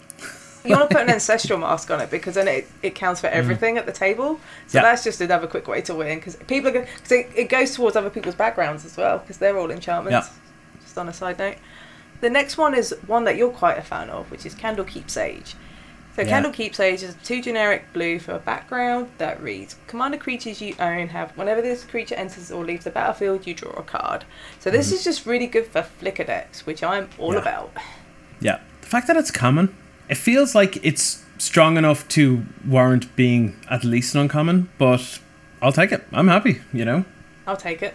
You 0.64 0.76
want 0.76 0.90
to 0.90 0.96
put 0.96 1.02
an 1.04 1.10
ancestral 1.10 1.58
mask 1.58 1.90
on 1.90 2.00
it 2.00 2.10
because 2.10 2.34
then 2.34 2.46
it, 2.48 2.68
it 2.82 2.94
counts 2.94 3.20
for 3.20 3.26
mm. 3.26 3.32
everything 3.32 3.78
at 3.78 3.86
the 3.86 3.92
table. 3.92 4.40
So 4.66 4.78
Yeah. 4.78 4.82
that's 4.82 5.04
just 5.04 5.20
another 5.20 5.46
quick 5.46 5.66
way 5.66 5.80
to 5.82 5.94
win 5.94 6.18
because 6.18 6.36
people 6.36 6.68
are 6.70 6.72
going 6.72 6.86
because 6.96 7.12
it, 7.12 7.30
it 7.34 7.48
goes 7.48 7.74
towards 7.74 7.96
other 7.96 8.10
people's 8.10 8.34
backgrounds 8.34 8.84
as 8.84 8.96
well 8.96 9.18
because 9.18 9.38
they're 9.38 9.58
all 9.58 9.70
enchantments. 9.70 10.30
Just 10.80 10.98
on 10.98 11.08
a 11.08 11.12
side 11.12 11.38
note, 11.38 11.56
the 12.20 12.30
next 12.30 12.56
one 12.56 12.74
is 12.74 12.94
one 13.06 13.24
that 13.24 13.36
you're 13.36 13.50
quite 13.50 13.78
a 13.78 13.82
fan 13.82 14.10
of, 14.10 14.30
which 14.30 14.46
is 14.46 14.54
Candlekeep 14.54 15.10
Sage. 15.10 15.56
So 16.14 16.22
Yeah. 16.22 16.42
Candlekeep 16.42 16.74
Sage 16.74 17.02
is 17.02 17.16
two 17.24 17.40
generic 17.40 17.92
blue 17.92 18.18
for 18.18 18.32
a 18.32 18.38
background 18.38 19.10
that 19.18 19.42
reads: 19.42 19.76
Commander 19.88 20.18
creatures 20.18 20.60
you 20.60 20.76
own 20.78 21.08
have 21.08 21.36
whenever 21.36 21.62
this 21.62 21.84
creature 21.84 22.14
enters 22.14 22.52
or 22.52 22.64
leaves 22.64 22.84
the 22.84 22.90
battlefield, 22.90 23.46
you 23.46 23.54
draw 23.54 23.72
a 23.72 23.82
card. 23.82 24.24
So 24.60 24.70
this 24.70 24.86
mm-hmm. 24.88 24.96
is 24.96 25.04
just 25.04 25.26
really 25.26 25.46
good 25.46 25.66
for 25.66 25.82
flicker 25.82 26.24
decks, 26.24 26.66
which 26.66 26.82
I'm 26.82 27.08
all. 27.18 27.32
Yeah. 27.32 27.40
about. 27.40 27.72
Yeah, 28.40 28.60
the 28.80 28.88
fact 28.88 29.06
that 29.06 29.16
it's 29.16 29.30
common 29.30 29.74
it 30.08 30.16
feels 30.16 30.54
like 30.54 30.84
it's 30.84 31.24
strong 31.38 31.76
enough 31.76 32.06
to 32.08 32.44
warrant 32.66 33.14
being 33.16 33.56
at 33.68 33.84
least 33.84 34.14
an 34.14 34.22
uncommon, 34.22 34.70
but 34.78 35.18
I'll 35.60 35.72
take 35.72 35.92
it. 35.92 36.04
I'm 36.12 36.28
happy, 36.28 36.60
you 36.72 36.84
know? 36.84 37.04
I'll 37.46 37.56
take 37.56 37.82
it. 37.82 37.94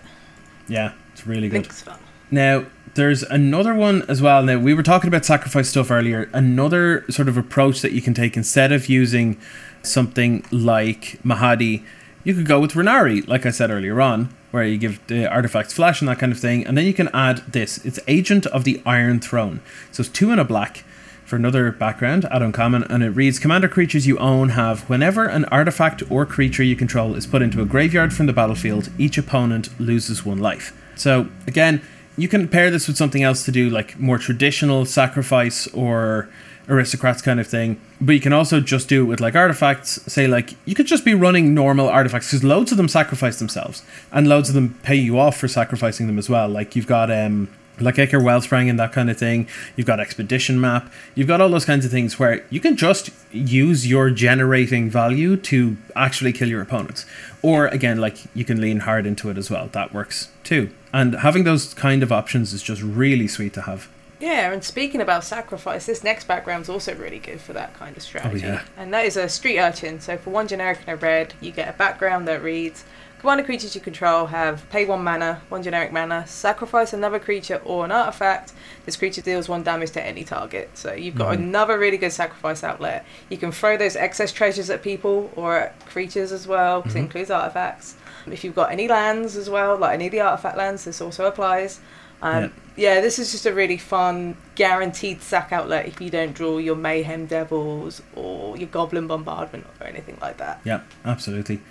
Yeah, 0.67 0.93
it's 1.13 1.25
really 1.25 1.47
good. 1.49 1.67
fun. 1.67 1.99
Now, 2.29 2.65
there's 2.95 3.23
another 3.23 3.73
one 3.73 4.03
as 4.09 4.21
well. 4.21 4.43
Now, 4.43 4.57
we 4.57 4.73
were 4.73 4.83
talking 4.83 5.07
about 5.07 5.23
sacrifice 5.23 5.69
stuff 5.69 5.91
earlier. 5.91 6.29
Another 6.33 7.05
sort 7.09 7.29
of 7.29 7.37
approach 7.37 7.81
that 7.81 7.93
you 7.93 8.01
can 8.01 8.13
take 8.13 8.35
instead 8.35 8.71
of 8.71 8.87
using 8.89 9.39
something 9.83 10.43
like 10.51 11.19
Mahadi, 11.23 11.85
you 12.23 12.33
could 12.33 12.45
go 12.45 12.59
with 12.59 12.71
Renari, 12.71 13.25
like 13.27 13.45
I 13.45 13.51
said 13.51 13.69
earlier 13.71 14.01
on, 14.01 14.35
where 14.51 14.63
you 14.63 14.77
give 14.77 15.05
the 15.07 15.29
artifacts 15.29 15.73
flash 15.73 16.01
and 16.01 16.09
that 16.09 16.19
kind 16.19 16.31
of 16.31 16.39
thing. 16.39 16.65
And 16.65 16.77
then 16.77 16.85
you 16.85 16.93
can 16.93 17.07
add 17.09 17.37
this 17.53 17.77
it's 17.85 17.99
Agent 18.07 18.45
of 18.47 18.65
the 18.65 18.81
Iron 18.85 19.19
Throne. 19.19 19.61
So 19.91 20.01
it's 20.01 20.09
two 20.09 20.31
and 20.31 20.39
a 20.41 20.43
black 20.43 20.83
for 21.27 21.35
another 21.35 21.69
background, 21.73 22.25
add 22.31 22.41
uncommon, 22.41 22.83
and 22.83 23.03
it 23.03 23.09
reads 23.09 23.37
Commander 23.37 23.67
creatures 23.67 24.07
you 24.07 24.17
own 24.17 24.49
have 24.49 24.89
whenever 24.89 25.25
an 25.25 25.43
artifact 25.45 26.01
or 26.09 26.25
creature 26.25 26.63
you 26.63 26.73
control 26.73 27.15
is 27.15 27.27
put 27.27 27.41
into 27.41 27.61
a 27.61 27.65
graveyard 27.65 28.13
from 28.13 28.27
the 28.27 28.33
battlefield, 28.33 28.89
each 28.97 29.17
opponent 29.17 29.77
loses 29.77 30.25
one 30.25 30.37
life. 30.37 30.71
So, 30.95 31.27
again, 31.45 31.81
you 32.15 32.29
can 32.29 32.47
pair 32.47 32.71
this 32.71 32.87
with 32.87 32.95
something 32.95 33.23
else 33.23 33.43
to 33.43 33.51
do, 33.51 33.69
like 33.69 33.99
more 33.99 34.17
traditional 34.17 34.85
sacrifice 34.85 35.67
or 35.73 36.29
aristocrats 36.69 37.21
kind 37.21 37.41
of 37.41 37.47
thing. 37.47 37.79
But 37.99 38.13
you 38.13 38.21
can 38.21 38.31
also 38.31 38.61
just 38.61 38.87
do 38.87 39.03
it 39.03 39.05
with 39.05 39.19
like 39.19 39.35
artifacts. 39.35 40.01
Say, 40.11 40.27
like, 40.27 40.55
you 40.63 40.75
could 40.75 40.87
just 40.87 41.03
be 41.03 41.13
running 41.13 41.53
normal 41.53 41.89
artifacts 41.89 42.29
because 42.29 42.45
loads 42.45 42.71
of 42.71 42.77
them 42.77 42.87
sacrifice 42.87 43.37
themselves, 43.37 43.83
and 44.13 44.29
loads 44.29 44.47
of 44.47 44.55
them 44.55 44.79
pay 44.81 44.95
you 44.95 45.19
off 45.19 45.35
for 45.35 45.49
sacrificing 45.49 46.07
them 46.07 46.17
as 46.17 46.29
well. 46.29 46.47
Like, 46.47 46.73
you've 46.77 46.87
got, 46.87 47.11
um, 47.11 47.49
like 47.79 47.99
Ichor 47.99 48.21
Wellspring 48.21 48.69
and 48.69 48.79
that 48.79 48.91
kind 48.91 49.09
of 49.09 49.17
thing. 49.17 49.47
You've 49.75 49.87
got 49.87 49.99
Expedition 49.99 50.59
Map. 50.59 50.91
You've 51.15 51.27
got 51.27 51.41
all 51.41 51.49
those 51.49 51.65
kinds 51.65 51.85
of 51.85 51.91
things 51.91 52.19
where 52.19 52.43
you 52.49 52.59
can 52.59 52.75
just 52.75 53.09
use 53.31 53.87
your 53.87 54.09
generating 54.09 54.89
value 54.89 55.37
to 55.37 55.77
actually 55.95 56.33
kill 56.33 56.47
your 56.47 56.61
opponents. 56.61 57.05
Or 57.41 57.67
again, 57.67 57.97
like 57.97 58.17
you 58.35 58.45
can 58.45 58.59
lean 58.59 58.79
hard 58.79 59.05
into 59.05 59.29
it 59.29 59.37
as 59.37 59.49
well. 59.49 59.67
That 59.67 59.93
works 59.93 60.29
too. 60.43 60.71
And 60.93 61.15
having 61.15 61.43
those 61.43 61.73
kind 61.73 62.03
of 62.03 62.11
options 62.11 62.53
is 62.53 62.63
just 62.63 62.81
really 62.81 63.27
sweet 63.27 63.53
to 63.53 63.61
have. 63.63 63.89
Yeah, 64.19 64.51
and 64.51 64.63
speaking 64.63 64.99
about 64.99 65.23
sacrifice, 65.23 65.85
this 65.85 66.03
next 66.03 66.27
background's 66.27 66.69
also 66.69 66.95
really 66.95 67.19
good 67.19 67.39
for 67.39 67.53
that 67.53 67.75
kind 67.75 67.95
of 67.95 68.01
oh, 68.01 68.05
strategy. 68.05 68.45
Oh, 68.45 68.53
yeah. 68.53 68.63
And 68.75 68.91
that 68.93 69.05
is 69.05 69.15
a 69.15 69.29
street 69.29 69.59
urchin. 69.59 69.99
So 69.99 70.17
for 70.17 70.31
one 70.31 70.47
generic 70.47 70.79
and 70.87 70.89
a 70.89 70.95
red, 70.95 71.35
you 71.39 71.51
get 71.51 71.69
a 71.69 71.77
background 71.77 72.27
that 72.27 72.41
reads 72.41 72.83
Commander 73.19 73.43
creatures 73.43 73.73
you 73.73 73.81
control 73.81 74.27
have 74.27 74.69
pay 74.69 74.85
one 74.85 75.03
mana, 75.03 75.41
one 75.49 75.63
generic 75.63 75.91
mana, 75.91 76.25
sacrifice 76.27 76.93
another 76.93 77.17
creature 77.17 77.59
or 77.65 77.83
an 77.83 77.91
artifact. 77.91 78.53
This 78.85 78.95
creature 78.95 79.21
deals 79.21 79.49
one 79.49 79.63
damage 79.63 79.91
to 79.91 80.03
any 80.03 80.23
target. 80.23 80.69
So 80.77 80.93
you've 80.93 81.15
got 81.15 81.33
another 81.35 81.79
really 81.79 81.97
good 81.97 82.11
sacrifice 82.11 82.63
outlet. 82.63 83.05
You 83.29 83.37
can 83.37 83.51
throw 83.51 83.75
those 83.75 83.95
excess 83.95 84.31
treasures 84.31 84.69
at 84.69 84.83
people 84.83 85.31
or 85.35 85.57
at 85.57 85.85
creatures 85.87 86.31
as 86.31 86.47
well, 86.47 86.81
because 86.81 86.95
it 86.95 86.99
includes 86.99 87.31
artifacts. 87.31 87.95
If 88.27 88.43
you've 88.43 88.55
got 88.55 88.71
any 88.71 88.87
lands 88.87 89.35
as 89.35 89.49
well, 89.49 89.77
like 89.77 89.93
any 89.95 90.07
of 90.07 90.11
the 90.11 90.21
artifact 90.21 90.57
lands, 90.57 90.85
this 90.85 91.01
also 91.01 91.25
applies. 91.25 91.79
Um, 92.21 92.53
yeah, 92.75 93.01
this 93.01 93.19
is 93.19 93.31
just 93.31 93.45
a 93.45 93.53
really 93.53 93.77
fun, 93.77 94.37
guaranteed 94.55 95.21
sack 95.21 95.51
outlet 95.51 95.87
if 95.87 96.01
you 96.01 96.09
don't 96.09 96.33
draw 96.33 96.57
your 96.57 96.75
Mayhem 96.75 97.25
Devils 97.25 98.01
or 98.15 98.57
your 98.57 98.67
Goblin 98.69 99.07
Bombardment 99.07 99.65
or 99.79 99.87
anything 99.87 100.17
like 100.21 100.37
that. 100.37 100.61
Yeah, 100.63 100.81
absolutely. 101.05 101.61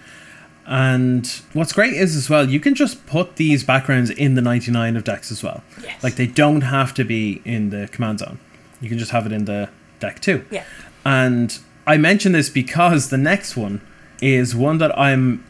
And 0.66 1.26
what's 1.52 1.72
great 1.72 1.92
is 1.92 2.16
as 2.16 2.28
well, 2.28 2.48
you 2.48 2.58
can 2.58 2.74
just 2.74 3.06
put 3.06 3.36
these 3.36 3.62
backgrounds 3.62 4.10
in 4.10 4.34
the 4.34 4.42
99 4.42 4.96
of 4.96 5.04
decks 5.04 5.30
as 5.30 5.42
well. 5.42 5.62
Yes. 5.82 6.02
Like 6.02 6.16
they 6.16 6.26
don't 6.26 6.62
have 6.62 6.92
to 6.94 7.04
be 7.04 7.40
in 7.44 7.70
the 7.70 7.88
command 7.92 8.18
zone. 8.18 8.40
You 8.80 8.88
can 8.88 8.98
just 8.98 9.12
have 9.12 9.26
it 9.26 9.32
in 9.32 9.44
the 9.44 9.70
deck 10.00 10.20
too. 10.20 10.44
Yeah. 10.50 10.64
And 11.04 11.56
I 11.86 11.96
mention 11.98 12.32
this 12.32 12.50
because 12.50 13.10
the 13.10 13.18
next 13.18 13.56
one 13.56 13.80
is 14.20 14.56
one 14.56 14.78
that 14.78 14.96
I'm 14.98 15.44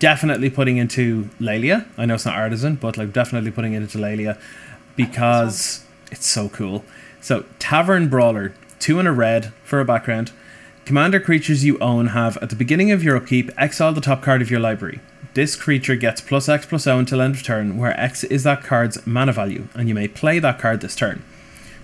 definitely 0.00 0.50
putting 0.50 0.76
into 0.78 1.30
Laelia. 1.40 1.86
I 1.96 2.06
know 2.06 2.14
it's 2.14 2.26
not 2.26 2.34
artisan, 2.34 2.74
but 2.74 2.96
like 2.96 3.12
definitely 3.12 3.52
putting 3.52 3.72
it 3.72 3.82
into 3.82 3.98
Laelia 3.98 4.38
because 4.96 5.84
it's 6.10 6.26
so 6.26 6.48
cool. 6.48 6.84
So 7.20 7.44
Tavern 7.58 8.08
Brawler, 8.08 8.54
two 8.80 8.98
and 8.98 9.06
a 9.06 9.12
red 9.12 9.52
for 9.64 9.80
a 9.80 9.84
background. 9.84 10.32
Commander 10.86 11.18
creatures 11.18 11.64
you 11.64 11.76
own 11.80 12.06
have 12.08 12.36
at 12.36 12.48
the 12.48 12.54
beginning 12.54 12.92
of 12.92 13.02
your 13.02 13.16
upkeep 13.16 13.50
exile 13.58 13.92
the 13.92 14.00
top 14.00 14.22
card 14.22 14.40
of 14.40 14.52
your 14.52 14.60
library. 14.60 15.00
This 15.34 15.56
creature 15.56 15.96
gets 15.96 16.20
plus 16.20 16.48
X 16.48 16.64
plus 16.64 16.86
O 16.86 16.96
until 16.96 17.20
end 17.20 17.34
of 17.34 17.42
turn, 17.42 17.76
where 17.76 17.98
X 17.98 18.22
is 18.22 18.44
that 18.44 18.62
card's 18.62 19.04
mana 19.04 19.32
value, 19.32 19.66
and 19.74 19.88
you 19.88 19.96
may 19.96 20.06
play 20.06 20.38
that 20.38 20.60
card 20.60 20.80
this 20.80 20.94
turn. 20.94 21.24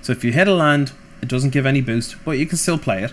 So 0.03 0.13
if 0.13 0.23
you 0.23 0.31
hit 0.31 0.47
a 0.47 0.55
land, 0.55 0.93
it 1.21 1.27
doesn't 1.27 1.51
give 1.51 1.67
any 1.67 1.81
boost, 1.81 2.15
but 2.25 2.39
you 2.39 2.47
can 2.47 2.57
still 2.57 2.79
play 2.79 3.03
it. 3.03 3.13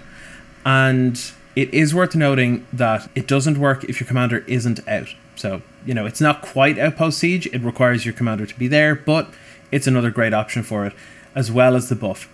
And 0.64 1.20
it 1.56 1.74
is 1.74 1.96
worth 1.96 2.14
noting 2.14 2.68
that 2.72 3.10
it 3.16 3.28
doesn't 3.28 3.58
work 3.58 3.84
if 3.86 4.00
your 4.00 4.08
commander 4.08 4.44
isn't 4.46 4.88
out. 4.88 5.16
So, 5.36 5.64
you 5.88 5.96
know, 5.96 6.06
it's 6.06 6.22
not 6.22 6.44
quite 6.44 6.78
Outpost 6.78 7.18
Siege, 7.18 7.48
it 7.48 7.64
requires 7.64 8.06
your 8.06 8.14
commander 8.14 8.46
to 8.46 8.60
be 8.60 8.68
there, 8.68 8.94
but 8.94 9.34
it's 9.72 9.88
another 9.88 10.12
great 10.12 10.36
option 10.36 10.62
for 10.62 10.86
it, 10.86 10.94
as 11.34 11.52
well 11.52 11.76
as 11.76 11.90
the 11.90 11.96
buff. 11.96 12.30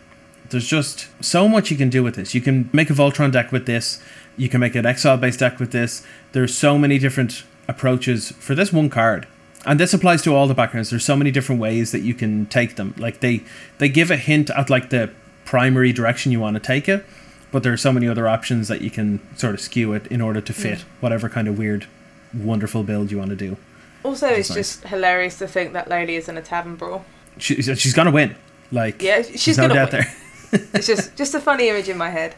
There's 0.50 0.68
just 0.68 1.08
so 1.24 1.48
much 1.48 1.72
you 1.72 1.78
can 1.78 1.90
do 1.90 2.04
with 2.04 2.16
this. 2.16 2.36
You 2.36 2.42
can 2.42 2.70
make 2.72 2.90
a 2.90 2.94
Voltron 2.94 3.32
deck 3.32 3.52
with 3.52 3.66
this, 3.66 4.02
you 4.38 4.50
can 4.50 4.60
make 4.60 4.76
an 4.76 4.86
Exile 4.86 5.18
based 5.18 5.40
deck 5.40 5.60
with 5.60 5.72
this. 5.72 6.06
There's 6.32 6.56
so 6.56 6.78
many 6.78 6.98
different 6.98 7.44
approaches 7.68 8.32
for 8.34 8.56
this 8.56 8.72
one 8.72 8.90
card. 8.90 9.28
And 9.66 9.80
this 9.80 9.94
applies 9.94 10.22
to 10.24 10.36
all 10.36 10.48
the 10.48 10.54
backgrounds. 10.54 10.92
There's 10.92 11.06
so 11.06 11.16
many 11.16 11.32
different 11.32 11.60
ways 11.60 11.92
that 11.92 12.02
you 12.02 12.14
can 12.14 12.46
take 12.46 12.76
them. 12.76 12.94
Like 12.98 13.20
they 13.22 13.44
they 13.80 13.90
give 13.90 14.12
a 14.12 14.18
hint 14.18 14.50
at 14.52 14.70
like 14.70 14.90
the 14.90 15.12
primary 15.44 15.92
direction 15.92 16.32
you 16.32 16.40
want 16.40 16.56
to 16.56 16.60
take 16.60 16.88
it, 16.88 17.04
but 17.52 17.64
there 17.64 17.74
are 17.74 17.78
so 17.78 17.92
many 17.92 18.08
other 18.08 18.28
options 18.28 18.68
that 18.68 18.82
you 18.82 18.92
can 18.92 19.20
sort 19.38 19.56
of 19.56 19.62
skew 19.62 19.94
it 19.94 20.06
in 20.08 20.22
order 20.22 20.42
to 20.42 20.54
mm. 20.54 20.56
fit 20.56 20.80
whatever 21.00 21.30
kind 21.30 21.48
of 21.48 21.58
weird, 21.58 21.88
wonderful 22.34 22.84
build 22.84 23.12
you 23.12 23.18
want 23.18 23.32
to 23.32 23.36
do. 23.36 23.58
Also, 24.04 24.28
it's 24.28 24.50
nice. 24.50 24.58
just 24.58 24.84
hilarious 24.88 25.40
to 25.40 25.48
think 25.48 25.74
that 25.74 25.88
Lady 25.88 26.16
is 26.16 26.30
in 26.30 26.38
a 26.38 26.42
tavern 26.42 26.76
brawl. 26.76 27.04
She, 27.40 27.60
she's 27.62 27.94
gonna 27.94 28.12
win. 28.12 28.36
Like 28.72 29.02
Yeah, 29.02 29.24
she's 29.24 29.58
no 29.58 29.64
gonna 29.64 29.74
doubt 29.74 29.94
win. 29.94 30.02
there. 30.02 30.16
it's 30.52 30.88
just 30.88 31.16
just 31.16 31.34
a 31.36 31.40
funny 31.40 31.70
image 31.70 31.90
in 31.90 31.98
my 31.98 32.10
head. 32.10 32.36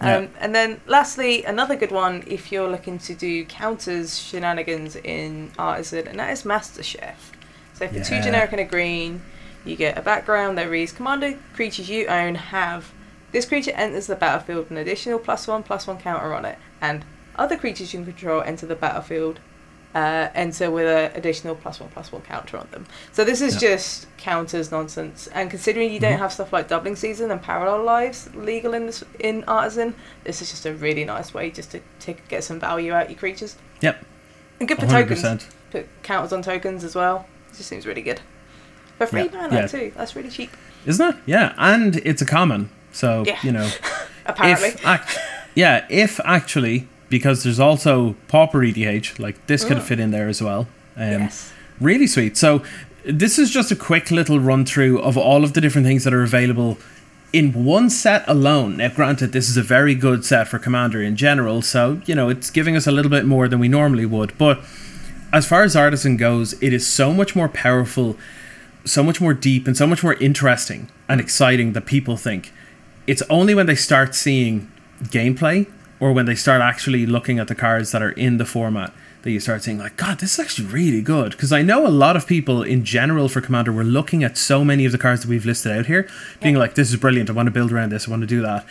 Um, 0.00 0.08
Yeah. 0.08 0.26
And 0.40 0.54
then 0.54 0.80
lastly, 0.86 1.44
another 1.44 1.76
good 1.76 1.90
one 1.92 2.24
if 2.26 2.50
you're 2.50 2.68
looking 2.70 2.98
to 3.00 3.14
do 3.14 3.44
counters 3.44 4.18
shenanigans 4.18 4.96
in 4.96 5.50
Artisan, 5.58 6.08
and 6.08 6.18
that 6.18 6.30
is 6.30 6.44
Master 6.44 6.82
Chef. 6.82 7.32
So 7.74 7.86
for 7.88 8.00
two 8.02 8.16
Yeah. 8.16 8.22
generic 8.22 8.52
and 8.52 8.60
a 8.60 8.64
green, 8.64 9.22
you 9.64 9.76
get 9.76 9.98
a 9.98 10.02
background 10.02 10.56
that 10.58 10.70
reads 10.70 10.92
Commander 10.92 11.36
creatures 11.54 11.88
you 11.90 12.06
own 12.06 12.34
have 12.36 12.92
this 13.32 13.44
creature 13.46 13.72
enters 13.74 14.06
the 14.06 14.16
battlefield 14.16 14.70
an 14.70 14.76
additional 14.78 15.18
plus 15.18 15.46
one 15.46 15.62
plus 15.62 15.86
one 15.86 15.98
counter 15.98 16.34
on 16.34 16.44
it, 16.44 16.58
and 16.80 17.04
other 17.36 17.56
creatures 17.56 17.92
you 17.94 18.02
control 18.02 18.42
enter 18.42 18.66
the 18.66 18.74
battlefield 18.74 19.38
uh, 19.94 20.28
enter 20.34 20.70
with 20.70 20.86
an 20.86 21.10
additional 21.16 21.54
plus 21.56 21.80
one 21.80 21.90
plus 21.90 22.12
one 22.12 22.22
counter 22.22 22.56
on 22.56 22.68
them. 22.70 22.86
So 23.12 23.24
this 23.24 23.40
is 23.40 23.54
Yeah. 23.54 23.70
just 23.70 24.06
counters 24.18 24.70
nonsense. 24.70 25.28
And 25.34 25.50
considering 25.50 25.92
you 25.92 25.98
don't 25.98 26.14
Mhm. 26.14 26.18
have 26.18 26.32
stuff 26.32 26.52
like 26.52 26.68
doubling 26.68 26.94
season 26.96 27.30
and 27.30 27.42
parallel 27.42 27.82
lives 27.82 28.28
legal 28.34 28.72
in 28.74 28.86
this 28.86 29.02
in 29.18 29.42
artisan, 29.48 29.94
this 30.24 30.40
is 30.42 30.50
just 30.50 30.64
a 30.66 30.72
really 30.72 31.04
nice 31.04 31.34
way 31.34 31.50
just 31.50 31.72
to, 31.72 31.80
to 32.00 32.14
get 32.28 32.44
some 32.44 32.60
value 32.60 32.92
out 32.92 33.10
your 33.10 33.18
creatures. 33.18 33.56
Yep. 33.80 34.04
And 34.60 34.68
good 34.68 34.78
for 34.78 34.86
tokens. 34.86 35.22
100%. 35.22 35.46
Put 35.70 35.88
counters 36.02 36.32
on 36.32 36.42
tokens 36.42 36.84
as 36.84 36.94
well. 36.94 37.26
It 37.52 37.56
just 37.56 37.68
seems 37.68 37.86
really 37.86 38.02
good. 38.02 38.20
For 38.98 39.06
free 39.06 39.24
Yeah, 39.32 39.40
mana 39.40 39.54
yeah. 39.60 39.66
too. 39.66 39.92
That's 39.96 40.14
really 40.14 40.30
cheap. 40.30 40.56
Isn't 40.86 41.08
it? 41.08 41.16
Yeah, 41.26 41.52
and 41.58 41.96
it's 42.04 42.22
a 42.22 42.26
common. 42.26 42.70
So, 42.92 43.24
Yeah. 43.26 43.38
you 43.42 43.50
know, 43.52 43.68
Apparently. 44.26 44.68
if 44.70 45.18
yeah, 45.54 45.84
if 45.88 46.20
actually 46.24 46.86
because 47.10 47.42
there's 47.42 47.60
also 47.60 48.14
Pauper 48.28 48.60
EDH, 48.64 49.18
like 49.18 49.46
this 49.46 49.64
could 49.64 49.76
Mm. 49.78 49.82
fit 49.82 50.00
in 50.00 50.10
there 50.10 50.28
as 50.28 50.40
well. 50.40 50.66
Um, 50.96 51.22
yes. 51.24 51.52
Really 51.80 52.06
sweet. 52.06 52.36
So 52.38 52.62
this 53.04 53.38
is 53.38 53.50
just 53.50 53.70
a 53.70 53.76
quick 53.76 54.10
little 54.10 54.40
run 54.40 54.64
through 54.64 55.00
of 55.00 55.16
all 55.18 55.44
of 55.44 55.52
the 55.52 55.60
different 55.60 55.86
things 55.86 56.04
that 56.04 56.14
are 56.14 56.22
available 56.22 56.78
in 57.32 57.52
one 57.64 57.88
set 57.90 58.24
alone. 58.26 58.76
Now, 58.78 58.88
granted, 58.88 59.32
this 59.32 59.48
is 59.48 59.56
a 59.56 59.62
very 59.62 59.94
good 59.94 60.24
set 60.24 60.48
for 60.48 60.58
Commander 60.58 61.00
in 61.02 61.14
general, 61.16 61.62
so 61.62 62.00
you 62.06 62.14
know 62.14 62.28
it's 62.28 62.50
giving 62.50 62.76
us 62.76 62.86
a 62.86 62.90
little 62.92 63.10
bit 63.10 63.24
more 63.24 63.48
than 63.48 63.58
we 63.60 63.68
normally 63.68 64.06
would. 64.06 64.32
But 64.38 64.60
as 65.32 65.46
far 65.46 65.62
as 65.62 65.76
Artisan 65.76 66.16
goes, 66.16 66.54
it 66.62 66.72
is 66.72 66.86
so 66.86 67.12
much 67.14 67.36
more 67.36 67.48
powerful, 67.48 68.16
so 68.84 69.02
much 69.02 69.20
more 69.20 69.32
deep, 69.34 69.66
and 69.68 69.76
so 69.76 69.86
much 69.86 70.02
more 70.02 70.14
interesting 70.14 70.88
and 71.08 71.20
exciting 71.20 71.72
that 71.74 71.86
people 71.86 72.16
think. 72.16 72.52
It's 73.06 73.22
only 73.30 73.54
when 73.54 73.66
they 73.66 73.76
start 73.76 74.14
seeing 74.14 74.68
gameplay 75.04 75.66
or 76.00 76.12
when 76.12 76.26
they 76.26 76.34
start 76.34 76.60
actually 76.62 77.06
looking 77.06 77.38
at 77.38 77.46
the 77.48 77.54
cards 77.54 77.92
that 77.92 78.02
are 78.02 78.10
in 78.12 78.38
the 78.38 78.44
format 78.46 78.92
that 79.22 79.30
you 79.30 79.38
start 79.40 79.62
saying 79.62 79.78
like 79.78 79.96
god 79.98 80.18
this 80.18 80.34
is 80.34 80.40
actually 80.40 80.66
really 80.68 81.02
good 81.02 81.32
because 81.32 81.52
i 81.52 81.60
know 81.62 81.86
a 81.86 81.88
lot 81.88 82.16
of 82.16 82.26
people 82.26 82.62
in 82.62 82.84
general 82.84 83.28
for 83.28 83.40
commander 83.42 83.70
were 83.70 83.84
looking 83.84 84.24
at 84.24 84.38
so 84.38 84.64
many 84.64 84.86
of 84.86 84.92
the 84.92 84.98
cards 84.98 85.20
that 85.22 85.28
we've 85.28 85.44
listed 85.44 85.70
out 85.72 85.86
here 85.86 86.08
being 86.42 86.54
like 86.56 86.74
this 86.74 86.88
is 86.90 86.96
brilliant 86.96 87.28
i 87.28 87.32
want 87.32 87.46
to 87.46 87.50
build 87.50 87.70
around 87.70 87.90
this 87.92 88.08
i 88.08 88.10
want 88.10 88.22
to 88.22 88.26
do 88.26 88.40
that 88.40 88.64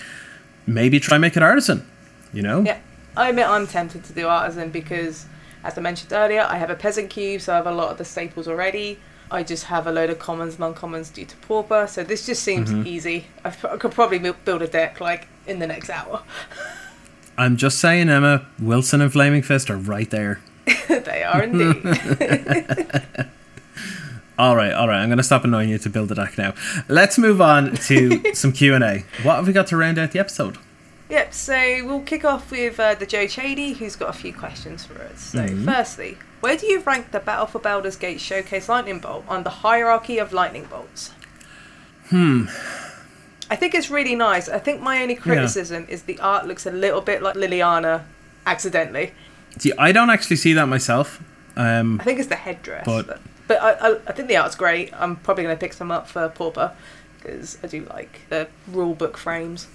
maybe 0.65 0.99
try 0.99 1.17
make 1.19 1.37
it 1.37 1.43
artisan 1.43 1.85
you 2.33 2.41
know 2.41 2.61
Yeah, 2.61 2.79
I 3.17 3.29
admit 3.29 3.47
I'm 3.47 3.67
tempted 3.67 4.03
to 4.05 4.13
do 4.13 4.27
artisan 4.27 4.69
because, 4.69 5.25
as 5.63 5.77
I 5.77 5.81
mentioned 5.81 6.13
earlier, 6.13 6.45
I 6.47 6.57
have 6.57 6.69
a 6.69 6.75
peasant 6.75 7.09
cube, 7.09 7.41
so 7.41 7.51
I 7.53 7.55
have 7.57 7.65
a 7.67 7.71
lot 7.71 7.89
of 7.91 7.97
the 7.97 8.05
staples 8.05 8.47
already. 8.47 8.99
I 9.31 9.43
just 9.43 9.65
have 9.65 9.87
a 9.87 9.91
load 9.91 10.09
of 10.11 10.19
commons 10.19 10.59
and 10.59 10.63
uncommons 10.75 11.11
due 11.11 11.25
to 11.25 11.35
pauper. 11.37 11.87
So 11.87 12.03
this 12.03 12.25
just 12.27 12.43
seems 12.43 12.69
Mm-hmm. 12.71 12.87
easy. 12.87 13.25
I, 13.43 13.49
I 13.49 13.77
could 13.77 13.91
probably 13.91 14.19
build 14.19 14.61
a 14.61 14.67
deck 14.67 15.01
like 15.01 15.27
in 15.47 15.57
the 15.59 15.67
next 15.67 15.89
hour. 15.89 16.21
I'm 17.39 17.55
just 17.57 17.79
saying, 17.79 18.09
Emma, 18.09 18.45
Wilson 18.61 19.01
and 19.01 19.11
Flaming 19.11 19.41
Fist 19.41 19.69
are 19.69 19.77
right 19.77 20.09
there. 20.09 20.41
they 20.87 21.23
are 21.23 21.41
indeed. 21.43 21.75
All 24.37 24.55
right, 24.55 24.71
all 24.71 24.87
right. 24.87 25.01
I'm 25.01 25.09
going 25.09 25.17
to 25.17 25.23
stop 25.23 25.43
annoying 25.43 25.67
you 25.67 25.77
to 25.79 25.89
build 25.89 26.07
the 26.07 26.15
deck 26.15 26.37
now. 26.37 26.53
Let's 26.87 27.17
move 27.17 27.41
on 27.41 27.75
to 27.75 28.33
some 28.33 28.53
Q 28.53 28.73
and 28.73 28.83
A. 28.85 29.03
What 29.23 29.35
have 29.35 29.47
we 29.47 29.51
got 29.51 29.67
to 29.67 29.75
round 29.75 29.97
out 29.97 30.11
the 30.11 30.19
episode? 30.19 30.57
Yep, 31.09 31.33
so 31.33 31.53
we'll 31.85 31.99
kick 32.03 32.23
off 32.23 32.49
with 32.49 32.79
uh, 32.79 32.95
the 32.95 33.05
Joe 33.05 33.25
Chady, 33.25 33.75
who's 33.75 33.97
got 33.97 34.09
a 34.09 34.13
few 34.17 34.31
questions 34.31 34.85
for 34.85 35.01
us. 35.01 35.19
So, 35.19 35.39
Mhm. 35.45 35.65
firstly, 35.65 36.17
where 36.39 36.55
do 36.55 36.67
you 36.67 36.79
rank 36.79 37.11
the 37.11 37.19
Battle 37.19 37.47
for 37.47 37.59
Baldur's 37.59 37.97
Gate 37.97 38.21
Showcase 38.21 38.69
Lightning 38.69 38.99
Bolt 38.99 39.25
on 39.27 39.43
the 39.43 39.49
hierarchy 39.49 40.19
of 40.19 40.31
lightning 40.31 40.67
bolts? 40.69 41.11
Hmm. 42.09 42.45
I 43.51 43.55
think 43.55 43.73
it's 43.73 43.89
really 43.89 44.15
nice. 44.15 44.47
I 44.49 44.59
think 44.59 44.81
my 44.81 45.01
only 45.01 45.15
criticism 45.15 45.85
is 45.89 46.03
the 46.03 46.19
art 46.19 46.45
looks 46.47 46.65
a 46.65 46.71
little 46.71 47.01
bit 47.01 47.21
like 47.21 47.35
Liliana 47.35 48.03
accidentally. 48.45 49.13
See, 49.57 49.71
I 49.77 49.91
don't 49.91 50.09
actually 50.09 50.35
see 50.37 50.53
that 50.53 50.67
myself. 50.67 51.21
Um, 51.55 51.99
I 51.99 52.03
think 52.03 52.19
it's 52.19 52.29
the 52.29 52.35
headdress. 52.35 52.85
But- 52.85 53.07
But, 53.07 53.19
but 53.47 53.61
I, 53.61 53.71
I, 53.71 53.97
I 54.07 54.11
think 54.13 54.27
the 54.27 54.37
art's 54.37 54.55
great. 54.55 54.93
I'm 54.93 55.15
probably 55.17 55.43
going 55.43 55.55
to 55.55 55.59
pick 55.59 55.73
some 55.73 55.89
up 55.91 56.07
for 56.07 56.29
Pauper 56.29 56.71
because 57.17 57.57
I 57.63 57.67
do 57.67 57.85
like 57.89 58.21
the 58.29 58.47
rule 58.67 58.93
book 58.93 59.17
frames. 59.17 59.67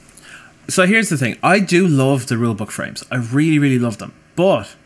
so 0.69 0.87
here's 0.87 1.09
the 1.09 1.17
thing. 1.19 1.37
I 1.43 1.59
do 1.59 1.87
love 1.87 2.29
the 2.29 2.39
rule 2.39 2.55
book 2.55 2.71
frames. 2.71 3.05
I 3.11 3.17
really, 3.17 3.59
really 3.59 3.79
love 3.81 3.99
them. 3.99 4.13
But 4.37 4.77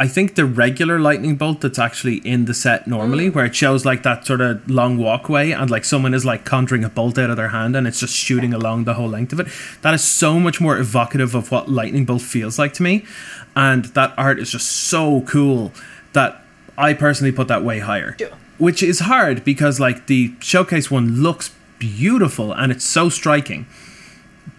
I 0.00 0.08
think 0.08 0.34
the 0.34 0.46
regular 0.46 0.98
lightning 0.98 1.36
bolt 1.36 1.60
that's 1.60 1.78
actually 1.78 2.16
in 2.24 2.46
the 2.46 2.54
set 2.54 2.86
normally, 2.86 3.28
mm. 3.28 3.34
where 3.34 3.44
it 3.44 3.54
shows 3.54 3.84
like 3.84 4.02
that 4.02 4.26
sort 4.26 4.40
of 4.40 4.68
long 4.68 4.96
walkway 4.96 5.50
and 5.50 5.70
like 5.70 5.84
someone 5.84 6.14
is 6.14 6.24
like 6.24 6.46
conjuring 6.46 6.84
a 6.84 6.88
bolt 6.88 7.18
out 7.18 7.28
of 7.28 7.36
their 7.36 7.50
hand 7.50 7.76
and 7.76 7.86
it's 7.86 8.00
just 8.00 8.16
shooting 8.16 8.54
along 8.54 8.84
the 8.84 8.94
whole 8.94 9.10
length 9.10 9.34
of 9.34 9.40
it, 9.40 9.48
that 9.82 9.92
is 9.92 10.02
so 10.02 10.40
much 10.40 10.58
more 10.58 10.78
evocative 10.78 11.34
of 11.34 11.50
what 11.50 11.68
lightning 11.68 12.06
bolt 12.06 12.22
feels 12.22 12.58
like 12.58 12.72
to 12.72 12.82
me. 12.82 13.04
And 13.54 13.84
that 13.96 14.14
art 14.16 14.38
is 14.38 14.50
just 14.50 14.72
so 14.72 15.20
cool 15.22 15.70
that 16.14 16.42
I 16.78 16.94
personally 16.94 17.30
put 17.30 17.48
that 17.48 17.62
way 17.62 17.80
higher. 17.80 18.16
Sure. 18.18 18.30
Which 18.56 18.82
is 18.82 19.00
hard 19.00 19.44
because 19.44 19.78
like 19.78 20.06
the 20.06 20.32
showcase 20.40 20.90
one 20.90 21.20
looks 21.20 21.54
beautiful 21.78 22.52
and 22.52 22.72
it's 22.72 22.84
so 22.84 23.10
striking 23.10 23.66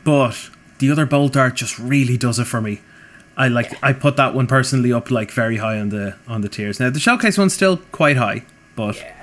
but 0.04 0.50
the 0.80 0.92
other 0.92 1.06
bolt 1.06 1.38
art 1.38 1.56
just 1.56 1.78
really 1.80 2.18
does 2.18 2.40
it 2.40 2.46
for 2.46 2.62
me. 2.62 2.82
I 3.38 3.48
like 3.48 3.82
I 3.84 3.94
put 3.94 4.18
that 4.18 4.34
one 4.34 4.48
personally 4.48 4.92
up 4.92 5.10
like 5.10 5.32
very 5.32 5.58
high 5.58 5.80
on 5.80 5.90
the 5.90 6.16
on 6.28 6.42
the 6.42 6.50
tiers. 6.50 6.80
Now 6.80 6.90
the 6.90 7.00
showcase 7.00 7.38
one's 7.38 7.54
still 7.54 7.78
quite 7.92 8.18
high, 8.18 8.44
but 8.76 8.98
Yeah. 8.98 9.18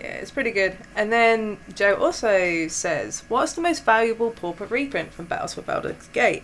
Yeah, 0.00 0.14
it's 0.14 0.32
pretty 0.32 0.50
good. 0.50 0.76
And 0.96 1.12
then 1.12 1.58
Joe 1.76 1.94
also 1.94 2.66
says, 2.66 3.22
What's 3.28 3.52
the 3.52 3.60
most 3.60 3.84
valuable 3.84 4.32
Pauper 4.32 4.66
reprint 4.66 5.12
from 5.12 5.26
Battles 5.26 5.54
for 5.54 5.62
Baldur's 5.62 6.08
Gate? 6.12 6.42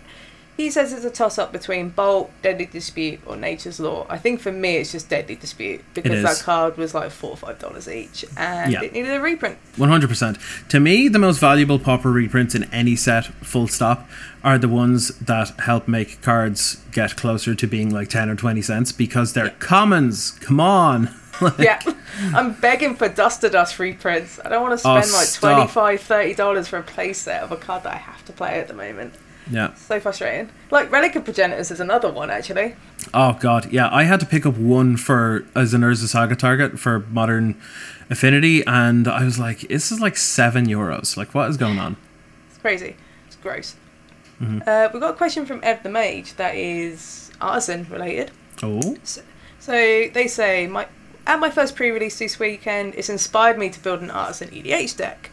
He 0.59 0.69
says 0.69 0.91
it's 0.91 1.05
a 1.05 1.09
toss 1.09 1.37
up 1.37 1.53
between 1.53 1.87
Bolt, 1.91 2.31
Deadly 2.41 2.65
Dispute, 2.65 3.21
or 3.25 3.37
Nature's 3.37 3.79
Lore. 3.79 4.05
I 4.09 4.17
think 4.17 4.41
for 4.41 4.51
me 4.51 4.75
it's 4.75 4.91
just 4.91 5.07
Deadly 5.09 5.35
Dispute 5.35 5.81
because 5.93 6.21
that 6.21 6.43
card 6.43 6.75
was 6.75 6.93
like 6.93 7.11
four 7.11 7.31
or 7.31 7.37
five 7.37 7.59
dollars 7.59 7.87
each 7.87 8.25
and 8.35 8.69
Yeah. 8.73 8.81
it 8.83 8.91
needed 8.91 9.13
a 9.13 9.21
reprint. 9.21 9.57
one 9.77 9.87
hundred 9.87 10.09
percent. 10.09 10.37
To 10.67 10.81
me, 10.81 11.07
the 11.07 11.17
most 11.17 11.39
valuable 11.39 11.79
Pauper 11.79 12.11
reprints 12.11 12.55
in 12.55 12.65
any 12.73 12.97
set, 12.97 13.27
full 13.41 13.69
stop, 13.69 14.09
are 14.43 14.57
the 14.57 14.67
ones 14.67 15.17
that 15.19 15.57
help 15.61 15.87
make 15.87 16.21
cards 16.21 16.81
get 16.91 17.15
closer 17.15 17.55
to 17.55 17.65
being 17.65 17.89
like 17.89 18.09
ten 18.09 18.29
or 18.29 18.35
twenty 18.35 18.61
cents 18.61 18.91
because 18.91 19.31
they're 19.31 19.51
commons. 19.59 20.31
Come 20.41 20.59
on. 20.59 21.15
yeah, 21.57 21.79
I'm 22.35 22.51
begging 22.51 22.95
for 22.97 23.07
Dust 23.07 23.39
to 23.41 23.49
Dust 23.49 23.79
reprints. 23.79 24.41
I 24.43 24.49
don't 24.49 24.61
want 24.61 24.77
to 24.77 24.85
Oh, 24.85 24.99
spend 24.99 25.13
like 25.13 25.27
stop. 25.27 25.69
$25, 25.69 26.35
$30 26.35 26.67
for 26.67 26.79
a 26.79 26.83
playset 26.83 27.39
of 27.39 27.53
a 27.53 27.55
card 27.55 27.83
that 27.83 27.93
I 27.93 27.97
have 27.97 28.25
to 28.25 28.33
play 28.33 28.59
at 28.59 28.67
the 28.67 28.73
moment. 28.73 29.13
Yeah. 29.49 29.73
So 29.73 29.99
frustrating. 29.99 30.49
Like 30.71 30.91
Relic 30.91 31.15
of 31.15 31.23
Progenitus 31.23 31.71
is 31.71 31.79
another 31.79 32.11
one 32.11 32.29
actually. 32.29 32.75
Oh 33.13 33.33
god, 33.39 33.71
yeah. 33.71 33.89
I 33.91 34.03
had 34.03 34.19
to 34.19 34.25
pick 34.25 34.45
up 34.45 34.57
one 34.57 34.97
for 34.97 35.45
as 35.55 35.73
an 35.73 35.81
Urza 35.81 36.07
Saga 36.07 36.35
target 36.35 36.79
for 36.79 36.99
Modern 36.99 37.59
Affinity, 38.09 38.63
and 38.65 39.07
I 39.07 39.23
was 39.23 39.39
like, 39.39 39.61
this 39.61 39.91
is 39.91 39.99
like 39.99 40.17
seven 40.17 40.67
euros. 40.67 41.17
Like, 41.17 41.33
what 41.33 41.49
is 41.49 41.57
going 41.57 41.79
on? 41.79 41.97
It's 42.49 42.57
crazy. 42.57 42.95
It's 43.27 43.35
gross. 43.37 43.75
Mm-hmm. 44.41 44.59
Uh, 44.67 44.89
we've 44.93 45.01
got 45.01 45.13
a 45.13 45.17
question 45.17 45.45
from 45.45 45.59
Ev 45.63 45.83
the 45.83 45.89
Mage 45.89 46.35
that 46.35 46.55
is 46.55 47.31
artisan 47.41 47.85
related. 47.89 48.31
Oh, 48.63 48.95
So, 49.03 49.21
so 49.59 49.71
they 49.73 50.27
say, 50.27 50.67
my 50.67 50.87
at 51.27 51.39
my 51.39 51.49
first 51.49 51.75
pre-release 51.75 52.17
this 52.19 52.39
weekend, 52.39 52.95
it's 52.95 53.09
inspired 53.09 53.57
me 53.57 53.69
to 53.69 53.79
build 53.79 54.01
an 54.01 54.09
artisan 54.09 54.49
EDH 54.49 54.97
deck. 54.97 55.29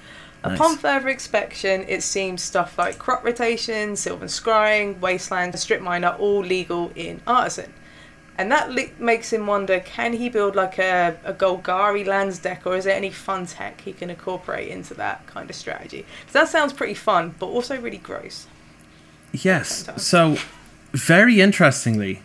Upon 0.55 0.73
Nice. 0.73 0.81
further 0.81 1.09
inspection, 1.09 1.85
it 1.89 2.03
seems 2.03 2.43
stuff 2.43 2.79
like 2.79 2.99
crop 2.99 3.25
rotation, 3.25 3.97
sylvan 3.97 4.29
scrying, 4.29 4.99
wasteland, 5.01 5.53
and 5.55 5.61
strip 5.61 5.81
mine 5.83 6.05
are 6.05 6.17
all 6.17 6.41
legal 6.41 6.91
in 6.95 7.21
artisan. 7.27 7.73
And 8.39 8.53
that 8.53 8.71
li- 8.71 8.93
makes 8.99 9.33
him 9.33 9.47
wonder: 9.47 9.81
Can 9.81 10.13
he 10.13 10.29
build 10.29 10.55
like 10.57 10.79
a, 10.79 11.17
a 11.25 11.33
Golgari 11.33 12.07
lands 12.07 12.39
deck, 12.39 12.63
or 12.67 12.77
is 12.77 12.85
there 12.85 12.95
any 12.97 13.11
fun 13.11 13.47
tech 13.47 13.81
he 13.81 13.93
can 13.95 14.11
incorporate 14.11 14.69
into 14.69 14.93
that 14.95 15.27
kind 15.27 15.49
of 15.49 15.57
strategy? 15.57 16.05
'Cause 16.25 16.33
that 16.35 16.49
sounds 16.49 16.73
pretty 16.75 16.95
fun, 16.95 17.35
but 17.39 17.47
also 17.47 17.81
really 17.81 17.97
gross. 17.99 18.47
yes. 19.33 19.89
So, 19.97 20.37
very 20.93 21.41
interestingly, 21.41 22.21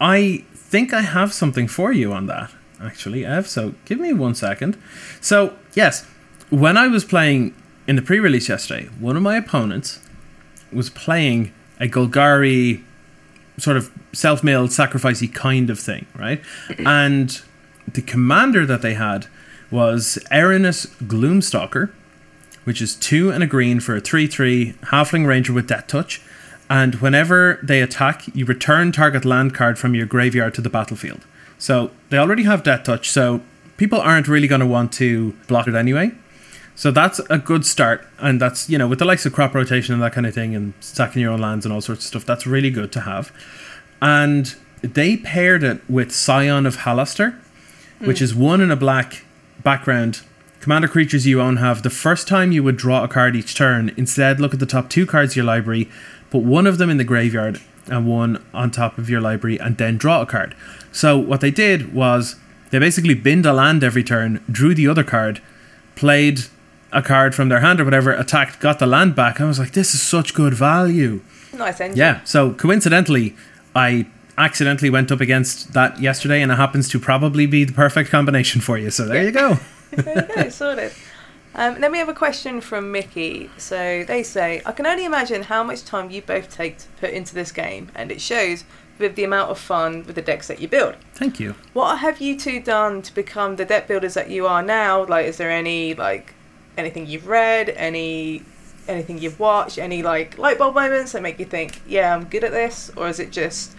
I 0.00 0.44
think 0.54 0.92
I 0.92 1.02
have 1.02 1.32
something 1.32 1.68
for 1.68 1.92
you 1.92 2.12
on 2.12 2.26
that, 2.26 2.50
actually, 2.82 3.24
Ev. 3.24 3.46
So, 3.46 3.74
give 3.84 3.98
me 4.00 4.12
one 4.12 4.34
second. 4.34 4.76
So, 5.20 5.54
yes, 5.74 6.04
when 6.50 6.76
I 6.76 6.88
was 6.88 7.04
playing 7.04 7.54
in 7.86 7.96
the 7.96 8.02
pre 8.02 8.18
release 8.18 8.48
yesterday, 8.48 8.86
one 8.98 9.16
of 9.16 9.22
my 9.22 9.36
opponents 9.36 10.00
was 10.72 10.90
playing 10.90 11.52
a 11.80 11.88
Golgari 11.88 12.82
sort 13.58 13.76
of 13.76 13.90
self 14.12 14.42
milled, 14.42 14.70
sacrificey 14.70 15.32
kind 15.32 15.70
of 15.70 15.78
thing, 15.78 16.06
right? 16.16 16.42
And 16.78 17.40
the 17.92 18.02
commander 18.02 18.66
that 18.66 18.82
they 18.82 18.94
had 18.94 19.26
was 19.70 20.18
Erinis 20.30 20.86
Gloomstalker, 21.04 21.90
which 22.64 22.80
is 22.80 22.94
two 22.94 23.30
and 23.30 23.42
a 23.42 23.46
green 23.46 23.80
for 23.80 23.96
a 23.96 24.00
3 24.00 24.26
3 24.26 24.72
halfling 24.84 25.26
ranger 25.26 25.52
with 25.52 25.68
death 25.68 25.86
touch. 25.86 26.20
And 26.70 26.96
whenever 26.96 27.58
they 27.62 27.82
attack, 27.82 28.34
you 28.34 28.46
return 28.46 28.90
target 28.90 29.24
land 29.24 29.54
card 29.54 29.78
from 29.78 29.94
your 29.94 30.06
graveyard 30.06 30.54
to 30.54 30.62
the 30.62 30.70
battlefield. 30.70 31.26
So 31.58 31.90
they 32.08 32.16
already 32.16 32.44
have 32.44 32.62
death 32.62 32.84
touch, 32.84 33.10
so 33.10 33.42
people 33.76 34.00
aren't 34.00 34.28
really 34.28 34.48
going 34.48 34.60
to 34.60 34.66
want 34.66 34.92
to 34.94 35.32
block 35.46 35.68
it 35.68 35.74
anyway. 35.74 36.12
So 36.76 36.90
that's 36.90 37.20
a 37.30 37.38
good 37.38 37.64
start, 37.64 38.06
and 38.18 38.40
that's 38.40 38.68
you 38.68 38.78
know 38.78 38.88
with 38.88 38.98
the 38.98 39.04
likes 39.04 39.24
of 39.26 39.32
crop 39.32 39.54
rotation 39.54 39.94
and 39.94 40.02
that 40.02 40.12
kind 40.12 40.26
of 40.26 40.34
thing, 40.34 40.54
and 40.54 40.74
stacking 40.80 41.22
your 41.22 41.32
own 41.32 41.40
lands 41.40 41.64
and 41.64 41.72
all 41.72 41.80
sorts 41.80 42.04
of 42.04 42.08
stuff. 42.08 42.26
That's 42.26 42.46
really 42.46 42.70
good 42.70 42.92
to 42.92 43.00
have. 43.02 43.32
And 44.02 44.54
they 44.82 45.16
paired 45.16 45.62
it 45.62 45.88
with 45.88 46.12
Scion 46.12 46.66
of 46.66 46.78
Halaster, 46.78 47.38
hmm. 47.98 48.06
which 48.06 48.20
is 48.20 48.34
one 48.34 48.60
in 48.60 48.70
a 48.70 48.76
black 48.76 49.24
background. 49.62 50.22
Commander 50.60 50.88
creatures 50.88 51.26
you 51.26 51.40
own 51.40 51.58
have 51.58 51.82
the 51.82 51.90
first 51.90 52.26
time 52.26 52.50
you 52.50 52.62
would 52.62 52.76
draw 52.76 53.04
a 53.04 53.08
card 53.08 53.36
each 53.36 53.54
turn. 53.54 53.92
Instead, 53.96 54.40
look 54.40 54.54
at 54.54 54.60
the 54.60 54.66
top 54.66 54.88
two 54.88 55.06
cards 55.06 55.32
of 55.32 55.36
your 55.36 55.44
library, 55.44 55.90
put 56.30 56.42
one 56.42 56.66
of 56.66 56.78
them 56.78 56.90
in 56.90 56.96
the 56.96 57.04
graveyard 57.04 57.60
and 57.86 58.06
one 58.06 58.42
on 58.54 58.70
top 58.70 58.96
of 58.96 59.10
your 59.10 59.20
library, 59.20 59.58
and 59.58 59.76
then 59.76 59.98
draw 59.98 60.22
a 60.22 60.26
card. 60.26 60.56
So 60.90 61.18
what 61.18 61.40
they 61.40 61.50
did 61.50 61.92
was 61.94 62.36
they 62.70 62.78
basically 62.78 63.14
binned 63.14 63.44
a 63.44 63.52
land 63.52 63.84
every 63.84 64.02
turn, 64.02 64.42
drew 64.50 64.74
the 64.74 64.88
other 64.88 65.04
card, 65.04 65.42
played 65.96 66.46
a 66.94 67.02
card 67.02 67.34
from 67.34 67.48
their 67.50 67.60
hand 67.60 67.80
or 67.80 67.84
whatever, 67.84 68.12
attacked, 68.12 68.60
got 68.60 68.78
the 68.78 68.86
land 68.86 69.14
back. 69.14 69.40
I 69.40 69.44
was 69.44 69.58
like, 69.58 69.72
this 69.72 69.94
is 69.94 70.00
such 70.00 70.32
good 70.32 70.54
value. 70.54 71.20
Nice 71.52 71.80
engine. 71.80 71.98
Yeah. 71.98 72.24
So 72.24 72.52
coincidentally, 72.52 73.36
I 73.74 74.06
accidentally 74.38 74.90
went 74.90 75.12
up 75.12 75.20
against 75.20 75.72
that 75.74 76.00
yesterday, 76.00 76.40
and 76.40 76.50
it 76.50 76.56
happens 76.56 76.88
to 76.90 76.98
probably 76.98 77.46
be 77.46 77.64
the 77.64 77.72
perfect 77.72 78.10
combination 78.10 78.60
for 78.60 78.78
you. 78.78 78.90
So 78.90 79.06
there 79.06 79.24
you 79.24 79.32
go. 79.32 79.58
there 79.90 80.26
you 80.28 80.34
go, 80.34 80.48
sorted. 80.48 80.92
Um, 81.56 81.80
then 81.80 81.92
we 81.92 81.98
have 81.98 82.08
a 82.08 82.14
question 82.14 82.60
from 82.60 82.90
Mickey. 82.90 83.50
So 83.58 84.04
they 84.04 84.22
say, 84.22 84.62
I 84.64 84.72
can 84.72 84.86
only 84.86 85.04
imagine 85.04 85.42
how 85.42 85.62
much 85.62 85.84
time 85.84 86.10
you 86.10 86.22
both 86.22 86.52
take 86.52 86.78
to 86.78 86.88
put 87.00 87.10
into 87.10 87.34
this 87.34 87.52
game, 87.52 87.90
and 87.94 88.10
it 88.10 88.20
shows 88.20 88.64
with 88.98 89.16
the 89.16 89.24
amount 89.24 89.50
of 89.50 89.58
fun 89.58 90.04
with 90.06 90.14
the 90.14 90.22
decks 90.22 90.46
that 90.48 90.60
you 90.60 90.68
build. 90.68 90.96
Thank 91.14 91.40
you. 91.40 91.54
What 91.72 91.98
have 91.98 92.20
you 92.20 92.38
two 92.38 92.60
done 92.60 93.02
to 93.02 93.14
become 93.14 93.56
the 93.56 93.64
deck 93.64 93.88
builders 93.88 94.14
that 94.14 94.30
you 94.30 94.46
are 94.46 94.62
now? 94.62 95.04
Like, 95.04 95.26
is 95.26 95.36
there 95.36 95.50
any 95.50 95.94
like 95.94 96.33
anything 96.76 97.06
you've 97.06 97.26
read, 97.26 97.68
any 97.70 98.42
anything 98.86 99.18
you've 99.18 99.40
watched, 99.40 99.78
any 99.78 100.02
like 100.02 100.36
light 100.38 100.58
bulb 100.58 100.74
moments 100.74 101.12
that 101.12 101.22
make 101.22 101.38
you 101.38 101.44
think, 101.46 101.80
yeah, 101.86 102.14
I'm 102.14 102.24
good 102.24 102.44
at 102.44 102.52
this, 102.52 102.90
or 102.96 103.08
is 103.08 103.18
it 103.18 103.30
just 103.30 103.74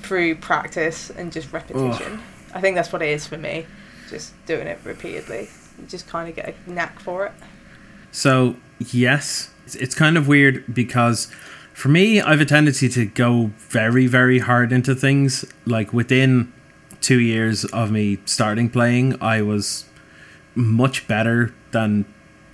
through 0.00 0.36
practice 0.36 1.10
and 1.10 1.30
just 1.30 1.52
repetition? 1.52 2.20
I 2.54 2.60
think 2.60 2.74
that's 2.74 2.90
what 2.92 3.02
it 3.02 3.08
is 3.10 3.26
for 3.26 3.36
me, 3.36 3.66
just 4.08 4.32
doing 4.46 4.66
it 4.66 4.78
repeatedly. 4.84 5.48
You 5.78 5.86
just 5.86 6.06
kind 6.08 6.28
of 6.28 6.34
get 6.36 6.54
a 6.66 6.70
knack 6.70 7.00
for 7.00 7.26
it. 7.26 7.32
So 8.12 8.56
yes, 8.78 9.50
it's- 9.66 9.74
it's 9.76 9.94
kind 9.94 10.16
of 10.16 10.26
weird 10.26 10.74
because 10.74 11.28
for 11.74 11.88
me, 11.88 12.20
I 12.20 12.30
have 12.30 12.40
a 12.40 12.44
tendency 12.46 12.88
to 12.90 13.04
go 13.06 13.50
very, 13.68 14.06
very 14.06 14.38
hard 14.40 14.72
into 14.72 14.94
things. 14.94 15.44
Like 15.66 15.92
within 15.92 16.52
two 17.02 17.20
years 17.20 17.64
of 17.66 17.90
me 17.90 18.18
starting 18.24 18.68
playing, 18.70 19.16
I 19.22 19.42
was 19.42 19.84
much 20.54 21.06
better 21.06 21.54
than 21.72 22.04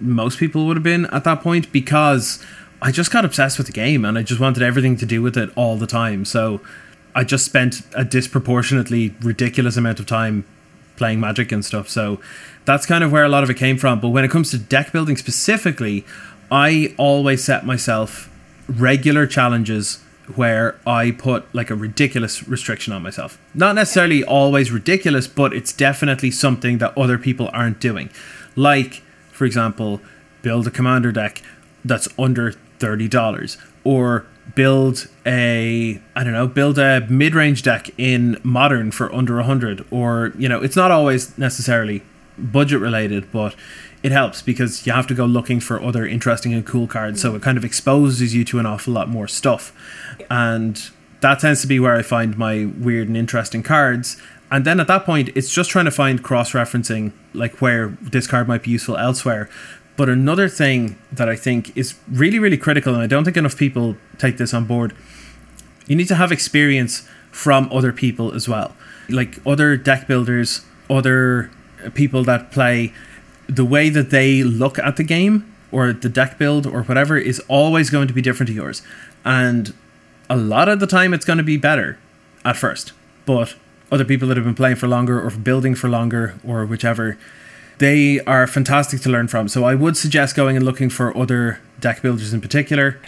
most 0.01 0.38
people 0.38 0.66
would 0.66 0.76
have 0.76 0.84
been 0.84 1.07
at 1.07 1.24
that 1.24 1.40
point 1.40 1.72
because 1.72 2.44
I 2.82 2.92
just 2.92 3.11
got 3.11 3.24
obsessed 3.24 3.59
with 3.59 3.66
the 3.66 3.72
game 3.72 4.05
and 4.05 4.18
I 4.18 4.22
just 4.22 4.40
wanted 4.40 4.62
everything 4.62 4.97
to 4.99 5.07
do 5.07 5.22
with 5.22 5.36
it 5.36 5.51
all 5.57 5.76
the 5.76 5.86
time. 5.86 6.24
So 6.24 6.61
I 7.14 7.24
just 7.24 7.44
spent 7.44 7.82
a 7.94 8.05
disproportionately 8.05 9.14
ridiculous 9.20 9.76
amount 9.76 10.01
of 10.01 10.07
time 10.07 10.44
playing 10.97 11.20
Magic 11.20 11.53
and 11.53 11.64
stuff. 11.64 11.88
So 11.88 12.20
that's 12.64 12.86
kind 12.86 13.03
of 13.03 13.12
where 13.12 13.24
a 13.24 13.28
lot 13.28 13.42
of 13.42 13.51
it 13.51 13.55
came 13.55 13.78
from. 13.78 14.01
But 14.01 14.11
when 14.11 14.24
it 14.24 14.30
comes 14.30 14.51
to 14.51 14.59
deck 14.59 14.92
building 14.92 15.16
specifically, 15.16 16.05
I 16.51 16.94
always 16.99 17.42
set 17.42 17.64
myself 17.64 18.30
regular 18.68 19.26
challenges 19.26 20.03
where 20.34 20.78
I 20.86 21.12
put 21.12 21.53
like 21.55 21.70
a 21.70 21.76
ridiculous 21.76 22.47
restriction 22.49 22.92
on 22.92 23.03
myself. 23.03 23.38
Not 23.55 23.76
necessarily 23.76 24.24
always 24.24 24.72
ridiculous, 24.72 25.26
but 25.26 25.53
it's 25.53 25.72
definitely 25.72 26.32
something 26.32 26.78
that 26.78 26.97
other 26.99 27.16
people 27.16 27.49
aren't 27.53 27.80
doing. 27.80 28.11
Like, 28.57 29.03
for 29.37 29.45
example, 29.45 30.01
build 30.43 30.66
a 30.66 30.70
commander 30.70 31.12
deck 31.12 31.43
that's 31.84 32.09
under 32.18 32.55
$30 32.78 33.57
or 33.84 34.26
build 34.55 35.09
a 35.26 36.01
I 36.14 36.24
don't 36.24 36.32
know, 36.32 36.47
build 36.47 36.78
a 36.78 37.07
mid-range 37.09 37.62
deck 37.62 37.91
in 37.99 38.41
modern 38.43 38.91
for 38.91 39.14
under 39.14 39.37
100 39.37 39.87
or, 39.91 40.32
you 40.39 40.49
know, 40.49 40.62
it's 40.62 40.76
not 40.76 40.91
always 40.91 41.37
necessarily 41.37 42.03
budget 42.39 42.80
related, 42.80 43.30
but 43.30 43.55
it 44.03 44.12
helps 44.12 44.41
because 44.41 44.87
you 44.87 44.93
have 44.93 45.07
to 45.09 45.14
go 45.14 45.26
looking 45.26 45.61
for 45.61 45.82
other 45.82 46.07
interesting 46.07 46.55
and 46.55 46.64
cool 46.64 46.87
cards. 46.87 47.20
So 47.20 47.34
it 47.34 47.43
kind 47.43 47.59
of 47.59 47.64
exposes 47.64 48.34
you 48.34 48.45
to 48.45 48.59
an 48.59 48.66
awful 48.66 48.95
lot 48.95 49.09
more 49.09 49.28
stuff. 49.28 49.72
And 50.30 50.91
that 51.20 51.41
tends 51.41 51.61
to 51.62 51.66
be 51.66 51.80
where 51.80 51.97
I 51.97 52.03
find 52.03 52.39
my 52.39 52.66
weird 52.78 53.09
and 53.09 53.16
interesting 53.16 53.62
cards. 53.62 54.16
And 54.51 54.64
then 54.64 54.78
at 54.78 54.86
that 54.86 55.05
point, 55.05 55.30
it's 55.34 55.53
just 55.53 55.70
trying 55.70 55.86
to 55.86 55.90
find 55.90 56.22
cross 56.22 56.53
referencing, 56.53 57.12
like 57.34 57.61
where 57.61 57.97
this 58.01 58.26
card 58.26 58.47
might 58.47 58.62
be 58.62 58.70
useful 58.70 58.97
elsewhere. 58.97 59.49
But 59.97 60.09
another 60.09 60.49
thing 60.49 60.99
that 61.11 61.28
I 61.28 61.36
think 61.36 61.76
is 61.76 61.94
really, 62.09 62.38
really 62.38 62.59
critical, 62.59 62.94
and 62.94 63.03
I 63.03 63.07
don't 63.07 63.24
think 63.24 63.36
enough 63.36 63.57
people 63.57 63.97
take 64.18 64.36
this 64.36 64.53
on 64.55 64.66
board, 64.66 64.94
you 65.86 65.97
need 65.97 66.09
to 66.09 66.14
have 66.14 66.30
experience 66.30 67.09
from 67.32 67.68
other 67.72 67.92
people 67.92 68.34
as 68.34 68.49
well. 68.49 68.76
Like 69.09 69.38
other 69.47 69.76
deck 69.76 70.07
builders, 70.07 70.64
other 70.88 71.51
uh, 71.84 71.90
people 71.90 72.24
that 72.24 72.51
play, 72.51 72.92
the 73.49 73.64
way 73.64 73.88
that 73.88 74.11
they 74.11 74.42
look 74.42 74.78
at 74.78 74.97
the 74.97 75.05
game 75.05 75.53
or 75.72 75.92
the 75.92 76.09
deck 76.09 76.38
build 76.38 76.66
or 76.66 76.82
whatever 76.84 77.16
is 77.16 77.40
always 77.49 77.90
going 77.90 78.09
to 78.09 78.14
be 78.14 78.22
different 78.22 78.49
to 78.49 78.55
yours. 78.55 78.82
And 79.24 79.74
a 80.28 80.36
lot 80.36 80.68
of 80.68 80.80
the 80.80 80.86
time 80.86 81.14
it's 81.14 81.24
going 81.24 81.38
to 81.38 81.44
be 81.44 81.57
better 81.57 81.99
at 82.44 82.57
first. 82.57 82.92
But 83.24 83.55
other 83.91 84.05
people 84.05 84.28
that 84.28 84.37
have 84.37 84.45
been 84.45 84.55
playing 84.55 84.76
for 84.76 84.89
longer 84.89 85.20
or 85.20 85.30
building 85.30 85.74
for 85.74 85.89
longer 85.89 86.34
or 86.47 86.66
whichever, 86.66 87.16
they 87.78 88.20
are 88.20 88.47
fantastic 88.47 89.01
to 89.03 89.11
learn 89.11 89.28
from. 89.28 89.49
So 89.49 89.64
I 89.64 89.74
would 89.74 89.97
suggest 89.97 90.34
going 90.34 90.57
and 90.57 90.64
looking 90.64 90.91
for 90.91 91.16
other 91.16 91.61
deck 91.80 92.03
builders 92.03 92.32
in 92.32 92.41
particular 92.41 92.99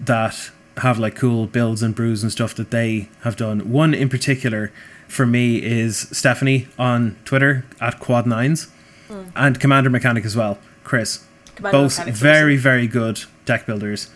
that 0.00 0.50
have 0.78 0.98
like 0.98 1.16
cool 1.16 1.46
builds 1.46 1.82
and 1.82 1.94
brews 1.94 2.22
and 2.22 2.30
stuff 2.30 2.54
that 2.54 2.70
they 2.70 3.08
have 3.22 3.36
done. 3.36 3.70
One 3.70 3.94
in 3.94 4.08
particular 4.08 4.72
for 5.06 5.26
me 5.26 5.62
is 5.62 6.08
Stephanie 6.12 6.68
on 6.78 7.16
Twitter 7.24 7.64
at 7.80 7.98
Quad 7.98 8.26
Nines 8.26 8.68
mm. 9.08 9.32
and 9.34 9.58
Commander 9.58 9.90
Mechanic 9.90 10.24
as 10.24 10.36
well, 10.36 10.58
Chris. 10.84 11.24
Commander 11.56 11.78
Both 11.78 11.98
Mechanic's 11.98 12.20
very, 12.20 12.56
very 12.56 12.86
good 12.86 13.20
deck 13.44 13.66
builders. 13.66 14.10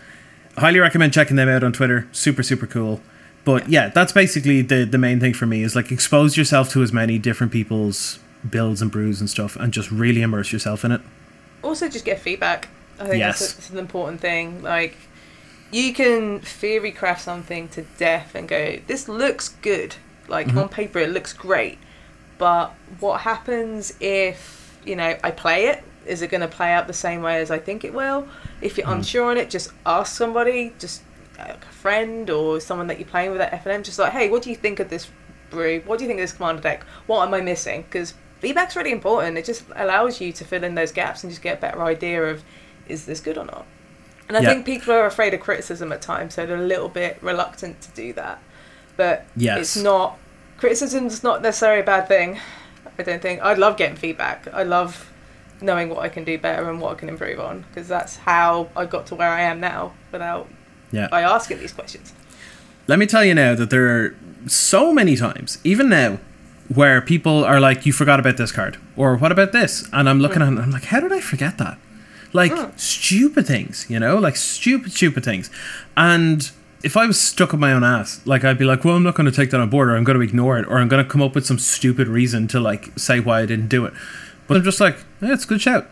Highly 0.59 0.81
recommend 0.81 1.13
checking 1.15 1.37
them 1.37 1.49
out 1.49 1.65
on 1.65 1.73
Twitter. 1.73 2.09
Super, 2.13 2.43
super 2.43 2.67
cool. 2.67 3.01
But 3.45 3.68
yeah. 3.68 3.84
yeah, 3.84 3.88
that's 3.88 4.12
basically 4.12 4.62
the 4.62 4.84
the 4.84 4.99
main 4.99 5.20
thing 5.20 5.34
for 5.34 5.47
me 5.47 5.62
is 5.62 5.74
like 5.74 5.90
expose 5.90 6.36
yourself 6.36 6.70
to 6.72 6.82
as 6.82 6.93
many 6.93 7.18
different 7.18 7.53
people's 7.53 8.18
builds 8.49 8.82
and 8.82 8.90
brews 8.90 9.20
and 9.20 9.30
stuff 9.30 9.57
and 9.57 9.72
just 9.72 9.90
really 9.90 10.22
immerse 10.22 10.53
yourself 10.53 10.84
in 10.84 10.93
it. 10.93 11.01
Also 11.62 11.88
just 11.88 12.05
get 12.05 12.18
feedback. 12.20 12.68
I 12.99 13.05
think 13.05 13.18
yes. 13.18 13.38
that's, 13.38 13.55
that's 13.55 13.70
an 13.70 13.78
important 13.78 14.20
thing. 14.20 14.62
Like 14.62 14.97
you 15.72 15.93
can 15.93 16.40
theory 16.40 16.93
craft 16.93 17.22
something 17.22 17.68
to 17.70 17.82
death 17.99 18.34
and 18.34 18.47
go, 18.47 18.78
this 18.86 19.09
looks 19.09 19.49
good. 19.49 19.97
Like 20.28 20.49
mm-hmm. 20.49 20.59
on 20.59 20.68
paper, 20.68 20.99
it 20.99 21.11
looks 21.11 21.32
great. 21.32 21.78
But 22.38 22.74
what 23.01 23.22
happens 23.22 23.95
if, 24.01 24.78
you 24.84 24.97
know, 24.97 25.16
I 25.24 25.30
play 25.30 25.66
it? 25.66 25.82
Is 26.07 26.20
it 26.20 26.30
going 26.30 26.40
to 26.40 26.49
play 26.49 26.72
out 26.72 26.88
the 26.88 26.93
same 26.93 27.22
way 27.22 27.40
as 27.40 27.51
I 27.51 27.59
think 27.59 27.84
it 27.84 27.95
will? 27.95 28.28
If 28.61 28.76
you're 28.76 28.86
mm. 28.86 28.97
unsure 28.97 29.30
on 29.30 29.36
it, 29.36 29.49
just 29.51 29.70
ask 29.86 30.16
somebody, 30.16 30.72
just 30.78 31.03
a 31.51 31.59
friend 31.72 32.30
or 32.30 32.61
someone 32.61 32.86
that 32.88 32.99
you're 32.99 33.09
playing 33.09 33.32
with 33.32 33.40
at 33.40 33.64
FNM, 33.64 33.84
just 33.84 33.99
like, 33.99 34.12
hey, 34.12 34.28
what 34.28 34.43
do 34.43 34.51
you 34.51 34.57
think 34.57 34.80
of 34.80 34.88
this 34.88 35.09
brew? 35.51 35.82
What 35.86 35.99
do 35.99 36.05
you 36.05 36.09
think 36.09 36.20
of 36.20 36.24
this 36.24 36.32
commander 36.32 36.62
deck? 36.62 36.84
What 37.07 37.26
am 37.26 37.34
I 37.34 37.40
missing? 37.40 37.82
Because 37.82 38.14
feedback's 38.40 38.76
really 38.76 38.93
important. 38.93 39.38
It 39.38 39.45
just 39.45 39.64
allows 39.76 40.20
you 40.20 40.32
to 40.32 40.45
fill 40.45 40.64
in 40.64 40.74
those 40.74 40.93
gaps 40.93 41.22
and 41.22 41.30
just 41.30 41.43
get 41.43 41.59
a 41.59 41.61
better 41.61 41.82
idea 41.82 42.24
of 42.24 42.43
is 42.88 43.07
this 43.07 43.20
good 43.20 43.38
or 43.38 43.45
not. 43.45 43.66
And 44.28 44.36
I 44.36 44.40
think 44.51 44.64
people 44.64 44.95
are 44.95 45.05
afraid 45.05 45.34
of 45.34 45.40
criticism 45.40 45.93
at 45.93 46.01
times, 46.01 46.34
so 46.34 46.47
they're 46.47 46.57
a 46.57 46.61
little 46.61 46.88
bit 46.88 47.18
reluctant 47.20 47.82
to 47.82 47.90
do 47.90 48.14
that. 48.14 48.43
But 48.97 49.26
yes. 49.36 49.59
it's 49.59 49.76
not 49.76 50.18
criticism's 50.57 51.22
not 51.22 51.43
necessarily 51.43 51.82
a 51.82 51.84
bad 51.84 52.09
thing. 52.09 52.38
I 52.99 53.03
don't 53.03 53.20
think. 53.20 53.43
I 53.43 53.55
love 53.55 53.76
getting 53.76 53.97
feedback. 53.97 54.49
I 54.53 54.62
love 54.62 55.12
knowing 55.61 55.88
what 55.88 55.99
I 55.99 56.09
can 56.09 56.24
do 56.24 56.38
better 56.38 56.68
and 56.70 56.80
what 56.80 56.93
I 56.93 56.95
can 56.95 57.09
improve 57.09 57.40
on 57.40 57.64
because 57.68 57.88
that's 57.88 58.16
how 58.16 58.68
I 58.76 58.84
got 58.84 59.07
to 59.07 59.14
where 59.14 59.28
I 59.28 59.43
am 59.43 59.61
now 59.61 59.93
without 60.11 60.49
yeah. 60.93 61.09
by 61.09 61.22
asking 61.22 61.59
these 61.59 61.72
questions. 61.72 62.12
Let 62.86 62.99
me 62.99 63.07
tell 63.07 63.24
you 63.24 63.34
now 63.34 63.55
that 63.55 63.70
there 63.70 63.88
are 63.88 64.16
so 64.47 64.93
many 64.93 65.16
times, 65.16 65.59
even 65.64 65.88
now, 65.88 66.18
where 66.68 67.01
people 67.01 67.45
are 67.45 67.61
like, 67.61 67.86
"You 67.86 67.93
forgot 67.93 68.20
about 68.20 68.36
this 68.36 68.53
card," 68.53 68.76
or 68.97 69.16
"What 69.16 69.32
about 69.32 69.53
this?" 69.53 69.88
And 69.93 70.09
I'm 70.09 70.20
looking 70.20 70.40
mm. 70.40 70.47
at 70.47 70.53
it, 70.53 70.62
I'm 70.62 70.70
like, 70.70 70.84
"How 70.84 71.01
did 71.01 71.12
I 71.12 71.20
forget 71.20 71.59
that?" 71.59 71.78
Like 72.32 72.53
mm. 72.53 72.78
stupid 72.78 73.47
things, 73.47 73.86
you 73.88 73.99
know, 73.99 74.18
like 74.18 74.36
stupid, 74.36 74.93
stupid 74.93 75.24
things. 75.24 75.51
And 75.97 76.51
if 76.82 76.97
I 76.97 77.07
was 77.07 77.20
stuck 77.20 77.53
up 77.53 77.61
my 77.61 77.72
own 77.72 77.84
ass, 77.84 78.20
like 78.24 78.45
I'd 78.45 78.59
be 78.59 78.64
like, 78.64 78.84
"Well, 78.84 78.97
I'm 78.97 79.03
not 79.03 79.14
going 79.14 79.30
to 79.30 79.36
take 79.36 79.51
that 79.51 79.61
on 79.61 79.70
board, 79.70 79.88
or 79.88 79.97
I'm 79.97 80.05
going 80.05 80.18
to 80.18 80.22
ignore 80.22 80.59
it, 80.59 80.66
or 80.66 80.78
I'm 80.78 80.88
going 80.88 81.05
to 81.05 81.09
come 81.09 81.22
up 81.22 81.34
with 81.34 81.47
some 81.47 81.59
stupid 81.59 82.09
reason 82.09 82.49
to 82.49 82.61
like 82.61 82.99
say 82.99 83.20
why 83.20 83.40
I 83.43 83.47
didn't 83.47 83.68
do 83.68 83.84
it." 83.84 83.93
But 84.47 84.57
I'm 84.57 84.64
just 84.64 84.80
like, 84.80 84.97
"Yeah, 85.20 85.32
it's 85.32 85.45
a 85.45 85.49
good 85.49 85.61
shout." 85.61 85.88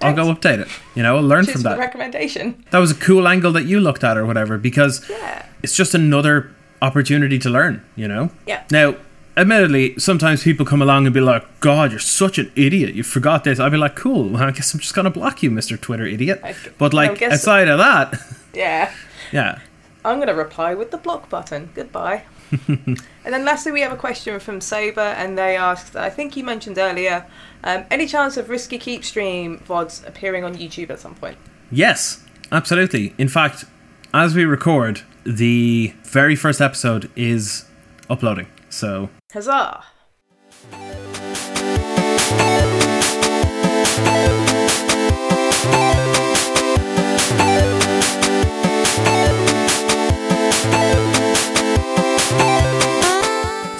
I'll 0.00 0.14
go 0.14 0.34
update 0.34 0.58
it. 0.58 0.68
You 0.94 1.02
know, 1.02 1.16
I'll 1.16 1.22
learn 1.22 1.44
Cheers 1.44 1.54
from 1.54 1.62
that. 1.62 1.78
recommendation. 1.78 2.64
That 2.70 2.78
was 2.78 2.90
a 2.90 2.94
cool 2.94 3.26
angle 3.26 3.52
that 3.52 3.64
you 3.64 3.80
looked 3.80 4.04
at, 4.04 4.16
or 4.16 4.26
whatever, 4.26 4.58
because 4.58 5.08
yeah. 5.08 5.46
it's 5.62 5.76
just 5.76 5.94
another 5.94 6.50
opportunity 6.82 7.38
to 7.38 7.50
learn. 7.50 7.84
You 7.96 8.08
know. 8.08 8.30
Yeah. 8.46 8.64
Now, 8.70 8.96
admittedly, 9.36 9.98
sometimes 9.98 10.42
people 10.42 10.66
come 10.66 10.82
along 10.82 11.06
and 11.06 11.14
be 11.14 11.20
like, 11.20 11.44
"God, 11.60 11.90
you're 11.90 12.00
such 12.00 12.38
an 12.38 12.52
idiot! 12.54 12.94
You 12.94 13.02
forgot 13.02 13.44
this." 13.44 13.58
I'd 13.60 13.72
be 13.72 13.78
like, 13.78 13.96
"Cool. 13.96 14.30
Well, 14.30 14.42
I 14.42 14.50
guess 14.50 14.74
I'm 14.74 14.80
just 14.80 14.94
gonna 14.94 15.10
block 15.10 15.42
you, 15.42 15.50
Mister 15.50 15.76
Twitter 15.76 16.06
idiot." 16.06 16.42
But 16.78 16.92
like, 16.92 17.22
aside 17.22 17.68
of 17.68 17.78
that, 17.78 18.20
yeah, 18.52 18.92
yeah, 19.32 19.60
I'm 20.04 20.18
gonna 20.18 20.34
reply 20.34 20.74
with 20.74 20.90
the 20.90 20.98
block 20.98 21.28
button. 21.28 21.70
Goodbye. 21.74 22.24
and 22.68 22.98
then 23.24 23.44
lastly, 23.44 23.72
we 23.72 23.80
have 23.80 23.92
a 23.92 23.96
question 23.96 24.38
from 24.40 24.60
Saber, 24.60 25.00
and 25.00 25.36
they 25.36 25.56
asked, 25.56 25.96
I 25.96 26.10
think 26.10 26.36
you 26.36 26.44
mentioned 26.44 26.78
earlier, 26.78 27.26
um, 27.62 27.84
any 27.90 28.06
chance 28.06 28.36
of 28.36 28.48
Risky 28.48 28.78
Keep 28.78 29.04
stream 29.04 29.58
VODs 29.66 30.06
appearing 30.06 30.44
on 30.44 30.54
YouTube 30.54 30.90
at 30.90 31.00
some 31.00 31.14
point? 31.14 31.38
Yes, 31.70 32.22
absolutely. 32.52 33.14
In 33.18 33.28
fact, 33.28 33.64
as 34.12 34.34
we 34.34 34.44
record, 34.44 35.02
the 35.24 35.94
very 36.02 36.36
first 36.36 36.60
episode 36.60 37.10
is 37.16 37.64
uploading. 38.08 38.48
So, 38.68 39.08
huzzah! 39.32 39.84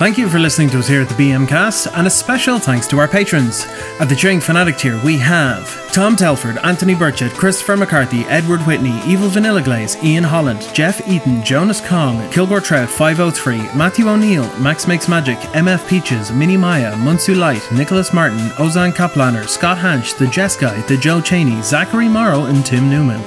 Thank 0.04 0.18
you 0.18 0.28
for 0.28 0.38
listening 0.38 0.68
to 0.68 0.80
us 0.80 0.86
here 0.86 1.00
at 1.00 1.08
the 1.08 1.14
BM 1.14 1.48
Cast, 1.48 1.86
and 1.94 2.06
a 2.06 2.10
special 2.10 2.58
thanks 2.58 2.86
to 2.88 2.98
our 2.98 3.08
patrons. 3.08 3.64
At 3.98 4.10
the 4.10 4.14
Cheering 4.14 4.38
Fanatic 4.38 4.76
tier, 4.76 5.02
we 5.02 5.16
have 5.16 5.90
Tom 5.94 6.14
Telford, 6.14 6.58
Anthony 6.58 6.94
Burchett, 6.94 7.30
Christopher 7.30 7.74
McCarthy, 7.74 8.24
Edward 8.24 8.60
Whitney, 8.62 9.00
Evil 9.06 9.28
Vanilla 9.28 9.62
Glaze, 9.62 9.96
Ian 10.04 10.24
Holland, 10.24 10.68
Jeff 10.74 11.08
Eaton, 11.08 11.42
Jonas 11.42 11.80
Kong, 11.80 12.30
Kilgore 12.30 12.60
Trout 12.60 12.90
503, 12.90 13.58
Matthew 13.78 14.08
O'Neill, 14.08 14.44
Max 14.58 14.86
Makes 14.86 15.08
Magic, 15.08 15.38
MF 15.54 15.88
Peaches, 15.88 16.30
Minnie 16.32 16.58
Maya, 16.58 16.94
Munsu 16.96 17.34
Light, 17.34 17.66
Nicholas 17.72 18.12
Martin, 18.12 18.50
Ozan 18.58 18.92
Kaplaner, 18.92 19.48
Scott 19.48 19.78
Hansch, 19.78 20.18
The 20.18 20.26
Jess 20.26 20.56
Guy, 20.56 20.78
The 20.82 20.98
Joe 20.98 21.22
Cheney, 21.22 21.62
Zachary 21.62 22.08
Morrow, 22.08 22.44
and 22.44 22.66
Tim 22.66 22.90
Newman. 22.90 23.22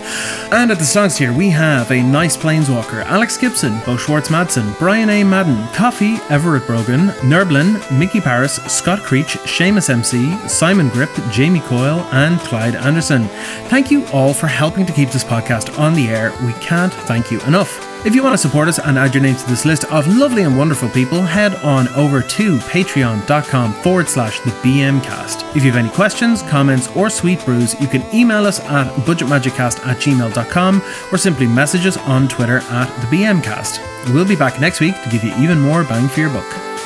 And 0.52 0.70
at 0.70 0.78
the 0.78 0.86
songs 0.86 1.16
tier, 1.16 1.34
we 1.34 1.50
have 1.50 1.90
A 1.90 2.04
Nice 2.04 2.38
Planeswalker, 2.38 3.04
Alex 3.06 3.36
Gibson, 3.38 3.80
Bo 3.86 3.98
Schwartz 3.98 4.30
Madsen, 4.30 4.78
Brian 4.78 5.10
A. 5.10 5.24
Madden, 5.24 5.68
Coffee, 5.74 6.18
Everett 6.30 6.67
Brogan, 6.68 7.08
Nerblin, 7.24 7.80
Mickey 7.98 8.22
Paris, 8.22 8.58
Scott 8.72 9.00
Creech, 9.00 9.38
Seamus 9.46 9.90
MC, 9.90 10.38
Simon 10.48 10.90
Grip, 10.90 11.10
Jamie 11.32 11.62
Coyle, 11.62 12.02
and 12.12 12.40
Clyde 12.42 12.76
Anderson. 12.76 13.28
Thank 13.70 13.90
you 13.90 14.06
all 14.08 14.34
for 14.34 14.48
helping 14.48 14.86
to 14.86 14.94
keep 14.94 15.10
this 15.10 15.24
podcast 15.24 15.80
on 15.80 15.94
the 15.94 16.10
air. 16.10 16.34
We 16.46 16.54
can't 16.54 16.94
thank 16.94 17.32
you 17.32 17.40
enough. 17.42 17.97
If 18.06 18.16
you 18.16 18.24
want 18.24 18.34
to 18.34 18.38
support 18.38 18.68
us 18.68 18.80
and 18.80 18.98
add 18.98 19.14
your 19.14 19.24
name 19.24 19.36
to 19.36 19.48
this 19.48 19.66
list 19.66 19.84
of 19.86 20.08
lovely 20.08 20.44
and 20.44 20.58
wonderful 20.58 20.88
people, 20.90 21.22
head 21.22 21.56
on 21.56 21.88
over 21.90 22.22
to 22.22 22.58
patreon.com 22.60 23.74
forward 23.74 24.08
slash 24.08 24.40
the 24.42 24.52
BMcast. 24.52 25.56
If 25.56 25.64
you 25.64 25.72
have 25.72 25.80
any 25.80 25.90
questions, 25.90 26.42
comments, 26.44 26.88
or 26.96 27.10
sweet 27.10 27.44
brews, 27.44 27.80
you 27.82 27.88
can 27.88 28.04
email 28.16 28.46
us 28.46 28.60
at 28.62 28.88
budgetmagiccast 29.06 29.86
at 29.86 29.98
gmail.com 29.98 30.82
or 31.12 31.18
simply 31.18 31.48
message 31.48 31.86
us 31.86 31.98
on 31.98 32.28
Twitter 32.28 32.60
at 32.70 32.88
the 33.02 33.18
BMcast. 33.18 34.14
We'll 34.14 34.28
be 34.28 34.36
back 34.36 34.62
next 34.62 34.80
week 34.80 34.96
to 35.04 35.10
give 35.10 35.24
you 35.24 35.36
even 35.38 35.60
more 35.60 35.84
bang 35.84 36.08
for 36.08 36.20
your 36.22 36.30
buck. 36.30 36.77